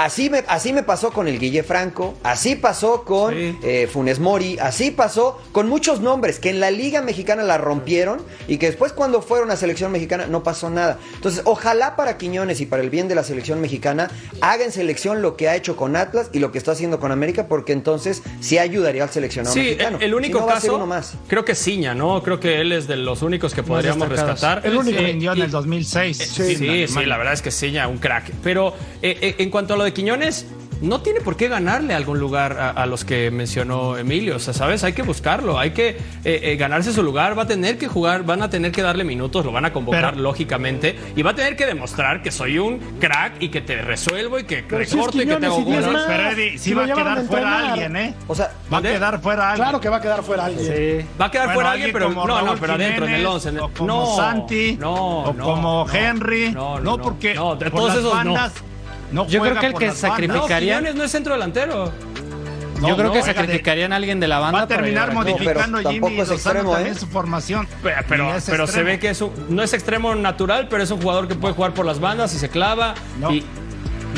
así 0.05 0.31
me, 0.31 0.45
así 0.49 0.73
me 0.73 0.83
pasó 0.83 1.11
con 1.13 1.29
el 1.29 1.39
Guille 1.39 1.63
Franco, 1.63 2.15
así 2.23 2.55
pasó 2.57 3.05
con 3.05 3.35
Sí. 3.35 3.59
eh, 3.63 3.89
Funes 3.93 4.19
Mori, 4.21 4.59
así 4.61 4.91
pasó 4.91 5.41
con 5.53 5.69
muchos 5.69 6.01
nombres 6.01 6.39
que 6.39 6.51
en 6.51 6.61
la 6.61 6.71
Liga 6.71 7.03
Mexicana 7.03 7.43
la 7.43 7.59
rompieron 7.59 8.23
y 8.47 8.59
que 8.59 8.67
después 8.67 8.93
cuando 8.93 9.23
fueron 9.23 9.51
a 9.51 9.57
selección 9.57 9.91
mexicana 9.93 10.27
no 10.27 10.43
pasó 10.43 10.71
nada. 10.71 10.99
Entonces, 11.15 11.43
ojalá 11.45 11.97
para 11.97 12.17
Quiñones 12.19 12.61
y 12.61 12.67
para 12.67 12.83
el 12.83 12.91
bien 12.91 13.09
de 13.09 13.15
la 13.15 13.25
selección 13.25 13.61
mexicana 13.61 14.09
haga 14.41 14.65
en 14.65 14.73
selección 14.73 15.21
lo 15.23 15.37
que 15.37 15.49
ha 15.49 15.57
hecho 15.57 15.77
con 15.77 15.97
Atlas 15.97 16.31
y 16.33 16.39
lo 16.39 16.53
que 16.53 16.59
está 16.59 16.73
haciendo 16.73 17.01
con 17.01 17.13
América, 17.13 17.47
porque 17.49 17.73
entonces 17.73 18.23
sí 18.41 18.59
ayudaría 18.59 19.03
al 19.03 19.11
seleccionado 19.11 19.55
Sí, 19.55 19.61
mexicano. 19.61 19.97
el, 19.99 20.05
el 20.05 20.15
único 20.15 20.39
Si 20.39 20.41
no, 20.43 20.47
va 20.47 20.53
a 20.53 20.61
ser 20.61 20.69
caso, 20.71 20.77
uno 20.77 20.87
más. 20.87 21.15
creo 21.27 21.45
que 21.45 21.55
Ciña, 21.55 21.95
¿no? 21.95 22.23
Creo 22.23 22.39
que 22.41 22.61
él 22.61 22.73
es 22.73 22.87
de 22.87 22.97
los 22.97 23.23
únicos 23.23 23.53
que 23.55 23.63
podríamos 23.63 24.09
rescatar. 24.09 24.63
El 24.65 24.77
único 24.77 24.99
Eh, 25.01 25.07
rindió 25.07 25.33
en 25.33 25.43
el 25.43 25.51
2006. 25.51 26.17
Sí, 26.17 26.57
sí, 26.57 26.87
sí, 26.89 27.05
la 27.05 27.17
verdad 27.19 27.33
es 27.35 27.43
que 27.43 27.51
Ciña, 27.51 27.89
un 27.89 27.99
crack. 27.99 28.31
Pero 28.43 28.75
eh, 29.03 29.17
eh, 29.21 29.35
en 29.39 29.51
cuanto 29.51 29.75
a 29.75 29.77
lo 29.77 29.85
de 29.85 29.88
Quiñones, 29.93 30.47
no 30.81 31.01
tiene 31.01 31.21
por 31.21 31.37
qué 31.37 31.49
ganarle 31.49 31.93
algún 31.93 32.21
lugar 32.21 32.53
a, 32.57 32.71
a 32.71 32.87
los 32.87 33.05
que 33.05 33.33
mencionó 33.33 33.97
Emilio. 33.99 34.37
O 34.37 34.39
sea, 34.39 34.55
¿sabes? 34.55 34.85
Hay 34.85 34.93
que 34.93 35.03
buscarlo, 35.03 35.59
hay 35.59 35.73
que 35.73 35.89
eh, 35.89 35.97
eh, 36.25 36.57
ganarse 36.57 36.93
su 36.93 37.03
lugar. 37.03 37.37
Va 37.37 37.43
a 37.43 37.47
tener 37.49 37.79
que 37.79 37.89
jugar, 37.89 38.23
van 38.23 38.43
a 38.43 38.49
tener 38.51 38.71
que 38.71 38.81
darle 38.83 39.03
minutos, 39.03 39.45
lo 39.45 39.51
van 39.51 39.65
a 39.65 39.73
convocar 39.73 40.11
Pero- 40.11 40.23
lógicamente. 40.23 40.97
Y 41.17 41.23
va 41.23 41.33
a 41.33 41.35
tener 41.35 41.57
que 41.57 41.67
demostrar 41.67 42.23
que 42.23 42.31
soy 42.31 42.59
un 42.61 42.79
crack 43.01 43.35
y 43.41 43.49
que 43.49 43.61
te 43.61 43.83
resuelvo 43.83 44.39
y 44.39 44.45
que 44.45 44.63
Pero 44.63 44.85
si 44.85 44.95
recorto 44.95 45.21
y 45.21 45.27
que 45.27 45.35
te 45.37 45.47
hago 45.47 45.63
goles. 45.63 45.87
más. 45.89 46.05
Pero 46.07 46.31
Eddie, 46.31 46.51
Si 46.53 46.59
sí 46.59 46.71
lo 46.71 46.77
va 46.77 46.83
a 46.85 46.95
quedar 46.95 47.19
a 47.19 47.23
fuera 47.23 47.73
alguien, 47.73 47.97
¿eh? 47.97 48.15
O 48.29 48.35
sea, 48.37 48.53
Va 48.73 48.79
a 48.79 48.83
quedar 48.83 49.21
fuera 49.21 49.51
alguien. 49.51 49.65
Claro 49.65 49.81
que 49.81 49.89
va 49.89 49.97
a 49.97 50.01
quedar 50.01 50.23
fuera 50.23 50.45
alguien. 50.45 50.65
Sí. 51.01 51.07
Va 51.21 51.25
a 51.25 51.31
quedar 51.33 51.47
Bueno, 51.47 51.55
fuera 51.57 51.71
alguien, 51.73 51.91
pero 51.93 52.11
no, 52.11 52.25
no, 52.45 52.55
pero 52.61 52.75
adentro, 52.75 53.05
en 53.07 53.11
el 53.15 53.17
Jiménez, 53.19 53.27
11. 53.35 53.49
en 53.49 53.55
el- 53.57 53.61
O 53.63 53.69
como 53.71 53.87
no, 53.89 54.17
Santi. 54.17 54.77
no, 54.79 54.95
o 55.25 55.33
no, 55.33 55.45
como. 55.45 55.87
Henry. 55.93 56.53
No, 56.53 56.77
No, 56.77 56.81
no, 56.85 56.97
no. 56.99 57.03
porque 57.03 57.35
No, 57.35 57.57
de 57.57 57.69
por 57.69 57.81
todos 57.81 57.89
las 57.95 57.99
esos 57.99 58.13
bandas 58.13 58.53
no 58.63 58.68
Yo 59.13 59.41
creo 59.43 59.59
que 59.61 59.67
el 59.67 59.75
que. 59.75 59.87
No, 59.89 59.95
sacrificaría- 59.95 60.77
Quiñones 60.79 60.95
no 60.95 61.05
es 61.05 61.11
centro 61.11 61.33
delantero. 61.35 61.93
Yo 62.81 62.97
creo 62.97 63.11
que 63.13 63.19
juega 63.21 63.27
de- 63.27 63.35
sacrificarían 63.35 63.93
a 63.93 63.97
alguien 63.97 64.21
de 64.21 64.29
la 64.29 64.39
banda 64.39 64.59
Va 64.61 64.65
a 64.65 64.69
para 64.69 64.81
terminar 64.83 65.09
llevar 65.09 65.27
a- 65.27 65.31
modificando 65.33 65.79
pero 65.79 65.91
Jimmy 65.91 66.01
tampoco 66.01 66.23
es 66.23 66.31
extremo, 66.31 66.73
también 66.75 66.95
¿eh? 66.95 66.99
su 66.99 67.07
formación. 67.09 67.69
Pero, 67.83 67.97
pero, 68.09 68.35
es 68.37 68.45
pero 68.49 68.67
se 68.69 68.83
ve 68.85 68.99
que 69.01 69.09
es 69.11 69.21
un- 69.21 69.33
no 69.49 69.63
es 69.65 69.73
extremo 69.73 70.15
natural, 70.15 70.69
pero 70.71 70.83
es 70.85 70.91
un 70.93 71.01
jugador 71.03 71.27
que 71.27 71.35
puede 71.35 71.55
jugar 71.55 71.75
por 71.75 71.85
las 71.85 71.99
bandas 71.99 72.33
y 72.35 72.39
se 72.39 72.49
clava. 72.49 72.95
No. 73.19 73.33
Y, 73.33 73.45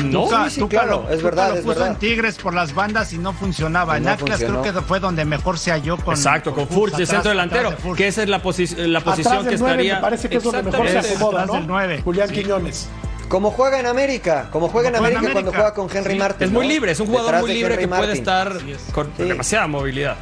no, 0.03 0.25
Tuca, 0.25 0.43
sí, 0.45 0.51
sí, 0.55 0.59
Tuca 0.61 0.77
claro, 0.83 0.91
lo- 0.91 1.09
es 1.09 1.17
Tuca 1.17 1.23
verdad, 1.23 1.49
lo 1.49 1.55
es 1.55 1.61
puso 1.61 1.69
verdad. 1.79 1.87
en 1.87 1.95
Tigres 1.95 2.35
por 2.37 2.53
las 2.53 2.75
bandas 2.75 3.11
y 3.13 3.17
no 3.17 3.33
funcionaba. 3.33 3.95
Y 3.95 3.97
en 3.97 4.03
no 4.03 4.09
Atlas 4.11 4.29
funcionó. 4.29 4.61
creo 4.61 4.73
que 4.75 4.81
fue 4.81 4.99
donde 4.99 5.25
mejor 5.25 5.57
se 5.57 5.71
halló 5.71 5.97
con 5.97 6.13
exacto, 6.13 6.53
con 6.53 6.67
Furch 6.67 6.95
de 6.97 7.05
centro 7.07 7.31
delantero, 7.31 7.71
de 7.71 7.93
que 7.95 8.07
esa 8.07 8.21
es 8.21 8.29
la, 8.29 8.43
posi- 8.43 8.75
la 8.77 8.99
posición 9.01 9.33
Atrás 9.33 9.43
que 9.45 9.49
del 9.49 9.59
9 9.59 9.73
estaría. 9.73 9.95
me 9.95 10.01
parece 10.01 10.29
que 10.29 10.37
es 10.37 10.43
donde 10.43 10.61
mejor 10.63 10.87
se 10.87 10.99
acomoda, 10.99 11.45
¿no? 11.47 12.01
Julián 12.03 12.27
Sí. 12.29 12.35
Quiñones. 12.35 12.89
Como 13.31 13.49
juega 13.49 13.79
en 13.79 13.85
América, 13.85 14.49
como 14.51 14.67
juega 14.67 14.89
en 14.89 14.97
América, 14.97 15.21
cuando 15.31 15.51
juega 15.53 15.73
con 15.73 15.87
Henry 15.89 16.13
Sí. 16.15 16.19
Martin. 16.19 16.47
Es 16.47 16.51
muy 16.51 16.67
libre, 16.67 16.91
es 16.91 16.99
un 16.99 17.07
jugador 17.07 17.27
Detrás 17.27 17.41
muy 17.43 17.53
libre 17.53 17.77
que 17.77 17.87
puede 17.87 18.11
estar 18.11 18.57
con 18.91 19.07
Sí. 19.15 19.23
demasiada 19.23 19.67
movilidad. 19.67 20.17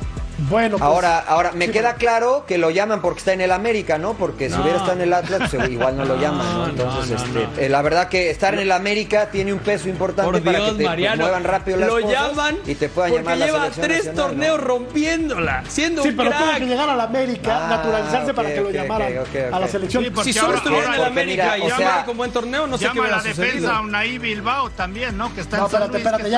Bueno, 0.47 0.78
pues, 0.78 0.88
Ahora, 0.88 1.19
ahora 1.19 1.52
me 1.52 1.65
sí, 1.65 1.71
queda 1.71 1.95
claro 1.95 2.45
que 2.47 2.58
lo 2.58 2.69
llaman 2.69 3.02
porque 3.02 3.19
está 3.19 3.34
en 3.34 3.41
el 3.41 3.52
América, 3.52 3.97
¿no? 3.97 4.13
Porque 4.13 4.49
si 4.49 4.56
hubiera 4.56 4.78
estado 4.78 4.93
en 4.93 5.02
el 5.02 5.13
Atlas, 5.13 5.49
pues, 5.54 5.69
igual 5.69 5.97
no 5.97 6.06
lo 6.06 6.15
llaman, 6.19 6.54
¿no? 6.54 6.67
Entonces, 6.69 7.21
no, 7.28 7.34
no, 7.34 7.39
este, 7.41 7.65
eh, 7.65 7.69
la 7.69 7.82
verdad 7.82 8.08
que 8.08 8.30
estar 8.30 8.54
en 8.54 8.62
el 8.62 8.71
América 8.71 9.30
tiene 9.32 9.52
un 9.54 9.60
peso 9.60 9.89
importante 9.89 10.32
Por 10.32 10.41
para 10.43 10.60
Dios, 10.60 10.71
que 10.71 10.78
te 10.78 10.84
Mariano. 10.86 11.23
muevan 11.23 11.43
rápido 11.43 11.78
las 11.78 11.89
lo 11.89 11.95
cosas 12.02 12.12
llaman 12.12 12.58
y 12.65 12.75
te 12.75 12.89
puedan 12.89 13.12
porque 13.12 13.23
llamar 13.23 13.38
la 13.38 13.45
lleva 13.45 13.60
selección 13.60 13.86
tres 13.86 13.97
nacional, 14.06 14.15
¿no? 14.15 14.23
torneos 14.30 14.60
rompiéndola, 14.62 15.63
siendo 15.67 16.04
Sí, 16.04 16.10
un 16.10 16.15
pero 16.17 16.32
tuvo 16.32 16.52
que 16.58 16.65
llegar 16.65 16.89
a 16.89 16.95
la 16.95 17.04
América, 17.04 17.60
Ah, 17.62 17.67
naturalizarse 17.69 18.34
para 18.34 18.54
que 18.54 18.62
lo 18.62 18.71
llamaran 18.71 19.13
a 19.52 19.60
la 19.60 19.67
selección. 19.67 20.04
Sí, 20.06 20.12
si 20.23 20.34
solo 20.34 20.56
estuviera 20.56 20.88
en 20.88 20.93
el 20.93 21.04
América 21.04 21.43
mira, 21.54 21.58
y 21.58 21.62
o 21.62 21.78
llama 21.78 22.06
con 22.06 22.17
buen 22.17 22.32
torneo, 22.32 22.67
no 22.67 22.78
sé 22.78 22.86
qué 22.86 22.89
Llama 22.89 22.99
a 22.99 23.02
hubiera 23.02 23.17
la 23.17 23.23
defensa 23.23 23.78
a 23.78 23.82
Unai 23.82 24.17
Bilbao 24.17 24.69
también, 24.71 25.17
¿no? 25.17 25.34
Que 25.36 25.41
está 25.41 25.58
No, 25.58 25.65
en 25.65 25.71
San 25.71 25.84
espérate, 25.84 25.91
Luis, 25.93 26.06
espérate, 26.06 26.23
que 26.23 26.30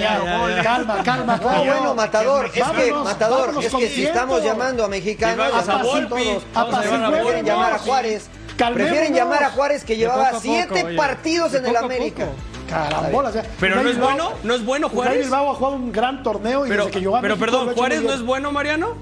ya, 0.00 0.14
está-. 0.54 0.62
Calma, 0.62 1.02
calma, 1.02 1.36
No, 1.36 1.64
bueno, 1.64 1.94
Matador, 1.94 2.46
es 2.46 2.52
que, 2.52 2.92
Matador, 3.18 3.64
es 3.64 3.74
que 3.74 3.88
si 3.88 4.04
estamos 4.04 4.42
llamando 4.42 4.84
a 4.84 4.88
mexicanos, 4.88 5.46
a 5.54 5.60
llamamos 5.60 6.08
todos. 6.08 6.42
A 6.54 6.64
llevar 6.82 7.04
a 7.04 7.10
Prefieren 7.10 7.24
Volpi. 7.24 7.46
llamar 7.46 7.72
a. 7.72 7.78
Juárez. 7.78 8.28
Calmémonos. 8.56 8.88
Prefieren 8.90 9.14
llamar 9.14 9.44
a 9.44 9.50
Juárez 9.50 9.84
que 9.84 9.96
llevaba 9.96 10.28
poco 10.30 10.40
siete 10.40 10.84
oye. 10.84 10.96
partidos 10.96 11.54
en 11.54 11.66
el 11.66 11.76
América. 11.76 12.24
poco. 12.26 12.36
Carambolas, 12.68 13.34
ya. 13.34 13.44
Pero 13.60 13.76
no 13.82 13.88
es 13.88 13.96
Bilbao- 13.96 14.08
bueno, 14.10 14.32
no 14.42 14.54
es 14.54 14.64
bueno 14.64 14.88
Juárez. 14.88 15.20
Bilbao 15.24 15.50
ha 15.50 15.54
jugado 15.54 15.76
un 15.76 15.90
gran 15.92 16.22
torneo 16.22 16.66
y 16.66 16.68
Pero, 16.68 16.84
desde 16.84 16.92
que 16.94 17.00
llegó 17.00 17.16
a 17.16 17.20
pero 17.22 17.36
México 17.36 17.58
perdón, 17.58 17.74
Juárez 17.74 18.02
no 18.02 18.12
es 18.12 18.22
bueno, 18.22 18.52
Mariano. 18.52 18.94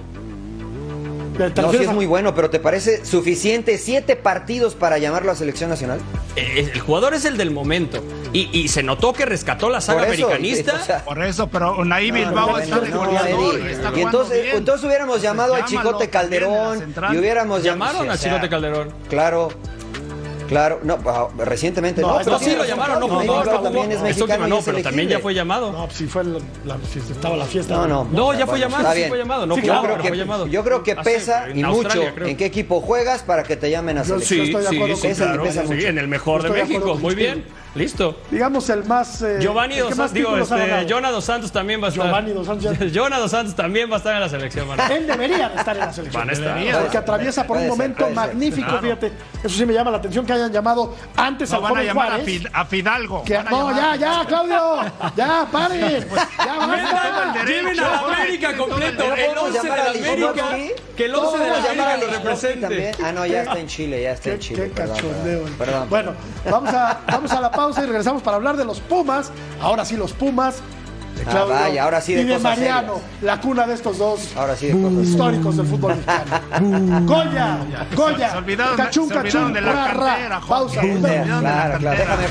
¿Te 1.37 1.63
No, 1.63 1.71
sí 1.71 1.79
es 1.83 1.89
a- 1.89 1.93
muy 1.93 2.07
bueno, 2.07 2.35
pero 2.35 2.51
¿te 2.51 2.59
parece 2.59 3.05
suficiente 3.05 3.79
siete 3.79 4.17
partidos 4.17 4.75
para 4.75 4.99
llamarlo 4.99 5.33
a 5.33 5.35
selección 5.35 5.71
nacional? 5.71 5.99
Eh, 6.37 6.71
El 6.75 6.81
jugador 6.81 7.15
es 7.15 7.25
el 7.25 7.37
del 7.37 7.51
momento. 7.51 8.03
Y, 8.33 8.49
y 8.59 8.69
se 8.69 8.83
notó 8.83 9.13
que 9.13 9.25
rescató 9.27 9.69
la 9.71 9.81
saga 9.81 10.05
Por 10.05 10.15
eso, 10.15 10.27
americanista. 10.27 10.79
o 10.81 10.85
sea, 10.85 11.05
Por 11.05 11.23
eso, 11.23 11.49
pero 11.49 11.79
Unai 11.79 12.11
Bilbao 12.11 12.51
No, 12.53 12.59
está 12.59 12.77
no, 12.77 12.83
de 12.83 12.89
no, 12.91 12.99
goleador, 12.99 13.55
Eddie. 13.59 13.73
está 13.73 13.93
y 13.97 14.01
entonces, 14.03 14.43
bien. 14.43 14.57
entonces 14.57 14.87
hubiéramos 14.87 15.23
llamado 15.23 15.55
al 15.55 15.65
Llámalo 15.67 15.91
Chicote 15.91 16.11
Calderón 16.11 16.95
y 17.13 17.17
hubiéramos 17.19 17.63
Llamaron 17.63 18.03
llamado 18.03 18.13
a 18.13 18.19
Chicote 18.19 18.49
Calderón. 18.49 18.89
Claro, 19.09 19.49
claro, 20.47 20.81
no, 20.83 20.99
ah, 21.07 21.29
recientemente 21.39 22.01
no, 22.03 22.13
No, 22.13 22.19
pero 22.19 22.31
No, 22.33 22.39
sí 22.39 22.55
lo 22.57 22.65
llamaron, 22.65 23.01
no. 23.01 23.19
Bilbao 23.21 23.45
no 23.45 23.61
también 23.61 23.93
es 23.93 24.01
mexicano 24.03 24.47
no, 24.49 24.61
pero 24.63 24.83
también 24.83 25.09
ya 25.09 25.19
fue 25.19 25.35
llamado. 25.35 25.73
No, 25.73 25.89
sí 25.91 26.07
fue 26.07 26.25
la, 26.25 26.39
la- 26.65 26.79
sí, 26.91 27.01
estaba 27.11 27.37
la 27.37 27.45
fiesta. 27.47 27.75
No, 27.75 27.87
no. 27.87 28.05
No, 28.11 28.35
ya 28.35 28.47
fue 28.47 28.59
llamado, 28.59 28.83
Está 28.83 28.93
sí 28.93 28.99
bien. 28.99 29.09
fue 29.09 29.19
llamado. 29.19 29.47
No 29.47 29.55
Sí, 29.55 29.61
jugó, 29.63 29.73
Yo 29.75 29.81
claro, 29.81 29.83
creo 29.85 29.95
pero 29.97 30.03
que, 30.03 30.09
fue 30.09 30.17
llamado. 30.19 30.47
yo 30.47 30.65
creo 30.65 30.83
que 30.83 30.97
pesa 30.97 31.47
y 31.55 31.63
mucho 31.65 31.89
creo. 32.15 32.27
en 32.29 32.37
qué 32.37 32.45
equipo 32.47 32.81
juegas 32.81 33.23
para 33.23 33.43
que 33.43 33.57
te 33.57 33.71
llamen 33.71 33.99
a 33.99 34.03
Yo- 34.03 34.15
selección. 34.19 34.41
Sí, 34.41 34.47
estoy 34.53 34.63
de 34.63 34.69
sí, 34.69 34.77
acuerdo 34.77 34.97
sí, 34.97 35.03
con- 35.03 35.11
Pesa 35.11 35.23
y 35.23 35.27
claro, 35.27 35.43
pesa 35.43 35.63
sí, 35.63 35.75
mucho. 35.75 35.87
en 35.89 35.99
el 35.99 36.09
mejor 36.09 36.43
de 36.43 36.51
México. 36.51 36.95
Muy 36.97 37.15
bien. 37.15 37.45
Listo. 37.77 38.17
Digamos 38.31 38.69
el 38.71 38.85
más. 38.85 39.23
eh, 39.23 39.39
Giovanni 39.41 39.75
el 39.75 39.81
Dos 39.85 39.91
Santos, 39.97 40.13
digo, 40.13 40.37
este. 40.37 40.87
Jonah 40.89 41.11
Dos 41.11 41.25
Santos 41.25 41.53
también 41.53 41.83
va 41.83 41.87
a 41.87 41.91
estar. 41.91 42.07
Giovanni 42.07 42.33
Dos 42.33 42.47
Santos 42.47 42.79
ya- 42.79 42.87
Jonah 42.95 43.19
Dos 43.19 43.31
Santos 43.31 43.55
también 43.55 43.91
va 43.91 43.95
a 43.95 43.99
estar 43.99 44.15
en 44.15 44.21
la 44.21 44.29
selección, 44.29 44.67
mano. 44.69 44.83
Él 44.91 45.07
debería 45.07 45.49
de 45.49 45.57
estar 45.57 45.75
en 45.77 45.81
la 45.81 45.93
selección. 45.93 46.21
Van 46.23 46.31
a 46.31 46.33
estar. 46.33 46.49
Debería. 46.55 46.81
Porque 46.81 46.99
atraviesa 46.99 47.47
por 47.47 47.57
un 47.59 47.69
momento 47.69 48.09
magnífico, 48.11 48.67
Claro. 48.69 48.83
fíjate. 48.83 49.13
Eso 49.45 49.57
sí 49.57 49.67
me 49.67 49.73
llama 49.73 49.91
la 49.91 49.99
atención 49.99 50.25
que 50.27 50.33
hayan 50.33 50.53
llamado 50.53 50.95
antes 51.17 51.51
No, 51.51 51.57
al 51.57 51.63
van 51.63 51.77
a 51.77 51.83
llamar 51.83 52.07
a, 52.07 52.11
Juárez. 52.17 52.27
Fid- 52.27 52.51
a 52.53 52.65
Fidalgo. 52.65 53.23
que- 53.25 53.37
van 53.37 53.47
a 53.49 53.51
no, 53.51 53.77
ya, 53.77 53.97
ya, 53.97 54.25
Claudio. 54.27 54.77
Ya, 55.17 55.47
paren. 55.51 55.81
Ya, 55.81 55.99
Tengo 56.45 56.75
el 56.75 56.83
basta. 56.83 57.45
Lleven 57.45 57.81
a 57.81 57.83
la 57.91 57.99
América 57.99 58.57
completo. 58.57 59.03
El 59.15 59.35
¿No 59.35 59.43
podemos 59.43 59.43
11 59.57 59.63
de 59.63 59.77
la 59.77 59.91
América. 59.91 60.49
Que 60.97 61.05
el 61.05 61.15
11 61.15 61.39
de 61.39 61.51
la 61.51 61.57
América 61.59 61.97
lo 61.99 62.07
represente. 62.13 62.93
Ah, 63.05 63.13
no, 63.13 63.27
ya 63.27 63.43
está 63.43 63.59
en 63.59 63.67
Chile, 63.67 64.03
ya 64.03 64.13
está 64.13 64.31
en 64.31 64.39
Chile. 64.39 64.71
qué 64.75 64.83
cachondeo. 64.83 65.45
perdón. 65.59 65.89
Bueno, 65.91 66.13
vamos 66.51 66.73
a, 66.73 67.01
vamos 67.07 67.31
a 67.33 67.41
la 67.41 67.51
pausa 67.51 67.66
y 67.79 67.81
regresamos 67.81 68.23
para 68.23 68.37
hablar 68.37 68.57
de 68.57 68.65
los 68.65 68.81
Pumas. 68.81 69.31
Ahora 69.61 69.85
sí, 69.85 69.97
los 69.97 70.13
Pumas. 70.13 70.57
De 71.17 71.23
Ah, 71.23 71.31
Claudio 71.31 71.55
vaya, 71.55 71.85
ahora 71.85 72.01
sí 72.03 72.13
de 72.13 72.21
y 72.21 72.25
de 72.25 72.35
cosas 72.35 72.43
Mariano, 72.59 72.93
serias. 72.97 73.23
la 73.23 73.41
cuna 73.41 73.67
de 73.67 73.73
estos 73.73 73.97
dos 73.97 74.37
Ahora 74.37 74.55
sí 74.55 74.67
de 74.67 74.73
cosas. 74.83 75.07
históricos 75.09 75.57
del 75.57 75.67
fútbol 75.67 75.95
mexicano. 75.97 77.07
Goya, 77.07 77.59
Goya, 77.97 78.31
Se 78.33 78.37
olvidaron, 78.37 78.77
cachún, 78.77 79.09
se 79.09 79.15
cachún, 79.15 79.53
de 79.55 79.61
la 79.63 79.73
ra, 79.73 80.29
ra. 80.29 80.41
Pausa, 80.47 80.81
olvidaron 80.81 81.03
de 81.03 81.27
la 81.27 81.41
Claro, 81.41 81.79
claro, 81.79 81.99
déjame. 81.99 82.25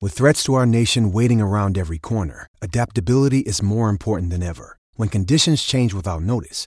With 0.00 0.12
threats 0.12 0.42
to 0.44 0.54
our 0.54 0.66
nation 0.66 1.12
waiting 1.12 1.40
around 1.40 1.78
every 1.78 1.98
corner, 1.98 2.48
adaptability 2.60 3.40
is 3.40 3.62
more 3.62 3.88
important 3.88 4.30
than 4.30 4.42
ever. 4.42 4.76
When 4.96 5.08
conditions 5.08 5.62
change 5.62 5.94
without 5.94 6.22
notice, 6.22 6.66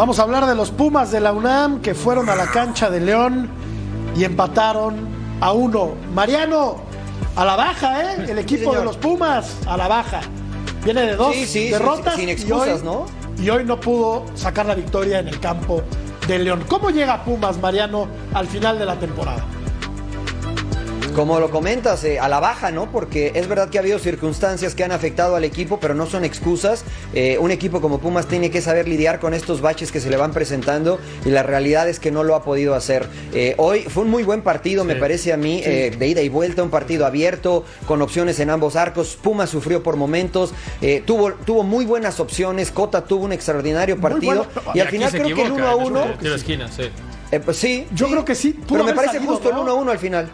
Vamos 0.00 0.18
a 0.18 0.22
hablar 0.22 0.46
de 0.46 0.54
los 0.54 0.70
Pumas 0.70 1.10
de 1.10 1.20
la 1.20 1.30
UNAM 1.30 1.82
que 1.82 1.94
fueron 1.94 2.30
a 2.30 2.34
la 2.34 2.46
cancha 2.46 2.88
de 2.88 3.00
León 3.00 3.50
y 4.16 4.24
empataron 4.24 5.06
a 5.42 5.52
uno. 5.52 5.90
Mariano, 6.14 6.76
a 7.36 7.44
la 7.44 7.54
baja, 7.54 8.14
¿eh? 8.14 8.26
El 8.30 8.38
equipo 8.38 8.74
de 8.74 8.82
los 8.82 8.96
Pumas, 8.96 9.58
a 9.66 9.76
la 9.76 9.88
baja. 9.88 10.22
Viene 10.86 11.02
de 11.02 11.16
dos 11.16 11.34
Sí, 11.34 11.46
sí, 11.46 11.68
derrotas 11.68 12.14
sin 12.14 12.30
y 12.30 12.32
excusas, 12.32 12.80
hoy 12.80 12.82
¿no? 12.82 13.04
y 13.38 13.50
hoy 13.50 13.62
no 13.66 13.78
pudo 13.78 14.24
sacar 14.36 14.64
la 14.64 14.74
victoria 14.74 15.18
en 15.18 15.28
el 15.28 15.38
campo 15.38 15.82
del 16.26 16.44
León. 16.44 16.64
¿Cómo 16.66 16.88
llega 16.88 17.22
Pumas, 17.22 17.58
Mariano, 17.58 18.08
al 18.32 18.46
final 18.46 18.78
de 18.78 18.86
la 18.86 18.96
temporada? 18.96 19.44
Como 21.14 21.40
lo 21.40 21.50
comentas, 21.50 22.04
eh, 22.04 22.18
a 22.20 22.28
la 22.28 22.40
baja, 22.40 22.70
¿no? 22.70 22.90
Porque 22.90 23.32
es 23.34 23.48
verdad 23.48 23.68
que 23.68 23.78
ha 23.78 23.80
habido 23.80 23.98
circunstancias 23.98 24.74
que 24.74 24.84
han 24.84 24.92
afectado 24.92 25.36
al 25.36 25.44
equipo, 25.44 25.80
pero 25.80 25.94
no 25.94 26.06
son 26.06 26.24
excusas. 26.24 26.84
Eh, 27.14 27.36
un 27.38 27.50
equipo 27.50 27.80
como 27.80 27.98
Pumas 27.98 28.26
tiene 28.26 28.50
que 28.50 28.60
saber 28.60 28.86
lidiar 28.88 29.18
con 29.18 29.34
estos 29.34 29.60
baches 29.60 29.90
que 29.90 30.00
se 30.00 30.08
le 30.08 30.16
van 30.16 30.32
presentando 30.32 30.98
y 31.24 31.30
la 31.30 31.42
realidad 31.42 31.88
es 31.88 31.98
que 32.00 32.10
no 32.10 32.22
lo 32.22 32.34
ha 32.34 32.44
podido 32.44 32.74
hacer. 32.74 33.08
Eh, 33.32 33.54
hoy 33.58 33.80
fue 33.82 34.04
un 34.04 34.10
muy 34.10 34.22
buen 34.22 34.42
partido, 34.42 34.84
me 34.84 34.96
parece 34.96 35.32
a 35.32 35.36
mí, 35.36 35.62
eh, 35.64 35.94
de 35.96 36.06
ida 36.06 36.22
y 36.22 36.28
vuelta, 36.28 36.62
un 36.62 36.70
partido 36.70 37.06
abierto, 37.06 37.64
con 37.86 38.02
opciones 38.02 38.38
en 38.40 38.50
ambos 38.50 38.76
arcos. 38.76 39.18
Pumas 39.20 39.50
sufrió 39.50 39.82
por 39.82 39.96
momentos, 39.96 40.52
eh, 40.80 41.02
tuvo, 41.04 41.32
tuvo 41.32 41.62
muy 41.64 41.84
buenas 41.84 42.20
opciones, 42.20 42.70
Cota 42.70 43.04
tuvo 43.04 43.24
un 43.24 43.32
extraordinario 43.32 44.00
partido 44.00 44.46
bueno, 44.46 44.72
y 44.74 44.80
al 44.80 44.88
final 44.88 45.10
creo 45.10 45.26
que 45.26 45.32
el 45.32 45.38
equivoca, 45.40 45.54
1 45.54 45.68
a 45.68 45.72
en 45.72 45.92
1... 45.92 46.04
el 46.04 46.18
tiro 46.18 46.30
de 46.30 46.36
esquina, 46.36 46.68
sí. 46.70 46.84
eh, 47.32 47.40
pues 47.40 47.56
sí, 47.56 47.86
Yo 47.94 48.06
sí, 48.06 48.12
creo 48.12 48.24
que 48.24 48.34
sí, 48.34 48.52
pudo 48.52 48.66
Pero 48.68 48.84
me 48.84 48.94
parece 48.94 49.14
salido, 49.14 49.32
justo 49.32 49.48
el 49.50 49.56
¿no? 49.56 49.62
1 49.62 49.70
a 49.70 49.74
1 49.74 49.90
al 49.90 49.98
final. 49.98 50.30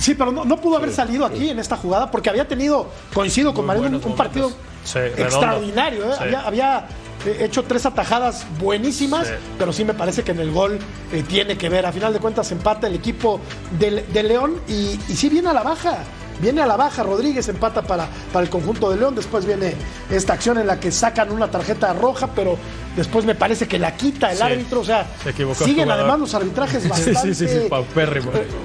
Sí, 0.00 0.14
pero 0.14 0.32
no, 0.32 0.44
no 0.44 0.56
pudo 0.56 0.76
haber 0.76 0.92
salido 0.92 1.26
aquí 1.26 1.50
en 1.50 1.58
esta 1.58 1.76
jugada 1.76 2.10
porque 2.10 2.30
había 2.30 2.48
tenido, 2.48 2.88
coincido 3.12 3.52
con 3.52 3.66
Mariano, 3.66 4.00
un, 4.02 4.16
partido. 4.16 4.50
Sí, 4.82 4.98
extraordinario. 4.98 6.04
¿eh? 6.10 6.14
Sí. 6.16 6.24
Había, 6.24 6.40
había, 6.40 6.88
eh, 7.26 7.38
hecho 7.40 7.64
tres 7.64 7.84
atajadas 7.84 8.46
buenísimas, 8.58 9.26
Sí. 9.28 9.34
pero 9.58 9.72
sí 9.72 9.84
me 9.84 9.92
parece 9.92 10.22
que 10.22 10.30
en 10.32 10.40
el 10.40 10.50
gol 10.52 10.78
eh, 11.12 11.22
tiene 11.28 11.58
que 11.58 11.68
ver. 11.68 11.84
A 11.84 11.92
final 11.92 12.12
de 12.14 12.18
cuentas 12.18 12.50
empata 12.50 12.86
el 12.86 12.94
equipo 12.94 13.40
del, 13.78 14.10
del 14.12 14.28
León 14.28 14.60
y, 14.66 14.98
y 15.08 15.16
sí 15.16 15.28
viene 15.28 15.50
a 15.50 15.52
la 15.52 15.62
baja. 15.62 15.98
Viene 16.40 16.62
a 16.62 16.66
la 16.66 16.76
baja, 16.76 17.02
Rodríguez 17.02 17.48
empata 17.48 17.82
para, 17.82 18.06
para 18.32 18.42
el 18.44 18.50
conjunto 18.50 18.90
de 18.90 18.96
León, 18.98 19.14
después 19.14 19.44
viene 19.44 19.74
esta 20.10 20.32
acción 20.32 20.58
en 20.58 20.66
la 20.66 20.80
que 20.80 20.90
sacan 20.90 21.30
una 21.30 21.50
tarjeta 21.50 21.92
roja, 21.92 22.28
pero 22.34 22.56
después 22.96 23.24
me 23.24 23.34
parece 23.34 23.68
que 23.68 23.78
la 23.78 23.94
quita 23.94 24.30
el 24.32 24.38
Sí, 24.38 24.42
árbitro, 24.42 24.80
o 24.80 24.84
sea, 24.84 25.06
se 25.22 25.30
el 25.30 25.36
siguen 25.54 25.84
jugador. 25.84 25.92
además 25.92 26.20
los 26.20 26.34
arbitrajes 26.34 26.82
Sí, 26.82 26.88
bastante 26.88 27.34
sí, 27.34 27.46
sí, 27.46 27.54
eh, 27.54 27.70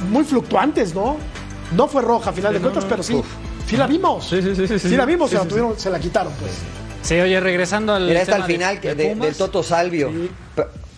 muy 0.09 0.23
fluctuantes, 0.23 0.95
¿no? 0.95 1.17
No 1.75 1.87
fue 1.87 2.01
roja 2.01 2.29
a 2.29 2.33
final 2.33 2.53
de 2.53 2.59
no, 2.59 2.63
cuentas, 2.63 2.83
no. 2.85 2.89
pero 2.89 3.03
sí, 3.03 3.21
sí 3.67 3.75
la 3.75 3.87
vimos. 3.87 4.25
Sí, 4.29 4.41
sí, 4.41 4.55
sí, 4.55 4.67
sí, 4.67 4.79
sí. 4.79 4.95
la 4.95 5.05
vimos, 5.05 5.29
Sí, 5.29 5.35
se, 5.35 5.43
la 5.43 5.47
tuvieron, 5.49 5.79
se 5.79 5.89
la 5.89 5.99
quitaron, 5.99 6.31
pues. 6.39 6.51
Sí, 7.01 7.19
oye, 7.19 7.39
regresando 7.39 7.93
al. 7.93 8.07
Mira, 8.07 8.21
está 8.21 8.33
tema 8.33 8.45
al 8.45 8.47
de- 8.47 8.53
final 8.53 8.79
que 8.79 8.95
de 8.95 9.03
de- 9.09 9.15
del 9.15 9.35
Toto 9.35 9.61
Salvio. 9.63 10.11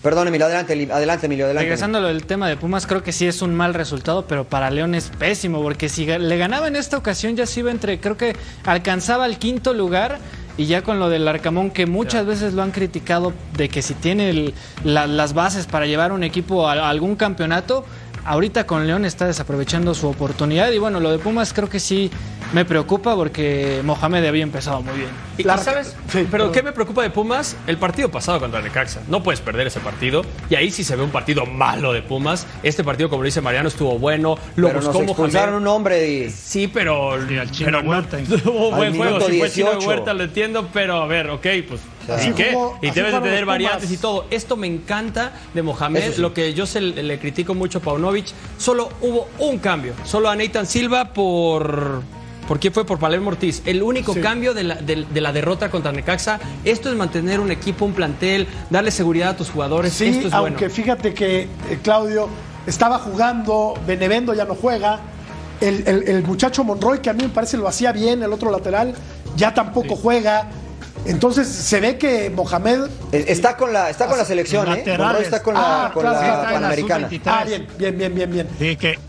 Perdón, 0.04 0.28
Emilio, 0.28 0.46
adelante, 0.46 0.88
adelante, 0.92 1.26
Emilio, 1.26 1.46
adelante. 1.46 1.66
Regresando 1.66 1.98
a 1.98 2.02
lo 2.02 2.08
del 2.08 2.26
tema 2.26 2.48
de 2.48 2.56
Pumas, 2.56 2.86
creo 2.88 3.02
que 3.04 3.12
sí 3.12 3.26
es 3.26 3.42
un 3.42 3.56
mal 3.56 3.74
resultado, 3.74 4.26
pero 4.28 4.46
para 4.46 4.70
León 4.70 4.96
es 4.96 5.10
pésimo, 5.18 5.62
porque 5.62 5.90
si 5.90 6.06
le 6.06 6.38
ganaba 6.38 6.68
en 6.68 6.76
esta 6.76 6.98
ocasión 6.98 7.36
ya 7.36 7.46
se 7.46 7.62
iba 7.62 7.72
entre, 7.72 8.00
creo 8.00 8.16
que 8.16 8.36
alcanzaba 8.66 9.26
el 9.26 9.38
quinto 9.38 9.74
lugar 9.74 10.20
y 10.56 10.66
ya 10.66 10.82
con 10.84 11.00
lo 11.00 11.10
del 11.10 11.28
Arcamón, 11.28 11.72
que 11.72 11.88
muchas 11.88 12.26
veces 12.26 12.54
lo 12.54 12.62
han 12.62 12.72
criticado 12.72 13.34
de 13.58 13.70
que 13.70 13.82
si 13.82 13.96
tiene 13.96 14.30
el- 14.30 14.54
la- 14.84 15.08
las 15.08 15.34
bases 15.34 15.66
para 15.66 15.88
llevar 15.88 16.12
un 16.12 16.24
equipo 16.24 16.68
a, 16.68 16.74
a 16.74 16.90
algún 16.90 17.16
campeonato, 17.16 17.84
ahorita 18.24 18.66
con 18.66 18.86
León 18.88 19.04
está 19.04 19.26
desaprovechando 19.26 19.94
su 19.96 20.08
oportunidad 20.08 20.72
y 20.72 20.78
bueno, 20.78 21.00
lo 21.00 21.12
de 21.12 21.18
Pumas 21.20 21.54
creo 21.54 21.70
que 21.70 21.80
sí 21.80 22.12
me 22.54 22.66
preocupa 22.66 23.16
porque 23.16 23.82
Mohamed 23.84 24.26
había 24.26 24.44
empezado 24.44 24.82
muy 24.82 24.96
bien. 24.98 25.10
Y, 25.38 25.44
¿sabes? 25.44 25.96
Sí, 26.12 26.28
pero. 26.30 26.52
¿qué 26.52 26.64
me 26.64 26.72
preocupa 26.72 27.04
de 27.04 27.10
Pumas? 27.10 27.56
El 27.68 27.78
partido 27.78 28.10
pasado 28.10 28.40
contra 28.40 28.62
Necaxa. 28.62 29.02
No 29.08 29.22
puedes 29.24 29.42
perder 29.42 29.68
ese 29.68 29.80
partido. 29.80 30.24
Y 30.50 30.56
ahí 30.56 30.72
sí 30.72 30.84
se 30.84 30.96
ve 30.96 31.04
un 31.04 31.12
partido 31.12 31.46
malo 31.46 31.94
de 31.94 32.02
Pumas. 32.02 32.48
Este 32.64 32.84
partido, 32.84 33.10
como 33.10 33.24
dice 33.24 33.42
Mariano, 33.42 33.68
estuvo 33.68 34.00
bueno. 34.00 34.38
Lo 34.56 34.68
Pero 34.68 34.82
nos 34.82 34.94
buscó 34.94 35.04
expulsaron 35.12 35.50
Mohamed. 35.56 35.68
un 35.68 35.76
hombre 35.76 36.08
y... 36.10 36.30
Sí, 36.30 36.68
pero, 36.68 37.14
al 37.14 37.52
Chino 37.52 37.66
pero 37.66 37.84
no 37.84 37.90
Huerta. 37.90 38.18
tuvo 38.44 38.72
buen 38.72 38.96
juego. 38.96 39.22
Sí 39.22 39.40
fue 39.40 39.52
Chino 39.52 39.72
18. 39.72 39.88
Huerta, 39.88 40.14
lo 40.14 40.24
entiendo, 40.24 40.70
pero 40.74 41.02
a 41.02 41.08
ver, 41.08 41.30
ok, 41.30 41.46
pues. 41.68 41.82
¿Y 42.26 42.32
qué? 42.32 42.58
y 42.82 42.92
debes 42.92 43.14
de 43.14 43.20
tener 43.20 43.46
variantes 43.46 43.92
y 43.92 43.98
todo. 43.98 44.26
Esto 44.32 44.56
me 44.56 44.68
encanta 44.68 45.34
de 45.54 45.62
Mohamed. 45.62 46.14
Sí. 46.14 46.22
Lo 46.22 46.34
que 46.34 46.54
yo 46.54 46.66
se 46.66 46.80
le, 46.80 47.04
le 47.04 47.20
critico 47.20 47.54
mucho 47.54 47.80
a 47.80 47.82
Paunovic, 47.82 48.28
solo 48.58 48.90
hubo 49.02 49.28
un 49.40 49.60
cambio. 49.60 49.94
Solo 50.06 50.30
a 50.30 50.36
Nathan 50.36 50.66
Silva 50.66 51.14
por. 51.14 52.02
¿Por 52.48 52.60
quién 52.60 52.74
fue? 52.74 52.86
Por 52.86 52.98
Palermo 53.00 53.30
Ortiz. 53.30 53.62
El 53.66 53.84
único 53.84 54.14
Sí. 54.14 54.22
cambio 54.22 54.54
de 54.54 54.64
la, 54.64 54.76
de- 54.76 55.06
de 55.10 55.22
la 55.22 55.34
derrota 55.34 55.70
contra 55.70 55.92
Necaxa. 55.92 56.40
Esto 56.64 56.90
es 56.90 56.96
mantener 56.96 57.40
un 57.40 57.52
equipo, 57.52 57.84
un 57.86 57.94
plantel, 57.94 58.48
darle 58.70 58.92
seguridad 58.92 59.30
a 59.30 59.36
tus 59.38 59.50
jugadores. 59.50 59.94
Sí, 59.94 60.06
Esto 60.08 60.28
es 60.30 60.34
aunque 60.34 60.66
bueno. 60.66 60.74
fíjate 60.74 61.14
que 61.14 61.42
eh, 61.42 61.80
Claudio 61.84 62.30
estaba 62.66 63.00
jugando, 63.00 63.74
Benevendo 63.86 64.34
ya 64.34 64.46
no 64.46 64.56
juega. 64.56 65.00
El, 65.60 65.84
el- 65.88 66.08
el 66.08 66.24
muchacho 66.24 66.64
Monroy, 66.64 67.00
que 67.00 67.10
a 67.10 67.14
mí 67.14 67.24
me 67.24 67.30
parece 67.30 67.58
lo 67.58 67.68
hacía 67.68 67.92
bien, 67.92 68.22
el 68.24 68.32
otro 68.32 68.50
lateral, 68.52 68.94
ya 69.36 69.54
tampoco 69.54 69.96
juega. 69.96 70.48
Entonces 71.06 71.48
se 71.48 71.80
ve 71.80 71.98
que 71.98 72.30
Mohamed. 72.30 72.82
Eh, 73.12 73.26
Está 73.30 73.56
con 73.58 73.72
la, 73.72 73.90
está 73.90 74.08
con 74.08 74.18
la 74.18 74.26
selección, 74.26 74.68
¿eh? 74.74 74.84
Monroy 74.98 75.22
está 75.24 75.42
con 75.42 75.54
la, 75.54 75.86
Ah, 75.88 75.92
con 75.94 76.04
claro, 76.04 76.20
la 76.22 76.42
sí, 76.48 76.54
Panamericana. 76.54 77.10
sub-23. 77.10 77.22
Ah, 77.26 77.44
bien, 77.46 77.68
bien, 77.78 77.98
bien, 77.98 78.16
bien, 78.16 78.32
bien. 78.32 78.48
Sí, 78.60 78.76
que. 78.76 79.00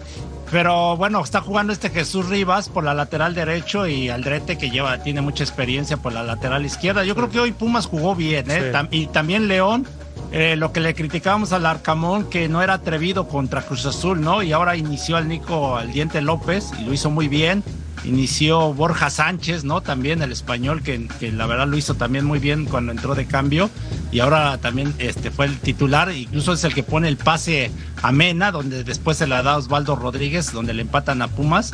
Pero 0.51 0.96
bueno, 0.96 1.22
está 1.22 1.40
jugando 1.40 1.72
este 1.72 1.90
Jesús 1.90 2.28
Rivas 2.28 2.68
por 2.68 2.82
la 2.82 2.94
lateral 2.94 3.34
derecho 3.34 3.86
y 3.86 4.09
Aldrete 4.09 4.57
que 4.57 4.70
lleva, 4.70 5.03
tiene 5.03 5.20
mucha 5.20 5.44
experiencia 5.44 5.99
por 5.99 6.12
la 6.12 6.22
lateral 6.22 6.64
izquierda. 6.64 7.05
Yo 7.05 7.14
creo 7.14 7.28
que 7.28 7.40
hoy 7.40 7.53
Pumas 7.53 7.86
jugó 7.86 8.14
bien, 8.14 8.51
¿eh? 8.51 8.72
Sí. 8.72 8.88
Y 8.90 9.07
también 9.09 9.46
León, 9.46 9.86
eh, 10.32 10.57
lo 10.57 10.72
que 10.72 10.80
le 10.80 10.94
criticábamos 10.94 11.53
al 11.53 11.66
Arcamón, 11.66 12.30
que 12.30 12.49
no 12.49 12.62
era 12.62 12.74
atrevido 12.74 13.28
contra 13.28 13.62
Cruz 13.62 13.84
Azul, 13.84 14.20
¿no? 14.22 14.42
Y 14.42 14.53
ahora 14.53 14.76
inició 14.76 15.16
al 15.16 15.28
Nico 15.28 15.76
al 15.76 15.92
Diente 15.92 16.22
López 16.22 16.70
y 16.78 16.84
lo 16.84 16.94
hizo 16.94 17.11
muy 17.11 17.28
bien. 17.28 17.62
Inició 18.05 18.72
Borja 18.72 19.11
Sánchez, 19.11 19.64
¿no? 19.64 19.80
También 19.80 20.22
el 20.22 20.32
español, 20.32 20.82
que, 20.82 21.09
la 21.32 21.46
verdad 21.46 21.66
lo 21.66 21.76
hizo 21.76 21.94
también 21.94 22.24
muy 22.24 22.38
bien 22.38 22.64
cuando 22.64 22.92
entró 22.92 23.14
de 23.14 23.26
cambio. 23.26 23.70
Y 24.12 24.20
ahora 24.20 24.59
también 24.59 24.94
este, 24.99 25.30
fue 25.30 25.46
el 25.46 25.59
titular, 25.59 26.11
incluso 26.12 26.53
es 26.53 26.64
el 26.64 26.74
que 26.74 26.82
pone 26.82 27.09
el 27.09 27.16
pase 27.16 27.70
a 28.03 28.12
Mena, 28.12 28.53
donde 28.53 28.84
después 28.84 29.16
se 29.18 29.26
la 29.26 29.42
da 29.42 29.57
Osvaldo 29.57 29.96
Rodríguez, 29.96 30.53
donde 30.53 30.74
le 30.74 30.82
empatan 30.82 31.22
a 31.22 31.28
Pumas. 31.28 31.72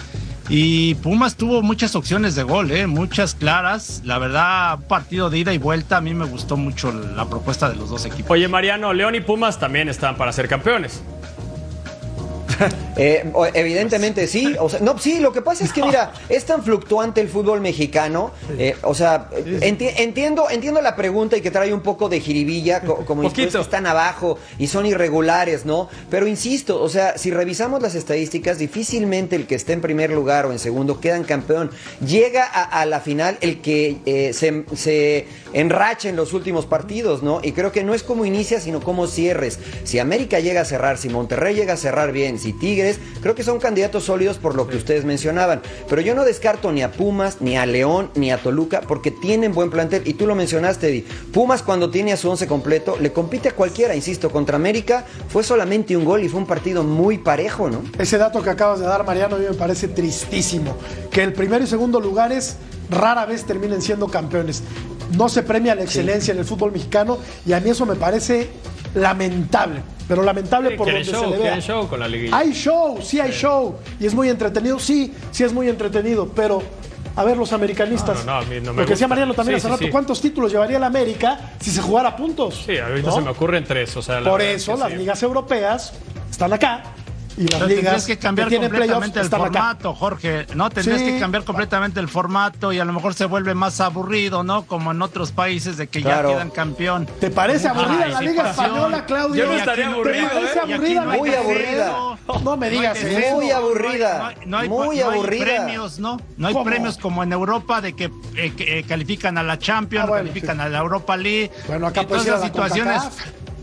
Y 0.48 0.94
Pumas 0.96 1.36
tuvo 1.36 1.62
muchas 1.62 1.96
opciones 1.96 2.34
de 2.34 2.42
gol, 2.42 2.70
¿eh? 2.70 2.86
muchas 2.86 3.34
claras. 3.34 4.02
La 4.04 4.18
verdad, 4.18 4.78
partido 4.88 5.30
de 5.30 5.38
ida 5.38 5.54
y 5.54 5.58
vuelta. 5.58 5.98
A 5.98 6.00
mí 6.00 6.12
me 6.12 6.26
gustó 6.26 6.56
mucho 6.56 6.92
la 6.92 7.24
propuesta 7.26 7.70
de 7.70 7.76
los 7.76 7.88
dos 7.88 8.04
equipos. 8.04 8.30
Oye, 8.30 8.46
Mariano, 8.48 8.92
León 8.92 9.14
y 9.14 9.20
Pumas 9.20 9.58
también 9.58 9.88
están 9.88 10.16
para 10.16 10.32
ser 10.32 10.48
campeones. 10.48 11.02
Eh, 12.96 13.24
evidentemente 13.54 14.28
sí, 14.28 14.54
o 14.60 14.68
sea, 14.68 14.78
no, 14.80 14.96
sí, 14.98 15.18
lo 15.18 15.32
que 15.32 15.42
pasa 15.42 15.64
es 15.64 15.72
que 15.72 15.82
mira, 15.82 16.12
es 16.28 16.44
tan 16.44 16.62
fluctuante 16.62 17.20
el 17.20 17.28
fútbol 17.28 17.60
mexicano, 17.60 18.30
eh, 18.58 18.76
o 18.82 18.94
sea, 18.94 19.28
enti- 19.30 19.92
entiendo, 19.96 20.48
entiendo 20.48 20.80
la 20.80 20.94
pregunta 20.94 21.36
y 21.36 21.40
que 21.40 21.50
trae 21.50 21.72
un 21.74 21.80
poco 21.80 22.08
de 22.08 22.20
jiribilla, 22.20 22.82
co- 22.82 23.04
como 23.04 23.22
Poquito. 23.22 23.58
que 23.58 23.62
están 23.62 23.86
abajo 23.86 24.38
y 24.58 24.68
son 24.68 24.86
irregulares, 24.86 25.64
¿no? 25.66 25.88
Pero 26.10 26.26
insisto, 26.28 26.80
o 26.80 26.88
sea, 26.88 27.18
si 27.18 27.30
revisamos 27.32 27.82
las 27.82 27.94
estadísticas, 27.96 28.58
difícilmente 28.58 29.34
el 29.36 29.46
que 29.46 29.56
esté 29.56 29.72
en 29.72 29.80
primer 29.80 30.10
lugar 30.10 30.46
o 30.46 30.52
en 30.52 30.58
segundo 30.60 31.00
queda 31.00 31.16
en 31.16 31.24
campeón. 31.24 31.70
Llega 32.06 32.44
a, 32.44 32.62
a 32.80 32.86
la 32.86 33.00
final 33.00 33.38
el 33.40 33.60
que 33.60 33.96
eh, 34.06 34.32
se, 34.32 34.64
se 34.76 35.26
enracha 35.54 36.08
en 36.08 36.16
los 36.16 36.32
últimos 36.32 36.66
partidos, 36.66 37.22
¿no? 37.22 37.40
Y 37.42 37.52
creo 37.52 37.72
que 37.72 37.84
no 37.84 37.94
es 37.94 38.02
como 38.02 38.24
inicia, 38.24 38.60
sino 38.60 38.80
como 38.80 39.06
cierres. 39.06 39.58
Si 39.84 39.98
América 39.98 40.40
llega 40.40 40.60
a 40.60 40.64
cerrar, 40.64 40.98
si 40.98 41.08
Monterrey 41.08 41.54
llega 41.54 41.74
a 41.74 41.78
cerrar 41.78 42.12
bien, 42.12 42.38
si 42.38 42.52
Tigres, 42.52 42.98
creo 43.22 43.34
que 43.34 43.44
son 43.44 43.58
candidatos 43.58 44.04
sólidos 44.04 44.38
por 44.38 44.54
lo 44.54 44.68
que 44.68 44.76
ustedes 44.76 45.04
mencionaban. 45.04 45.62
Pero 45.88 46.02
yo 46.02 46.14
no 46.14 46.24
descarto 46.24 46.72
ni 46.72 46.82
a 46.82 46.92
Pumas, 46.92 47.40
ni 47.40 47.56
a 47.56 47.64
León, 47.66 48.10
ni 48.14 48.30
a 48.30 48.38
Toluca, 48.38 48.82
porque 48.82 49.10
tienen 49.10 49.54
buen 49.54 49.70
plantel. 49.70 50.02
Y 50.06 50.14
tú 50.14 50.26
lo 50.26 50.34
mencionaste, 50.34 50.88
Eddie. 50.88 51.04
Pumas 51.32 51.62
cuando 51.62 51.90
tiene 51.90 52.12
a 52.12 52.16
su 52.16 52.28
once 52.28 52.46
completo, 52.46 52.98
le 53.00 53.12
compite 53.12 53.48
a 53.48 53.52
cualquiera, 53.52 53.94
insisto, 53.94 54.30
contra 54.30 54.56
América 54.56 55.04
fue 55.28 55.42
solamente 55.44 55.96
un 55.96 56.04
gol 56.04 56.24
y 56.24 56.28
fue 56.28 56.40
un 56.40 56.46
partido 56.46 56.82
muy 56.82 57.18
parejo, 57.18 57.70
¿no? 57.70 57.82
Ese 57.98 58.18
dato 58.18 58.42
que 58.42 58.50
acabas 58.50 58.80
de 58.80 58.86
dar, 58.86 59.06
Mariano, 59.06 59.36
a 59.36 59.38
mí 59.38 59.46
me 59.48 59.54
parece 59.54 59.88
tristísimo. 59.88 60.76
Que 61.10 61.22
el 61.22 61.32
primero 61.32 61.62
y 61.62 61.66
segundo 61.66 62.00
lugares 62.00 62.56
rara 62.90 63.26
vez 63.26 63.44
terminen 63.44 63.82
siendo 63.82 64.08
campeones. 64.08 64.62
No 65.12 65.28
se 65.28 65.42
premia 65.42 65.74
la 65.74 65.82
excelencia 65.82 66.32
en 66.32 66.38
el 66.38 66.44
fútbol 66.44 66.72
mexicano 66.72 67.18
y 67.46 67.52
a 67.52 67.60
mí 67.60 67.70
eso 67.70 67.86
me 67.86 67.94
parece 67.94 68.48
lamentable. 68.94 69.82
Pero 70.06 70.22
lamentable 70.22 70.70
Sí, 70.70 70.76
por 70.76 70.86
donde 70.86 71.04
show, 71.04 71.20
se 71.20 71.26
le 71.26 71.32
vea. 71.32 71.40
quieren 71.40 71.62
show 71.62 71.88
con 71.88 72.00
la 72.00 72.08
liguilla. 72.08 72.36
Hay 72.36 72.52
show, 72.52 72.98
sí 73.02 73.20
hay 73.20 73.32
show. 73.32 73.76
Y 73.98 74.06
es 74.06 74.14
muy 74.14 74.28
entretenido, 74.28 74.78
sí, 74.78 75.14
sí 75.30 75.44
es 75.44 75.52
muy 75.52 75.68
entretenido. 75.68 76.28
Pero, 76.28 76.62
a 77.16 77.24
ver, 77.24 77.36
los 77.38 77.52
americanistas. 77.54 78.24
No, 78.24 78.32
no, 78.32 78.40
no, 78.40 78.46
a 78.46 78.50
mí 78.50 78.56
no 78.60 78.72
me 78.74 78.82
lo 78.82 78.86
que 78.86 78.92
decía. 78.92 79.08
Mariano 79.08 79.32
también 79.34 79.56
hace 79.56 79.68
rato. 79.68 79.84
¿cuántos 79.90 80.20
títulos 80.20 80.52
llevaría 80.52 80.78
la 80.78 80.86
América 80.86 81.52
si 81.60 81.70
se 81.70 81.80
jugara 81.80 82.10
a 82.10 82.16
puntos? 82.16 82.64
Sí, 82.66 82.76
ahorita 82.76 83.08
¿No? 83.08 83.14
se 83.14 83.20
me 83.22 83.30
ocurren 83.30 83.64
tres. 83.64 83.96
O 83.96 84.02
sea, 84.02 84.20
la 84.20 84.30
Por 84.30 84.42
eso 84.42 84.76
las 84.76 84.92
ligas 84.92 85.22
europeas 85.22 85.94
están 86.30 86.52
acá 86.52 86.82
y 87.36 87.42
las 87.42 87.54
Pero 87.54 87.66
ligas 87.66 87.82
tendrías 87.82 88.06
que 88.06 88.18
cambiar 88.18 88.48
completamente 88.50 89.20
el 89.20 89.26
acá. 89.26 89.36
formato, 89.38 89.94
Jorge. 89.94 90.46
No, 90.54 90.70
tendrías 90.70 91.00
Sí. 91.00 91.06
que 91.06 91.18
cambiar 91.18 91.44
completamente 91.44 91.98
el 92.00 92.08
formato 92.08 92.72
y 92.72 92.78
a 92.78 92.84
lo 92.84 92.92
mejor 92.92 93.14
se 93.14 93.24
vuelve 93.24 93.54
más 93.54 93.80
aburrido, 93.80 94.42
¿no? 94.44 94.64
Como 94.66 94.92
en 94.92 95.02
otros 95.02 95.32
países 95.32 95.76
de 95.76 95.88
que 95.88 96.02
Claro. 96.02 96.28
ya 96.30 96.34
quedan 96.36 96.50
campeón. 96.50 97.06
¿Te 97.20 97.30
parece 97.30 97.68
aburrida 97.68 98.06
la 98.06 98.20
Liga. 98.20 98.50
Española, 98.50 99.04
Claudio? 99.06 99.44
Yo 99.44 99.50
no 99.50 99.56
estaría 99.58 99.86
no- 99.88 99.94
aburrido, 99.94 100.28
¿Te 100.28 100.34
parece 100.34 100.60
aquí 100.60 100.72
aburrida? 100.74 101.04
no 101.04 101.16
Muy 101.18 101.34
aburrida. 101.34 101.96
No 102.44 102.56
me 102.56 102.70
digas 102.70 102.96
eso. 102.98 103.06
descenso, 103.06 103.36
Muy 103.36 103.50
aburrida. 103.50 104.18
No 104.18 104.26
hay, 104.26 104.36
no 104.46 104.58
hay- 104.58 104.68
Muy 104.68 104.98
no 104.98 105.10
hay 105.10 105.16
aburrida. 105.18 105.44
premios, 105.44 105.98
¿no? 105.98 106.20
No 106.36 106.46
hay 106.48 106.52
¿Cómo? 106.54 106.64
premios 106.64 106.98
como 106.98 107.22
en 107.22 107.32
Europa 107.32 107.80
de 107.80 107.94
que, 107.94 108.10
eh, 108.36 108.52
que, 108.56 108.78
eh, 108.78 108.84
califican 108.84 109.36
a 109.38 109.42
la 109.42 109.58
Champions, 109.58 110.04
Ah, 110.04 110.08
bueno, 110.08 110.24
califican 110.28 110.56
sí. 110.56 110.62
a 110.62 110.68
la 110.68 110.78
Europa 110.78 111.16
League. 111.16 111.50
Bueno, 111.66 111.86
acá 111.86 112.02
y 112.02 112.06
todas 112.06 112.26
esas 112.26 112.42
situaciones. 112.44 113.02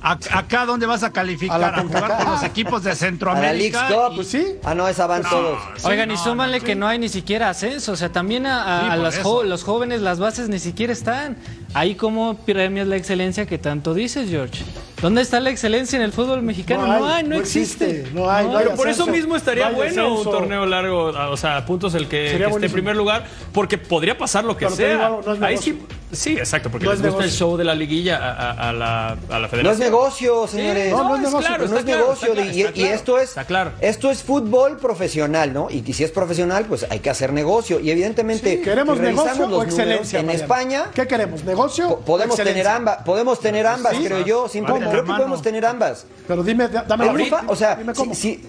Acá, 0.01 0.65
¿dónde 0.65 0.85
vas 0.87 1.03
a 1.03 1.07
A 1.07 1.11
calificar? 1.11 1.59
la 1.59 1.67
A, 1.67 1.81
jugar 1.81 2.17
con 2.17 2.31
los 2.33 2.43
equipos 2.43 2.83
de 2.83 2.91
A 2.91 2.95
Centroamérica. 2.95 3.89
la 3.89 4.09
y-. 4.11 4.15
Pues 4.15 4.27
sí. 4.29 4.55
Ah, 4.63 4.73
no, 4.73 4.87
esa 4.87 5.05
van 5.07 5.21
todos. 5.23 5.59
Oigan, 5.83 6.09
y 6.11 6.17
súmanle 6.17 6.59
no, 6.59 6.65
que 6.65 6.73
sí. 6.73 6.79
no 6.79 6.87
hay 6.87 6.97
ni 6.99 7.07
siquiera 7.09 7.49
ascenso, 7.49 7.91
o 7.91 7.95
sea, 7.95 8.09
también 8.11 8.45
a, 8.47 8.79
a- 8.79 8.81
Sí, 8.81 8.87
a 8.87 8.89
por 8.95 9.03
las 9.03 9.13
eso. 9.17 9.23
jo- 9.23 9.43
los 9.43 9.63
jóvenes, 9.63 10.01
las 10.01 10.19
bases 10.19 10.49
ni 10.49 10.57
siquiera 10.59 10.91
están. 10.91 11.37
Ahí 11.73 11.95
como 11.95 12.35
premias 12.35 12.87
la 12.87 12.95
excelencia 12.97 13.45
que 13.45 13.57
tanto 13.57 13.93
dices, 13.93 14.29
George. 14.29 14.63
¿Dónde 15.01 15.21
está 15.21 15.39
la 15.39 15.49
excelencia 15.51 15.95
en 15.97 16.03
el 16.03 16.11
fútbol 16.11 16.41
mexicano? 16.41 16.85
No 16.85 17.05
hay, 17.07 17.23
no, 17.23 17.35
existe. 17.35 18.07
No 18.13 18.29
hay, 18.29 18.45
no 18.45 18.57
hay 18.57 18.65
Pero 18.65 18.77
por 18.77 18.87
eso 18.89 19.07
mismo 19.07 19.35
estaría 19.35 19.69
bueno 19.69 20.15
un 20.15 20.23
torneo 20.23 20.65
largo, 20.65 21.05
o 21.31 21.37
sea, 21.37 21.65
puntos 21.65 21.95
el 21.95 22.07
que, 22.07 22.35
que 22.37 22.45
esté 22.45 22.65
en 22.65 22.71
primer 22.71 22.95
lugar, 22.95 23.25
porque 23.53 23.77
podría 23.77 24.17
pasar 24.17 24.43
lo 24.43 24.57
que 24.57 24.67
Pero 24.67 25.21
digo 25.21 25.35
sea. 25.37 25.47
Ahí 25.47 25.57
sí, 25.57 25.79
sí, 26.11 26.37
exacto, 26.37 26.69
porque 26.69 26.85
No 26.85 26.91
les 26.91 26.99
es 26.99 27.05
gusta 27.05 27.17
el 27.23 27.29
negocio. 27.29 27.47
show 27.47 27.57
de 27.57 27.63
la 27.63 27.75
liguilla 27.75 28.17
a, 28.17 28.31
a- 28.51 28.69
a 28.69 28.73
la, 28.73 29.07
a 29.09 29.15
la 29.15 29.39
No 29.39 29.47
federación. 29.49 29.73
es 29.73 29.79
negocio, 29.79 30.47
señores. 30.47 30.85
Sí, 30.85 30.89
No, 30.91 31.03
no 31.09 31.15
es 31.15 31.21
negocio, 31.21 31.47
claro, 31.47 31.67
no 31.67 31.77
es 31.77 31.83
claro, 31.85 31.99
negocio 32.01 32.27
está 32.29 32.41
de- 32.41 32.47
claro, 32.47 32.57
y, 32.57 32.61
está 32.61 32.71
y 32.71 32.81
claro. 32.81 32.95
esto 32.95 33.19
es 33.19 33.29
Está 33.29 33.45
claro. 33.45 33.71
esto 33.81 34.11
es 34.11 34.23
fútbol 34.23 34.77
profesional, 34.77 35.53
¿no? 35.53 35.67
Y, 35.69 35.83
y 35.85 35.93
si 35.93 36.03
es 36.03 36.11
profesional, 36.11 36.65
pues 36.65 36.85
hay 36.89 36.99
que 36.99 37.09
hacer 37.09 37.33
negocio. 37.33 37.79
Y 37.79 37.91
evidentemente, 37.91 38.57
Sí, 38.57 38.61
¿Queremos 38.61 38.97
si 38.97 39.03
negocio 39.03 39.31
o 39.31 39.35
los 39.37 39.49
números, 39.49 39.65
excelencia? 39.73 40.19
En 40.19 40.25
Mariano? 40.27 40.43
España 40.43 40.85
¿Qué 40.93 41.07
queremos? 41.07 41.43
¿Negocio? 41.43 41.87
po- 41.89 41.99
podemos 41.99 42.37
o 42.37 42.41
excelencia? 42.41 42.63
tener 42.63 42.77
ambas, 42.77 42.97
podemos 43.03 43.39
tener 43.39 43.67
ambas, 43.67 43.95
Sí. 43.95 44.03
creo 44.05 44.25
yo. 44.25 44.47
Sin 44.47 44.63
la 44.63 44.73
creo 44.89 45.03
que 45.03 45.11
podemos 45.13 45.41
tener 45.41 45.65
ambas. 45.65 46.05
Pero 46.27 46.43
dime, 46.43 46.67
da- 46.67 46.83
dame 46.83 47.05
la 47.05 47.43
o 47.47 47.55
sea, 47.55 47.75
dime 47.75 47.93
si- 48.15 48.41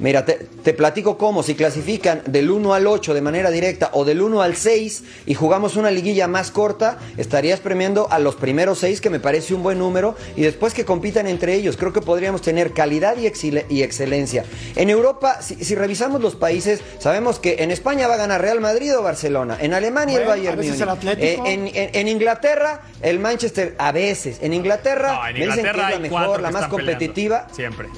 mira, 0.00 0.24
te, 0.24 0.34
te 0.62 0.72
platico 0.74 1.16
cómo, 1.18 1.42
si 1.42 1.54
clasifican 1.54 2.22
del 2.26 2.50
1 2.50 2.74
al 2.74 2.86
8 2.86 3.14
de 3.14 3.20
manera 3.20 3.50
directa 3.50 3.90
o 3.92 4.04
del 4.04 4.22
1 4.22 4.42
al 4.42 4.56
6 4.56 5.02
y 5.26 5.34
jugamos 5.34 5.76
una 5.76 5.90
liguilla 5.90 6.26
más 6.28 6.50
corta, 6.50 6.98
estarías 7.16 7.60
premiando 7.60 8.08
a 8.10 8.18
los 8.18 8.34
primeros 8.36 8.78
6, 8.80 9.00
que 9.00 9.10
me 9.10 9.20
parece 9.20 9.54
un 9.54 9.62
buen 9.62 9.78
número, 9.78 10.14
y 10.36 10.42
después 10.42 10.74
que 10.74 10.84
compitan 10.84 11.26
entre 11.26 11.54
ellos. 11.54 11.76
Creo 11.76 11.92
que 11.92 12.00
podríamos 12.00 12.42
tener 12.42 12.72
calidad 12.72 13.16
y, 13.16 13.26
excele- 13.26 13.64
y 13.68 13.82
excelencia. 13.82 14.44
En 14.76 14.90
Europa, 14.90 15.40
si, 15.42 15.56
si 15.64 15.74
revisamos 15.74 16.20
los 16.20 16.34
países, 16.36 16.80
sabemos 16.98 17.38
que 17.38 17.56
en 17.60 17.70
España 17.70 18.08
va 18.08 18.14
a 18.14 18.18
ganar 18.18 18.40
Real 18.40 18.60
Madrid 18.60 18.96
o 18.96 19.02
Barcelona, 19.02 19.56
en 19.60 19.74
Alemania 19.74 20.18
el 20.18 20.24
Bueno, 20.24 20.42
Bayern 20.42 20.56
Múnich. 20.56 20.80
el. 20.80 21.22
Eh, 21.22 21.38
en, 21.46 21.66
en- 21.68 21.90
en 21.92 22.08
Inglaterra, 22.08 22.82
el 23.02 23.18
Manchester, 23.18 23.74
a 23.78 23.92
veces. 23.92 24.38
En 24.40 24.52
Inglaterra, 24.54 25.14
No, 25.14 25.26
en 25.28 25.34
me 25.34 25.40
dicen 25.40 25.54
que 25.54 25.60
Inglaterra 25.60 25.88
es 25.88 25.94
la 25.94 26.00
mejor, 26.00 26.40
la 26.40 26.50
más 26.50 26.64
peleando. 26.64 26.76
competitiva. 26.76 27.46
Siempre. 27.52 27.88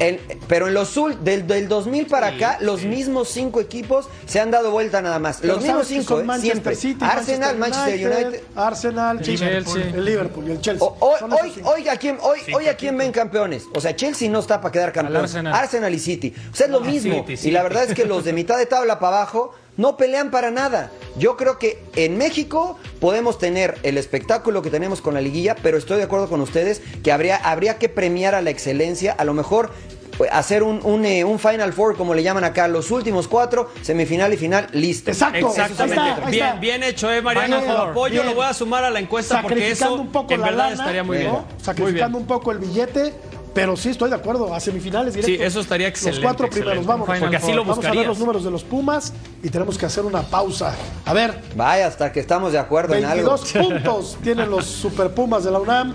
En- 0.00 0.18
pero 0.48 0.66
en 0.66 0.74
los 0.74 0.98
del, 1.22 1.46
del 1.46 1.68
2000 1.68 2.06
para 2.06 2.28
acá, 2.28 2.56
los 2.60 2.82
mismos 2.84 3.28
cinco 3.28 3.60
equipos 3.60 4.08
se 4.26 4.40
han 4.40 4.50
dado 4.50 4.70
vuelta 4.70 5.00
nada 5.02 5.18
más. 5.18 5.38
Pero 5.40 5.54
los 5.54 5.62
mismos 5.62 5.86
cinco, 5.86 6.14
son 6.14 6.20
¿eh? 6.22 6.24
Manchester 6.24 6.74
siempre. 6.74 6.74
City, 6.74 7.04
Arsenal, 7.18 7.56
Manchester 7.58 8.06
United. 8.06 8.42
Arsenal, 8.56 9.18
El 9.18 9.24
Chelsea, 9.24 9.82
el 9.94 10.04
Liverpool 10.04 10.48
y 10.48 10.52
el 10.52 10.60
Chelsea. 10.60 10.86
O- 10.86 10.96
hoy, 11.00 11.52
hoy, 11.64 11.88
a 11.88 11.96
quién, 11.96 12.18
hoy, 12.22 12.40
hoy 12.54 12.66
a 12.68 12.76
quién 12.76 12.96
ven 12.96 13.12
campeones. 13.12 13.64
O 13.74 13.80
sea, 13.80 13.94
Chelsea 13.94 14.28
no 14.30 14.40
está 14.40 14.60
para 14.60 14.72
quedar 14.72 14.92
campeón. 14.92 15.22
Arsenal. 15.22 15.54
Arsenal. 15.54 15.94
y 15.94 15.98
City. 15.98 16.34
O 16.52 16.56
sea, 16.56 16.66
es 16.66 16.72
lo 16.72 16.80
mismo. 16.80 17.24
City, 17.26 17.48
Y 17.48 17.50
la 17.52 17.62
verdad 17.62 17.84
es 17.84 17.94
que 17.94 18.04
los 18.06 18.24
de 18.24 18.32
mitad 18.32 18.56
de 18.56 18.66
tabla 18.66 18.98
para 18.98 19.18
abajo 19.18 19.54
no 19.80 19.96
pelean 19.96 20.30
para 20.30 20.50
nada. 20.50 20.90
Yo 21.16 21.36
creo 21.36 21.58
que 21.58 21.82
en 21.96 22.18
México 22.18 22.78
podemos 23.00 23.38
tener 23.38 23.78
el 23.82 23.98
espectáculo 23.98 24.62
que 24.62 24.70
tenemos 24.70 25.00
con 25.00 25.14
la 25.14 25.20
liguilla, 25.20 25.56
pero 25.62 25.78
estoy 25.78 25.96
de 25.96 26.04
acuerdo 26.04 26.28
con 26.28 26.40
ustedes 26.40 26.82
que 27.02 27.10
habría, 27.10 27.36
habría 27.36 27.78
que 27.78 27.88
premiar 27.88 28.34
a 28.34 28.42
la 28.42 28.50
excelencia. 28.50 29.12
A 29.12 29.24
lo 29.24 29.34
mejor 29.34 29.70
pues, 30.18 30.30
hacer 30.32 30.62
un, 30.62 30.84
un, 30.84 31.06
eh, 31.06 31.24
un 31.24 31.38
Final 31.38 31.72
Four, 31.72 31.96
como 31.96 32.14
le 32.14 32.22
llaman 32.22 32.44
acá, 32.44 32.68
los 32.68 32.90
últimos 32.90 33.26
cuatro, 33.26 33.70
semifinal 33.80 34.34
y 34.34 34.36
final, 34.36 34.66
listo. 34.72 35.10
Exacto. 35.10 35.48
Exactamente. 35.48 35.98
Ahí 35.98 36.10
está, 36.10 36.26
ahí 36.26 36.30
bien, 36.30 36.46
está. 36.46 36.60
bien 36.60 36.82
hecho, 36.82 37.10
eh, 37.10 37.22
Mariano. 37.22 37.60
Bien, 37.60 37.70
apoyo, 37.70 38.14
bien. 38.16 38.26
lo 38.26 38.34
voy 38.34 38.44
a 38.44 38.52
sumar 38.52 38.84
a 38.84 38.90
la 38.90 39.00
encuesta 39.00 39.40
porque 39.40 39.70
eso 39.70 39.94
un 39.94 40.12
poco 40.12 40.34
en 40.34 40.40
la 40.40 40.46
verdad 40.48 40.64
lana, 40.64 40.74
estaría 40.74 41.04
muy 41.04 41.16
bien. 41.16 41.32
Sacrificando 41.62 42.18
un 42.18 42.26
poco 42.26 42.52
el 42.52 42.58
billete, 42.58 43.14
pero 43.54 43.76
sí 43.76 43.90
estoy 43.90 44.10
de 44.10 44.16
acuerdo. 44.16 44.54
A 44.54 44.60
semifinales 44.60 45.14
directos. 45.14 45.36
Sí, 45.38 45.42
eso 45.42 45.60
estaría 45.60 45.88
excelente, 45.88 46.20
Los 46.20 46.24
cuatro 46.24 46.46
excelente. 46.46 46.70
primeros, 46.70 46.86
vamos. 46.86 47.06
Porque 47.06 47.36
así 47.36 47.52
lo 47.52 47.64
Vamos 47.64 47.84
a 47.84 47.90
ver 47.90 48.06
los 48.06 48.18
números 48.18 48.44
de 48.44 48.50
los 48.50 48.64
Pumas 48.64 49.12
y 49.42 49.48
tenemos 49.48 49.76
que 49.76 49.86
hacer 49.86 50.04
una 50.04 50.22
pausa. 50.22 50.74
A 51.04 51.12
ver, 51.12 51.40
Vaya, 51.56 51.86
hasta 51.86 52.12
que 52.12 52.20
estamos 52.20 52.52
de 52.52 52.58
acuerdo 52.58 52.94
en 52.94 53.04
algo. 53.04 53.36
22 53.36 53.52
puntos 53.66 54.18
tienen 54.22 54.50
los 54.50 54.64
Super 54.66 55.12
Pumas 55.14 55.44
de 55.44 55.50
la 55.50 55.58
UNAM. 55.58 55.94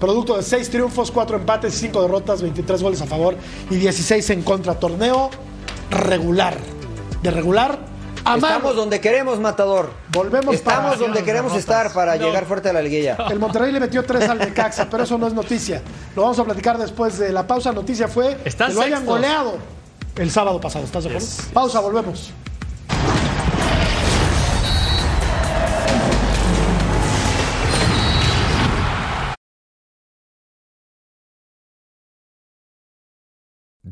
Producto 0.00 0.36
de 0.36 0.42
6 0.42 0.70
triunfos, 0.70 1.10
4 1.10 1.36
empates 1.36 1.74
y 1.76 1.78
5 1.86 2.02
derrotas, 2.02 2.42
23 2.42 2.82
goles 2.82 3.00
a 3.00 3.06
favor 3.06 3.36
y 3.70 3.76
16 3.76 4.28
en 4.30 4.42
contra. 4.42 4.74
Torneo 4.78 5.30
regular. 5.90 6.56
De 7.22 7.30
regular 7.30 7.78
Estamos 8.26 8.74
donde 8.76 9.00
queremos, 9.00 9.38
Matador. 9.38 9.90
Volvemos 10.12 10.54
Estamos 10.54 10.92
para- 10.92 10.96
donde 10.96 11.22
queremos 11.22 11.54
estar 11.56 11.92
para 11.92 12.16
llegar 12.16 12.46
fuerte 12.46 12.70
a 12.70 12.72
la 12.72 12.80
liguilla. 12.82 13.16
El 13.30 13.38
Monterrey 13.38 13.70
le 13.72 13.80
metió 13.80 14.02
3 14.04 14.28
al 14.28 14.38
Necaxa, 14.38 14.86
pero 14.90 15.04
eso 15.04 15.18
no 15.18 15.26
es 15.26 15.34
noticia. 15.34 15.82
Lo 16.16 16.22
vamos 16.22 16.38
a 16.38 16.44
platicar 16.44 16.78
después 16.78 17.18
de 17.18 17.32
la 17.32 17.46
pausa. 17.46 17.72
Noticia 17.72 18.08
fue 18.08 18.36
que 18.44 18.72
lo 18.72 18.80
hayan 18.80 19.04
goleado 19.04 19.58
el 20.16 20.30
sábado 20.30 20.60
pasado. 20.60 20.84
¿Estás 20.84 21.04
de 21.04 21.10
acuerdo? 21.10 21.28
Pausa, 21.52 21.80
volvemos. 21.80 22.30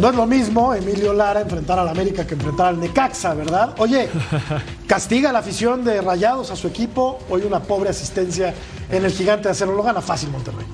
No 0.00 0.08
es 0.08 0.16
lo 0.16 0.26
mismo 0.26 0.74
Emilio 0.74 1.12
Lara 1.12 1.40
enfrentar 1.40 1.78
al 1.78 1.88
América 1.88 2.26
que 2.26 2.34
enfrentar 2.34 2.68
al 2.68 2.80
Necaxa, 2.80 3.34
¿verdad? 3.34 3.74
Oye, 3.78 4.08
castiga 4.86 5.32
la 5.32 5.40
afición 5.40 5.84
de 5.84 6.00
Rayados 6.00 6.50
a 6.50 6.56
su 6.56 6.66
equipo. 6.66 7.18
Hoy 7.30 7.42
una 7.42 7.60
pobre 7.60 7.90
asistencia 7.90 8.54
en 8.90 9.04
el 9.04 9.12
gigante 9.12 9.44
de 9.44 9.50
acero. 9.52 9.76
Lo 9.76 9.82
gana 9.82 10.00
fácil 10.00 10.30
Monterrey. 10.30 10.66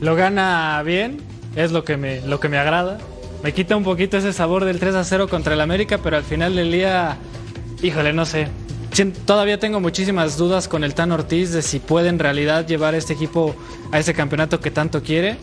Lo 0.00 0.14
gana 0.14 0.80
bien, 0.84 1.20
es 1.56 1.72
lo 1.72 1.82
que 1.82 1.96
me, 1.96 2.20
lo 2.20 2.38
que 2.38 2.48
me 2.48 2.58
agrada. 2.58 2.98
Me 3.42 3.52
quita 3.52 3.76
un 3.76 3.84
poquito 3.84 4.16
ese 4.16 4.32
sabor 4.32 4.64
del 4.64 4.78
3 4.78 4.94
a 4.94 5.04
0 5.04 5.28
contra 5.28 5.54
el 5.54 5.60
América, 5.60 5.98
pero 5.98 6.16
al 6.16 6.24
final 6.24 6.54
del 6.54 6.70
día, 6.70 7.18
híjole, 7.82 8.12
no 8.12 8.26
sé. 8.26 8.48
Todavía 9.26 9.60
tengo 9.60 9.80
muchísimas 9.80 10.36
dudas 10.36 10.66
con 10.66 10.82
el 10.82 10.94
Tan 10.94 11.12
Ortiz 11.12 11.52
de 11.52 11.62
si 11.62 11.78
puede 11.78 12.08
en 12.08 12.18
realidad 12.18 12.66
llevar 12.66 12.94
a 12.94 12.96
este 12.96 13.12
equipo 13.12 13.54
a 13.92 13.98
ese 13.98 14.12
campeonato 14.12 14.60
que 14.60 14.70
tanto 14.70 15.02
quiere. 15.02 15.36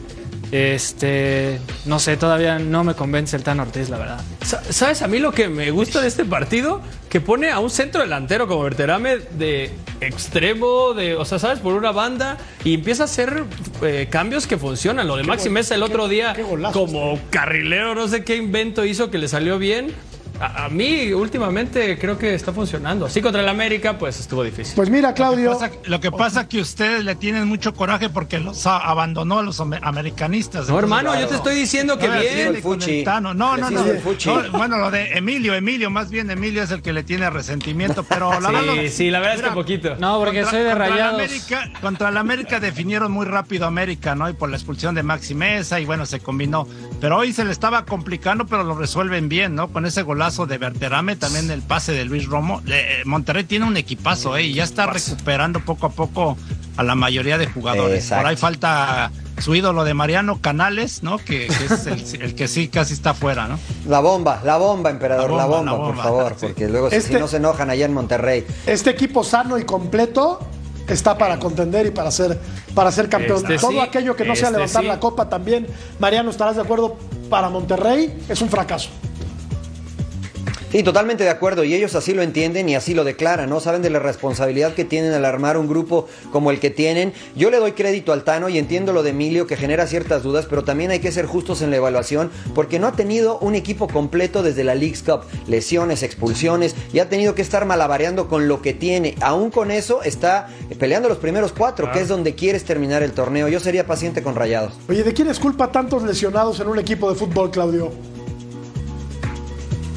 Este, 0.51 1.59
no 1.85 1.99
sé, 1.99 2.17
todavía 2.17 2.59
no 2.59 2.83
me 2.83 2.93
convence 2.93 3.35
el 3.35 3.43
Tan 3.43 3.59
Ortiz, 3.59 3.89
la 3.89 3.97
verdad. 3.97 4.21
Sa- 4.43 4.61
¿Sabes 4.71 5.01
a 5.01 5.07
mí 5.07 5.19
lo 5.19 5.31
que 5.31 5.47
me 5.49 5.71
gusta 5.71 6.01
de 6.01 6.07
este 6.07 6.25
partido? 6.25 6.81
Que 7.09 7.21
pone 7.21 7.49
a 7.51 7.59
un 7.59 7.69
centro 7.69 8.01
delantero 8.01 8.47
como 8.47 8.63
Berterame 8.63 9.17
de 9.37 9.71
extremo, 10.01 10.93
de, 10.93 11.15
o 11.15 11.25
sea, 11.25 11.39
¿sabes? 11.39 11.59
Por 11.59 11.73
una 11.75 11.91
banda 11.91 12.37
y 12.63 12.73
empieza 12.73 13.03
a 13.03 13.05
hacer 13.05 13.43
eh, 13.81 14.07
cambios 14.09 14.47
que 14.47 14.57
funcionan. 14.57 15.07
Lo 15.07 15.15
de 15.17 15.23
Maxi 15.23 15.49
Mesa 15.49 15.75
el 15.75 15.83
otro 15.83 16.05
qué- 16.07 16.15
día, 16.15 16.33
qué 16.35 16.43
golazo 16.43 16.79
como 16.79 17.19
carrilero, 17.29 17.95
no 17.95 18.07
sé 18.07 18.23
qué 18.23 18.35
invento 18.35 18.85
hizo 18.85 19.09
que 19.11 19.17
le 19.17 19.27
salió 19.27 19.57
bien. 19.59 19.93
A, 20.39 20.65
a 20.65 20.69
mí 20.69 21.13
últimamente 21.13 21.97
creo 21.99 22.17
que 22.17 22.33
está 22.33 22.51
funcionando. 22.51 23.09
Sí, 23.09 23.21
contra 23.21 23.41
el 23.41 23.49
América, 23.49 23.97
pues 23.97 24.19
estuvo 24.19 24.43
difícil. 24.43 24.75
Pues 24.75 24.89
mira, 24.89 25.13
Claudio. 25.13 25.51
Lo 25.51 25.59
que 25.59 25.65
pasa, 25.69 25.89
lo 25.89 25.99
que 25.99 26.11
pasa 26.11 26.41
es 26.41 26.47
que 26.47 26.59
ustedes 26.59 27.03
le 27.03 27.15
tienen 27.15 27.47
mucho 27.47 27.73
coraje 27.73 28.09
porque 28.09 28.39
los 28.39 28.65
a- 28.67 28.77
abandonó 28.77 29.39
a 29.39 29.43
los 29.43 29.59
ame- 29.59 29.79
americanistas. 29.81 30.69
No, 30.69 30.77
hermano, 30.79 31.17
yo 31.19 31.27
te 31.27 31.35
estoy 31.35 31.55
diciendo 31.55 31.97
que 31.97 32.07
No, 32.07 32.19
bien. 32.19 32.55
el. 32.55 32.63
No, 33.05 33.33
no, 33.33 33.57
no, 33.57 33.67
sigue 33.69 33.89
el 33.91 33.99
fuchi. 33.99 34.29
no, 34.29 34.51
Bueno, 34.51 34.77
lo 34.77 34.91
de 34.91 35.13
Emilio, 35.17 35.53
Emilio, 35.53 35.89
más 35.89 36.09
bien 36.09 36.29
Emilio 36.29 36.63
es 36.63 36.71
el 36.71 36.81
que 36.81 36.93
le 36.93 37.03
tiene 37.03 37.29
resentimiento, 37.29 38.03
pero 38.03 38.39
la 38.39 38.49
Sí, 38.49 38.55
verdad. 38.55 38.73
sí, 38.91 39.09
la 39.11 39.19
verdad 39.19 39.35
es 39.35 39.41
que 39.41 39.51
poquito. 39.51 39.95
No, 39.97 40.19
porque 40.19 40.43
soy 40.45 40.59
de 40.63 40.69
contra 40.69 40.87
la 40.87 40.91
rayados. 40.95 41.13
América, 41.21 41.69
contra 41.81 42.11
la 42.11 42.19
América 42.19 42.59
definieron 42.59 43.11
muy 43.11 43.25
rápido 43.25 43.65
América, 43.65 44.15
¿no? 44.15 44.29
Y 44.29 44.33
por 44.33 44.49
la 44.49 44.57
expulsión 44.57 44.95
de 44.95 45.03
Maxi 45.03 45.33
Mesa, 45.35 45.79
y 45.79 45.85
bueno, 45.85 46.05
se 46.05 46.19
combinó. 46.19 46.67
Pero 46.99 47.17
hoy 47.17 47.31
se 47.33 47.45
le 47.45 47.51
estaba 47.51 47.85
complicando, 47.85 48.45
pero 48.45 48.63
lo 48.63 48.75
resuelven 48.77 49.29
bien, 49.29 49.55
¿no? 49.55 49.69
Con 49.69 49.85
ese 49.85 50.01
golazo 50.01 50.34
de 50.45 50.57
Berterame, 50.57 51.15
también 51.15 51.49
el 51.49 51.61
pase 51.61 51.93
de 51.93 52.03
Luis 52.03 52.25
Romo. 52.25 52.61
Eh, 52.67 53.03
Monterrey 53.05 53.45
tiene 53.45 53.65
un 53.65 53.77
equipazo, 53.77 54.35
¿eh? 54.35 54.43
Y 54.43 54.53
ya 54.55 54.65
está 54.65 54.85
recuperando 54.87 55.61
poco 55.61 55.85
a 55.85 55.89
poco 55.91 56.37
a 56.75 56.83
la 56.83 56.95
mayoría 56.95 57.37
de 57.37 57.47
jugadores. 57.47 58.03
Exacto. 58.03 58.21
Por 58.23 58.29
ahí 58.31 58.35
falta 58.35 59.11
su 59.39 59.55
ídolo 59.55 59.85
de 59.85 59.93
Mariano 59.93 60.41
Canales, 60.41 61.01
¿no? 61.03 61.17
Que, 61.17 61.47
que 61.47 61.65
es 61.73 61.85
el, 61.87 62.21
el 62.21 62.35
que 62.35 62.49
sí 62.49 62.67
casi 62.67 62.93
está 62.93 63.13
fuera, 63.13 63.47
¿no? 63.47 63.57
La 63.87 64.01
bomba, 64.01 64.41
la 64.43 64.57
bomba, 64.57 64.89
emperador, 64.89 65.31
la 65.31 65.37
La 65.37 65.45
bomba, 65.45 65.71
bomba, 65.71 65.71
la 65.71 65.77
por 65.77 65.87
bomba, 65.87 66.03
favor, 66.03 66.35
sí. 66.39 66.45
porque 66.47 66.67
luego 66.67 66.89
si- 66.89 66.97
si 66.97 67.01
Este- 67.05 67.19
no 67.19 67.27
se 67.29 67.37
enojan 67.37 67.69
allá 67.69 67.85
en 67.85 67.93
Monterrey. 67.93 68.45
Este 68.65 68.89
equipo 68.89 69.23
sano 69.23 69.57
y 69.57 69.63
completo 69.63 70.39
está 70.87 71.17
para 71.17 71.39
contender 71.39 71.87
y 71.87 71.91
para 71.91 72.11
ser, 72.11 72.39
para 72.75 72.91
ser 72.91 73.09
campeón. 73.09 73.37
Este 73.37 73.57
Todo 73.57 73.71
sí, 73.71 73.79
aquello 73.79 74.15
que 74.15 74.23
no 74.23 74.35
sea 74.35 74.49
este 74.49 74.59
levantar 74.59 74.81
sí. 74.83 74.87
la 74.87 74.99
copa 74.99 75.27
también, 75.29 75.65
Mariano, 75.99 76.29
estarás 76.29 76.55
de 76.57 76.61
acuerdo, 76.61 76.97
para 77.29 77.49
Monterrey 77.49 78.23
es 78.29 78.39
un 78.41 78.49
fracaso. 78.49 78.89
Sí, 80.75 80.83
totalmente 80.83 81.23
de 81.23 81.29
acuerdo, 81.29 81.63
y 81.63 81.73
ellos 81.73 81.95
así 81.95 82.13
lo 82.13 82.21
entienden 82.21 82.67
y 82.67 82.75
así 82.75 82.93
lo 82.93 83.05
declaran, 83.05 83.49
¿no? 83.49 83.61
Saben 83.61 83.81
de 83.81 83.89
la 83.89 83.99
responsabilidad 83.99 84.73
que 84.73 84.83
tienen 84.83 85.13
al 85.13 85.23
armar 85.23 85.55
un 85.55 85.69
grupo 85.69 86.09
como 86.33 86.51
el 86.51 86.59
que 86.59 86.69
tienen. 86.69 87.13
Yo 87.33 87.49
le 87.49 87.59
doy 87.59 87.71
crédito 87.71 88.11
al 88.11 88.25
Tano 88.25 88.49
y 88.49 88.57
entiendo 88.57 88.91
lo 88.91 89.01
de 89.01 89.11
Emilio, 89.11 89.47
que 89.47 89.55
genera 89.55 89.87
ciertas 89.87 90.21
dudas, 90.21 90.47
pero 90.49 90.65
también 90.65 90.91
hay 90.91 90.99
que 90.99 91.13
ser 91.13 91.27
justos 91.27 91.61
en 91.61 91.69
la 91.69 91.77
evaluación, 91.77 92.29
porque 92.53 92.77
no 92.77 92.87
ha 92.87 92.91
tenido 92.91 93.39
un 93.39 93.55
equipo 93.55 93.87
completo 93.87 94.43
desde 94.43 94.65
la 94.65 94.75
League's 94.75 95.01
Cup, 95.01 95.21
lesiones, 95.47 96.03
expulsiones, 96.03 96.75
y 96.91 96.99
ha 96.99 97.07
tenido 97.07 97.35
que 97.35 97.41
estar 97.41 97.63
malabareando 97.65 98.27
con 98.27 98.49
lo 98.49 98.61
que 98.61 98.73
tiene. 98.73 99.15
Aún 99.21 99.51
con 99.51 99.71
eso, 99.71 100.03
está 100.03 100.49
peleando 100.77 101.07
los 101.07 101.19
primeros 101.19 101.53
cuatro, 101.53 101.89
que 101.93 102.01
es 102.01 102.09
donde 102.09 102.35
quieres 102.35 102.65
terminar 102.65 103.01
el 103.01 103.13
torneo. 103.13 103.47
Yo 103.47 103.61
sería 103.61 103.87
paciente 103.87 104.21
con 104.21 104.35
Rayados. 104.35 104.73
Oye, 104.89 105.03
¿de 105.03 105.13
quién 105.13 105.29
es 105.29 105.39
culpa 105.39 105.71
tantos 105.71 106.03
lesionados 106.03 106.59
en 106.59 106.67
un 106.67 106.79
equipo 106.79 107.09
de 107.09 107.17
fútbol, 107.17 107.49
Claudio? 107.49 107.93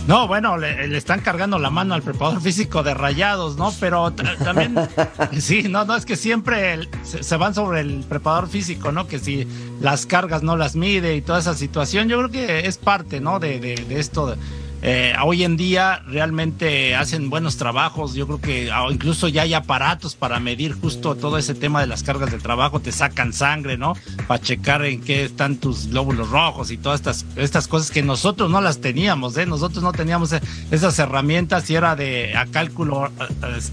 No, 0.08 0.26
bueno, 0.26 0.56
le, 0.56 0.88
le 0.88 0.96
están 0.96 1.20
cargando 1.20 1.58
la 1.58 1.68
mano 1.68 1.92
al 1.94 2.00
preparador 2.02 2.40
físico 2.40 2.82
de 2.82 2.94
rayados, 2.94 3.56
¿no? 3.58 3.72
Pero 3.78 4.10
también, 4.42 4.74
sí, 5.38 5.64
no, 5.68 5.84
no, 5.84 5.94
es 5.96 6.06
que 6.06 6.16
siempre 6.16 6.72
el- 6.72 6.88
se, 7.04 7.22
se 7.22 7.36
van 7.36 7.54
sobre 7.54 7.80
el 7.80 8.04
preparador 8.08 8.48
físico, 8.48 8.90
¿no? 8.90 9.06
Que 9.06 9.18
si 9.18 9.46
las 9.82 10.06
cargas 10.06 10.42
no 10.42 10.56
las 10.56 10.76
mide 10.76 11.14
y 11.14 11.20
toda 11.20 11.40
esa 11.40 11.52
situación, 11.54 12.08
yo 12.08 12.16
creo 12.18 12.30
que 12.30 12.66
es 12.66 12.78
parte, 12.78 13.20
¿no? 13.20 13.38
De, 13.38 13.60
de- 13.60 13.76
de 13.86 14.00
esto. 14.00 14.34
Eh, 14.80 15.12
hoy 15.24 15.42
en 15.42 15.56
día 15.56 16.02
realmente 16.06 16.94
hacen 16.94 17.30
buenos 17.30 17.56
trabajos, 17.56 18.14
yo 18.14 18.26
creo 18.26 18.40
que 18.40 18.70
ah, 18.72 18.84
incluso 18.90 19.26
ya 19.26 19.42
hay 19.42 19.52
aparatos 19.54 20.14
para 20.14 20.38
medir 20.38 20.72
justo 20.80 21.16
todo 21.16 21.36
ese 21.36 21.54
tema 21.56 21.80
de 21.80 21.88
las 21.88 22.04
cargas 22.04 22.30
de 22.30 22.38
trabajo, 22.38 22.78
te 22.78 22.92
sacan 22.92 23.32
sangre, 23.32 23.76
¿no? 23.76 23.94
Para 24.28 24.40
checar 24.40 24.84
en 24.84 25.00
qué 25.00 25.24
están 25.24 25.56
tus 25.56 25.88
glóbulos 25.88 26.30
rojos 26.30 26.70
y 26.70 26.76
todas 26.76 27.00
estas, 27.00 27.26
estas 27.34 27.66
cosas 27.66 27.90
que 27.90 28.02
nosotros 28.04 28.50
no 28.50 28.60
las 28.60 28.80
teníamos, 28.80 29.36
¿eh? 29.36 29.46
Nosotros 29.46 29.82
no 29.82 29.90
teníamos 29.92 30.32
eh, 30.32 30.40
esas 30.70 30.96
herramientas 31.00 31.68
y 31.70 31.74
era 31.74 31.96
de 31.96 32.36
a 32.36 32.46
cálculo, 32.46 33.10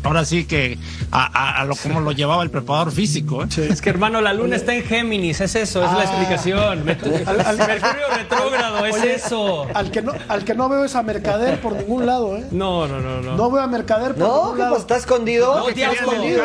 ahora 0.03 0.25
sí 0.25 0.45
que 0.45 0.79
a, 1.11 1.25
a- 1.25 1.61
a 1.61 1.65
lo 1.65 1.75
como 1.75 1.99
lo 2.01 2.13
llevaba 2.13 2.41
el 2.41 2.49
preparador 2.49 2.91
físico, 2.91 3.43
¿eh? 3.43 3.47
Es 3.69 3.79
que 3.81 3.91
hermano, 3.91 4.21
la 4.21 4.33
luna 4.33 4.55
está 4.55 4.73
en 4.73 4.83
Géminis, 4.83 5.39
es 5.41 5.53
eso, 5.55 5.85
es 5.85 5.91
la 5.91 5.99
Ah. 5.99 6.03
explicación. 6.03 6.63
Al- 6.65 7.57
Mercurio 7.57 8.07
retrógrado, 8.17 8.85
es 8.87 8.95
Oye, 8.95 9.13
eso. 9.15 9.67
Al 9.75 9.91
que, 9.91 10.01
no, 10.01 10.13
al 10.29 10.43
que 10.45 10.55
no 10.55 10.67
veo 10.67 10.83
es 10.85 10.94
a 10.95 11.03
Mercader 11.03 11.61
por 11.61 11.73
ningún 11.73 12.05
lado, 12.05 12.37
¿eh? 12.37 12.45
No, 12.51 12.87
no, 12.87 12.99
no, 12.99 13.21
no. 13.21 13.35
No 13.35 13.51
veo 13.51 13.61
a 13.61 13.67
Mercader 13.67 14.15
por 14.15 14.19
No, 14.19 14.35
ningún 14.37 14.53
¿qué 14.55 14.59
lado. 14.59 14.71
pues, 14.71 14.81
¿Está 14.81 14.95
escondido? 14.97 15.55
No, 15.59 15.65
¿Qué 15.67 15.75
ya 15.75 15.91
está 15.91 15.95
es 16.05 16.09
escondido? 16.11 16.43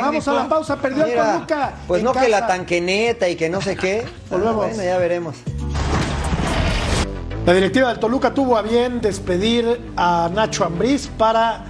Vamos 0.00 0.28
a 0.28 0.32
la 0.32 0.48
pausa, 0.48 0.76
perdió 0.76 1.04
el 1.04 1.10
Mira, 1.10 1.32
Toluca. 1.34 1.74
Pues 1.86 2.02
no 2.02 2.12
que 2.12 2.28
la 2.28 2.46
tanqueneta 2.46 3.28
y 3.28 3.36
que 3.36 3.48
no 3.48 3.60
sé 3.60 3.76
qué. 3.76 4.04
Volvemos. 4.30 4.64
Ah, 4.64 4.68
bueno, 4.68 4.82
ya 4.82 4.98
veremos. 4.98 5.36
La 7.46 7.52
directiva 7.52 7.88
del 7.88 7.98
Toluca 7.98 8.32
tuvo 8.32 8.56
a 8.56 8.62
bien 8.62 9.00
despedir 9.02 9.92
a 9.96 10.30
Nacho 10.32 10.64
Ambriz 10.64 11.08
para 11.18 11.64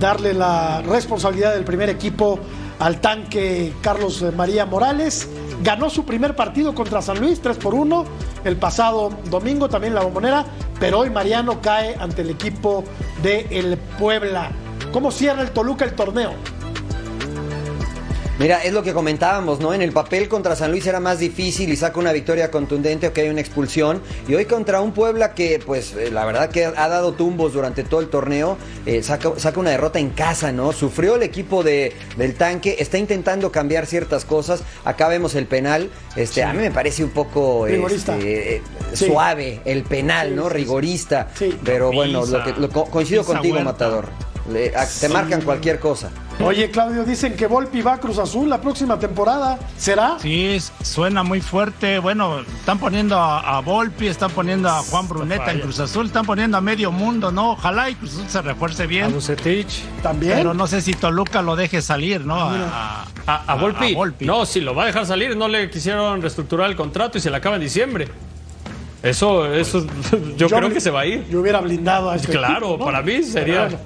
darle 0.00 0.34
la 0.34 0.82
responsabilidad 0.82 1.54
del 1.54 1.62
primer 1.64 1.88
equipo 1.88 2.38
al 2.80 3.00
tanque 3.00 3.72
Carlos 3.80 4.24
María 4.36 4.66
Morales. 4.66 5.28
Ganó 5.62 5.88
su 5.88 6.04
primer 6.04 6.34
partido 6.34 6.74
contra 6.74 7.00
San 7.00 7.20
Luis, 7.20 7.40
3 7.40 7.56
por 7.58 7.74
1, 7.74 8.04
el 8.44 8.56
pasado 8.56 9.10
domingo 9.30 9.68
también 9.68 9.94
la 9.94 10.02
bombonera, 10.02 10.44
pero 10.80 11.00
hoy 11.00 11.10
Mariano 11.10 11.60
cae 11.60 11.96
ante 11.98 12.22
el 12.22 12.30
equipo 12.30 12.84
de 13.22 13.46
el 13.50 13.76
Puebla. 13.98 14.50
¿Cómo 14.92 15.10
cierra 15.10 15.42
el 15.42 15.50
Toluca 15.50 15.84
el 15.84 15.94
torneo? 15.94 16.32
Mira, 18.36 18.64
es 18.64 18.72
lo 18.72 18.82
que 18.82 18.92
comentábamos, 18.92 19.60
¿no? 19.60 19.72
En 19.74 19.80
el 19.80 19.92
papel 19.92 20.28
contra 20.28 20.56
San 20.56 20.72
Luis 20.72 20.84
era 20.88 20.98
más 20.98 21.20
difícil 21.20 21.72
y 21.72 21.76
saca 21.76 22.00
una 22.00 22.10
victoria 22.10 22.50
contundente 22.50 23.06
o 23.06 23.12
que 23.12 23.20
hay 23.20 23.28
una 23.28 23.40
expulsión. 23.40 24.02
Y 24.26 24.34
hoy 24.34 24.44
contra 24.46 24.80
un 24.80 24.90
Puebla 24.92 25.34
que, 25.34 25.60
pues, 25.64 25.94
eh, 25.94 26.10
la 26.10 26.24
verdad 26.24 26.50
que 26.50 26.64
ha 26.64 26.88
dado 26.88 27.12
tumbos 27.12 27.52
durante 27.52 27.84
todo 27.84 28.00
el 28.00 28.08
torneo, 28.08 28.58
eh, 28.86 29.04
saca, 29.04 29.30
saca 29.36 29.60
una 29.60 29.70
derrota 29.70 30.00
en 30.00 30.10
casa, 30.10 30.50
¿no? 30.50 30.72
Sufrió 30.72 31.14
el 31.14 31.22
equipo 31.22 31.62
de, 31.62 31.92
del 32.16 32.34
tanque, 32.34 32.74
está 32.80 32.98
intentando 32.98 33.52
cambiar 33.52 33.86
ciertas 33.86 34.24
cosas. 34.24 34.64
Acá 34.84 35.06
vemos 35.06 35.36
el 35.36 35.46
penal. 35.46 35.90
Este, 36.16 36.42
A 36.42 36.52
mí 36.52 36.58
me 36.58 36.72
parece 36.72 37.04
un 37.04 37.10
poco 37.10 37.66
Rigorista. 37.66 38.16
este, 38.16 38.56
eh, 38.56 38.62
Sí. 38.94 39.06
suave 39.06 39.60
el 39.64 39.84
penal, 39.84 40.30
Sí, 40.30 40.34
¿no? 40.34 40.48
Rigorista. 40.48 41.28
Sí. 41.38 41.56
Pero 41.64 41.92
bueno, 41.92 42.26
lo 42.26 42.42
que, 42.42 42.52
lo 42.52 42.68
coincido 42.68 43.22
Pisa 43.22 43.32
contigo. 43.34 43.60
Matador. 43.60 44.08
Le- 44.50 44.76
a- 44.76 44.86
te 44.86 45.08
marcan 45.08 45.40
cualquier 45.40 45.80
cosa. 45.80 46.10
Oye, 46.40 46.70
Claudio, 46.70 47.04
dicen 47.04 47.34
que 47.34 47.46
Volpi 47.46 47.80
va 47.80 47.94
a 47.94 47.98
Cruz 48.00 48.18
Azul 48.18 48.50
la 48.50 48.60
próxima 48.60 48.98
temporada. 48.98 49.58
¿Será? 49.78 50.16
Sí, 50.20 50.46
es- 50.46 50.72
suena 50.82 51.22
muy 51.22 51.40
fuerte. 51.40 51.98
Bueno, 51.98 52.40
están 52.40 52.78
poniendo 52.78 53.16
a, 53.18 53.56
a 53.56 53.60
Volpi, 53.60 54.06
están 54.08 54.30
poniendo 54.32 54.68
a 54.68 54.82
Juan 54.82 55.08
Bruneta 55.08 55.50
en 55.52 55.60
Cruz 55.60 55.80
Azul, 55.80 56.06
están 56.06 56.26
poniendo 56.26 56.58
a 56.58 56.60
medio 56.60 56.92
mundo, 56.92 57.30
¿no? 57.32 57.52
Ojalá 57.52 57.88
y 57.88 57.94
Cruz 57.94 58.12
Azul 58.14 58.28
se 58.28 58.42
refuerce 58.42 58.82
A 58.82 58.86
bien. 58.86 59.12
Bucetich. 59.14 59.82
También. 60.02 60.34
Pero 60.34 60.52
no 60.52 60.66
sé 60.66 60.82
si 60.82 60.92
Toluca 60.92 61.40
lo 61.40 61.56
deje 61.56 61.80
salir, 61.80 62.26
¿no? 62.26 62.36
Ah, 62.38 63.06
A, 63.26 63.34
¿A, 63.34 63.52
a 63.52 63.54
Volpi? 63.54 63.92
a 63.92 63.96
Volpi. 63.96 64.26
No, 64.26 64.44
si 64.44 64.60
lo 64.60 64.74
va 64.74 64.82
a 64.82 64.86
dejar 64.86 65.06
salir, 65.06 65.36
no 65.36 65.48
le 65.48 65.70
quisieron 65.70 66.20
reestructurar 66.20 66.68
el 66.68 66.76
contrato 66.76 67.16
y 67.16 67.20
se 67.22 67.30
le 67.30 67.36
acaba 67.38 67.56
en 67.56 67.62
diciembre. 67.62 68.08
Eso, 69.02 69.46
eso, 69.52 69.86
yo, 70.36 70.48
creo 70.48 70.70
que 70.70 70.80
se 70.80 70.90
va 70.90 71.00
a 71.00 71.06
ir. 71.06 71.26
Yo 71.28 71.40
hubiera 71.40 71.60
blindado 71.60 72.10
a 72.10 72.16
este 72.16 72.32
Claro, 72.32 72.68
equipo, 72.70 72.78
¿no? 72.78 72.84
para 72.86 73.02
mí 73.02 73.22
sería- 73.22 73.62
bueno. 73.66 73.78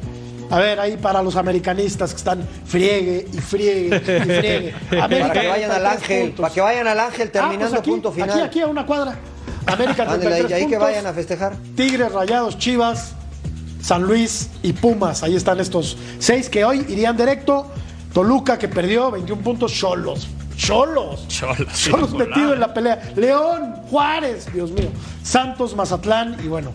A 0.51 0.59
ver, 0.59 0.81
ahí 0.81 0.97
para 0.97 1.23
los 1.23 1.37
americanistas 1.37 2.11
que 2.13 2.17
están 2.17 2.47
friegue 2.65 3.27
y 3.33 3.39
friegue 3.39 3.97
y 3.97 4.01
friegue. 4.01 4.75
América, 5.01 5.29
Para 5.29 5.41
que 5.41 5.49
vayan 5.49 5.71
al 5.71 5.83
33 5.83 5.93
Ángel, 6.03 6.21
puntos. 6.23 6.41
para 6.41 6.55
que 6.55 6.61
vayan 6.61 6.87
al 6.87 7.01
Ángel 7.01 7.29
Ah, 7.29 7.33
terminando 7.33 7.69
pues 7.69 7.81
aquí, 7.81 7.91
punto 7.91 8.13
final. 8.13 8.31
Aquí, 8.31 8.41
aquí 8.41 8.61
a 8.61 8.67
una 8.67 8.87
cuadra. 8.87 9.19
América 9.67 10.03
Ándale, 10.05 10.21
33 10.21 10.53
ahí, 10.53 10.63
ahí 10.63 10.69
que 10.69 10.79
vayan 10.79 11.07
a 11.07 11.13
festejar. 11.13 11.57
Tigres, 11.77 12.11
Rayados, 12.13 12.57
Chivas, 12.59 13.13
San 13.83 14.03
Luis 14.05 14.49
y 14.63 14.73
Pumas. 14.73 15.23
Ahí 15.23 15.37
están 15.37 15.61
estos 15.61 15.97
seis 16.19 16.49
que 16.49 16.65
hoy 16.65 16.85
irían 16.89 17.17
directo. 17.17 17.67
Toluca 18.15 18.59
que 18.59 18.69
perdió 18.69 19.11
21 19.11 19.43
puntos. 19.43 19.73
Cholos. 19.75 20.29
Cholos. 20.57 21.29
Cholos, 21.29 21.69
Cholos 21.75 22.15
metido 22.15 22.55
en 22.55 22.61
la 22.61 22.73
pelea. 22.73 23.13
León, 23.15 23.75
Juárez, 23.91 24.53
Dios 24.53 24.71
mío. 24.73 24.89
Santos, 25.23 25.77
Mazatlán 25.77 26.37
y 26.43 26.49
bueno. 26.49 26.73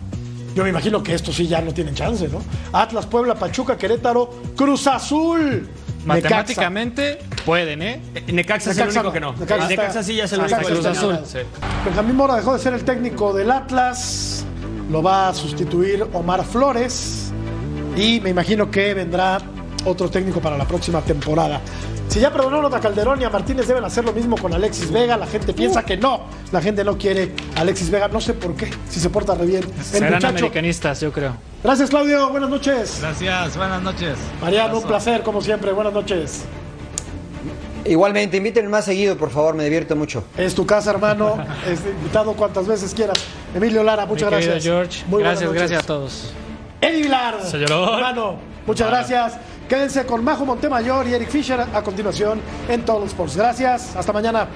Yo 0.54 0.62
me 0.62 0.70
imagino 0.70 1.02
que 1.02 1.14
estos 1.14 1.34
sí 1.34 1.46
ya 1.48 1.60
no 1.60 1.72
tienen 1.74 1.94
chance, 1.94 2.28
¿no? 2.28 2.40
Atlas, 2.72 3.06
Puebla, 3.06 3.34
Pachuca, 3.34 3.76
Querétaro, 3.76 4.30
Cruz 4.56 4.86
Azul. 4.86 5.68
Necaxa. 6.06 6.06
Matemáticamente 6.06 7.18
pueden, 7.46 7.80
¿eh? 7.82 8.00
Eh, 8.14 8.24
Necaxa 8.32 8.70
es 8.72 8.76
el 8.78 8.88
Necaxa 8.88 9.00
único 9.00 9.08
no. 9.08 9.12
que 9.12 9.20
no. 9.20 9.32
Necaxa 9.32 9.54
está- 9.54 9.68
Necaxa 9.68 10.02
sí 10.02 10.16
ya 10.16 10.24
es 10.24 10.32
el 10.34 10.42
Necaxa 10.42 10.66
único 10.66 10.82
no. 10.82 10.90
eliminado. 10.90 11.26
Sí. 11.26 11.38
Benjamín 11.86 12.16
Mora 12.16 12.36
dejó 12.36 12.52
de 12.52 12.58
ser 12.58 12.74
el 12.74 12.84
técnico 12.84 13.32
del 13.32 13.50
Atlas, 13.50 14.44
lo 14.90 15.02
va 15.02 15.28
a 15.30 15.34
sustituir 15.34 16.06
Omar 16.12 16.44
Flores 16.44 17.32
y 17.96 18.20
me 18.20 18.30
imagino 18.30 18.70
que 18.70 18.92
vendrá 18.92 19.38
otro 19.84 20.10
técnico 20.10 20.40
para 20.40 20.56
la 20.56 20.64
próxima 20.66 21.00
temporada. 21.00 21.60
Si 22.08 22.20
ya 22.20 22.30
perdonaron 22.32 22.72
a 22.72 22.80
Calderón 22.80 23.20
y 23.20 23.24
a 23.24 23.30
Martínez 23.30 23.66
deben 23.66 23.84
hacer 23.84 24.04
lo 24.04 24.12
mismo 24.12 24.36
con 24.36 24.52
Alexis 24.52 24.90
Vega, 24.90 25.16
la 25.16 25.26
gente 25.26 25.52
piensa 25.54 25.82
que 25.84 25.96
no, 25.96 26.22
la 26.52 26.60
gente 26.60 26.84
no 26.84 26.96
quiere 26.98 27.32
a 27.56 27.60
Alexis 27.62 27.90
Vega, 27.90 28.08
no 28.08 28.20
sé 28.20 28.34
por 28.34 28.54
qué, 28.54 28.70
si 28.88 29.00
se 29.00 29.10
porta 29.10 29.34
re 29.34 29.46
bien. 29.46 29.62
El 29.64 29.84
Serán 29.84 30.12
muchacho. 30.14 30.28
americanistas, 30.28 31.00
yo 31.00 31.10
creo. 31.12 31.34
Gracias 31.62 31.88
Claudio, 31.90 32.28
buenas 32.30 32.50
noches. 32.50 32.98
Gracias, 33.00 33.56
buenas 33.56 33.82
noches. 33.82 34.16
Mariano, 34.40 34.78
un 34.78 34.84
placer 34.84 35.22
como 35.22 35.40
siempre, 35.40 35.72
buenas 35.72 35.92
noches. 35.94 36.44
Igualmente, 37.86 38.38
inviten 38.38 38.66
más 38.70 38.86
seguido, 38.86 39.16
por 39.16 39.30
favor, 39.30 39.54
me 39.54 39.64
divierto 39.64 39.94
mucho. 39.94 40.24
Es 40.38 40.54
tu 40.54 40.64
casa, 40.64 40.90
hermano, 40.90 41.36
es 41.70 41.80
invitado 41.84 42.32
cuantas 42.34 42.66
veces 42.66 42.94
quieras. 42.94 43.22
Emilio 43.54 43.82
Lara, 43.82 44.06
muchas 44.06 44.30
Mi 44.30 44.36
gracias. 44.36 44.62
George, 44.62 45.02
Muy 45.06 45.22
buenas 45.22 45.40
gracias, 45.40 45.48
noches. 45.50 45.60
gracias 45.70 45.82
a 45.82 45.86
todos. 45.86 46.32
Eddie 46.80 47.02
Vilar. 47.02 47.34
Hermano, 47.52 48.36
muchas 48.66 48.88
gracias. 48.88 49.34
Quédense 49.68 50.04
con 50.04 50.22
Majo 50.22 50.44
Montemayor 50.44 51.06
y 51.08 51.14
Eric 51.14 51.30
Fisher 51.30 51.58
a 51.60 51.82
continuación 51.82 52.40
en 52.68 52.84
Todos 52.84 53.00
los 53.00 53.10
Sports. 53.10 53.36
Gracias. 53.36 53.96
Hasta 53.96 54.12
mañana. 54.12 54.46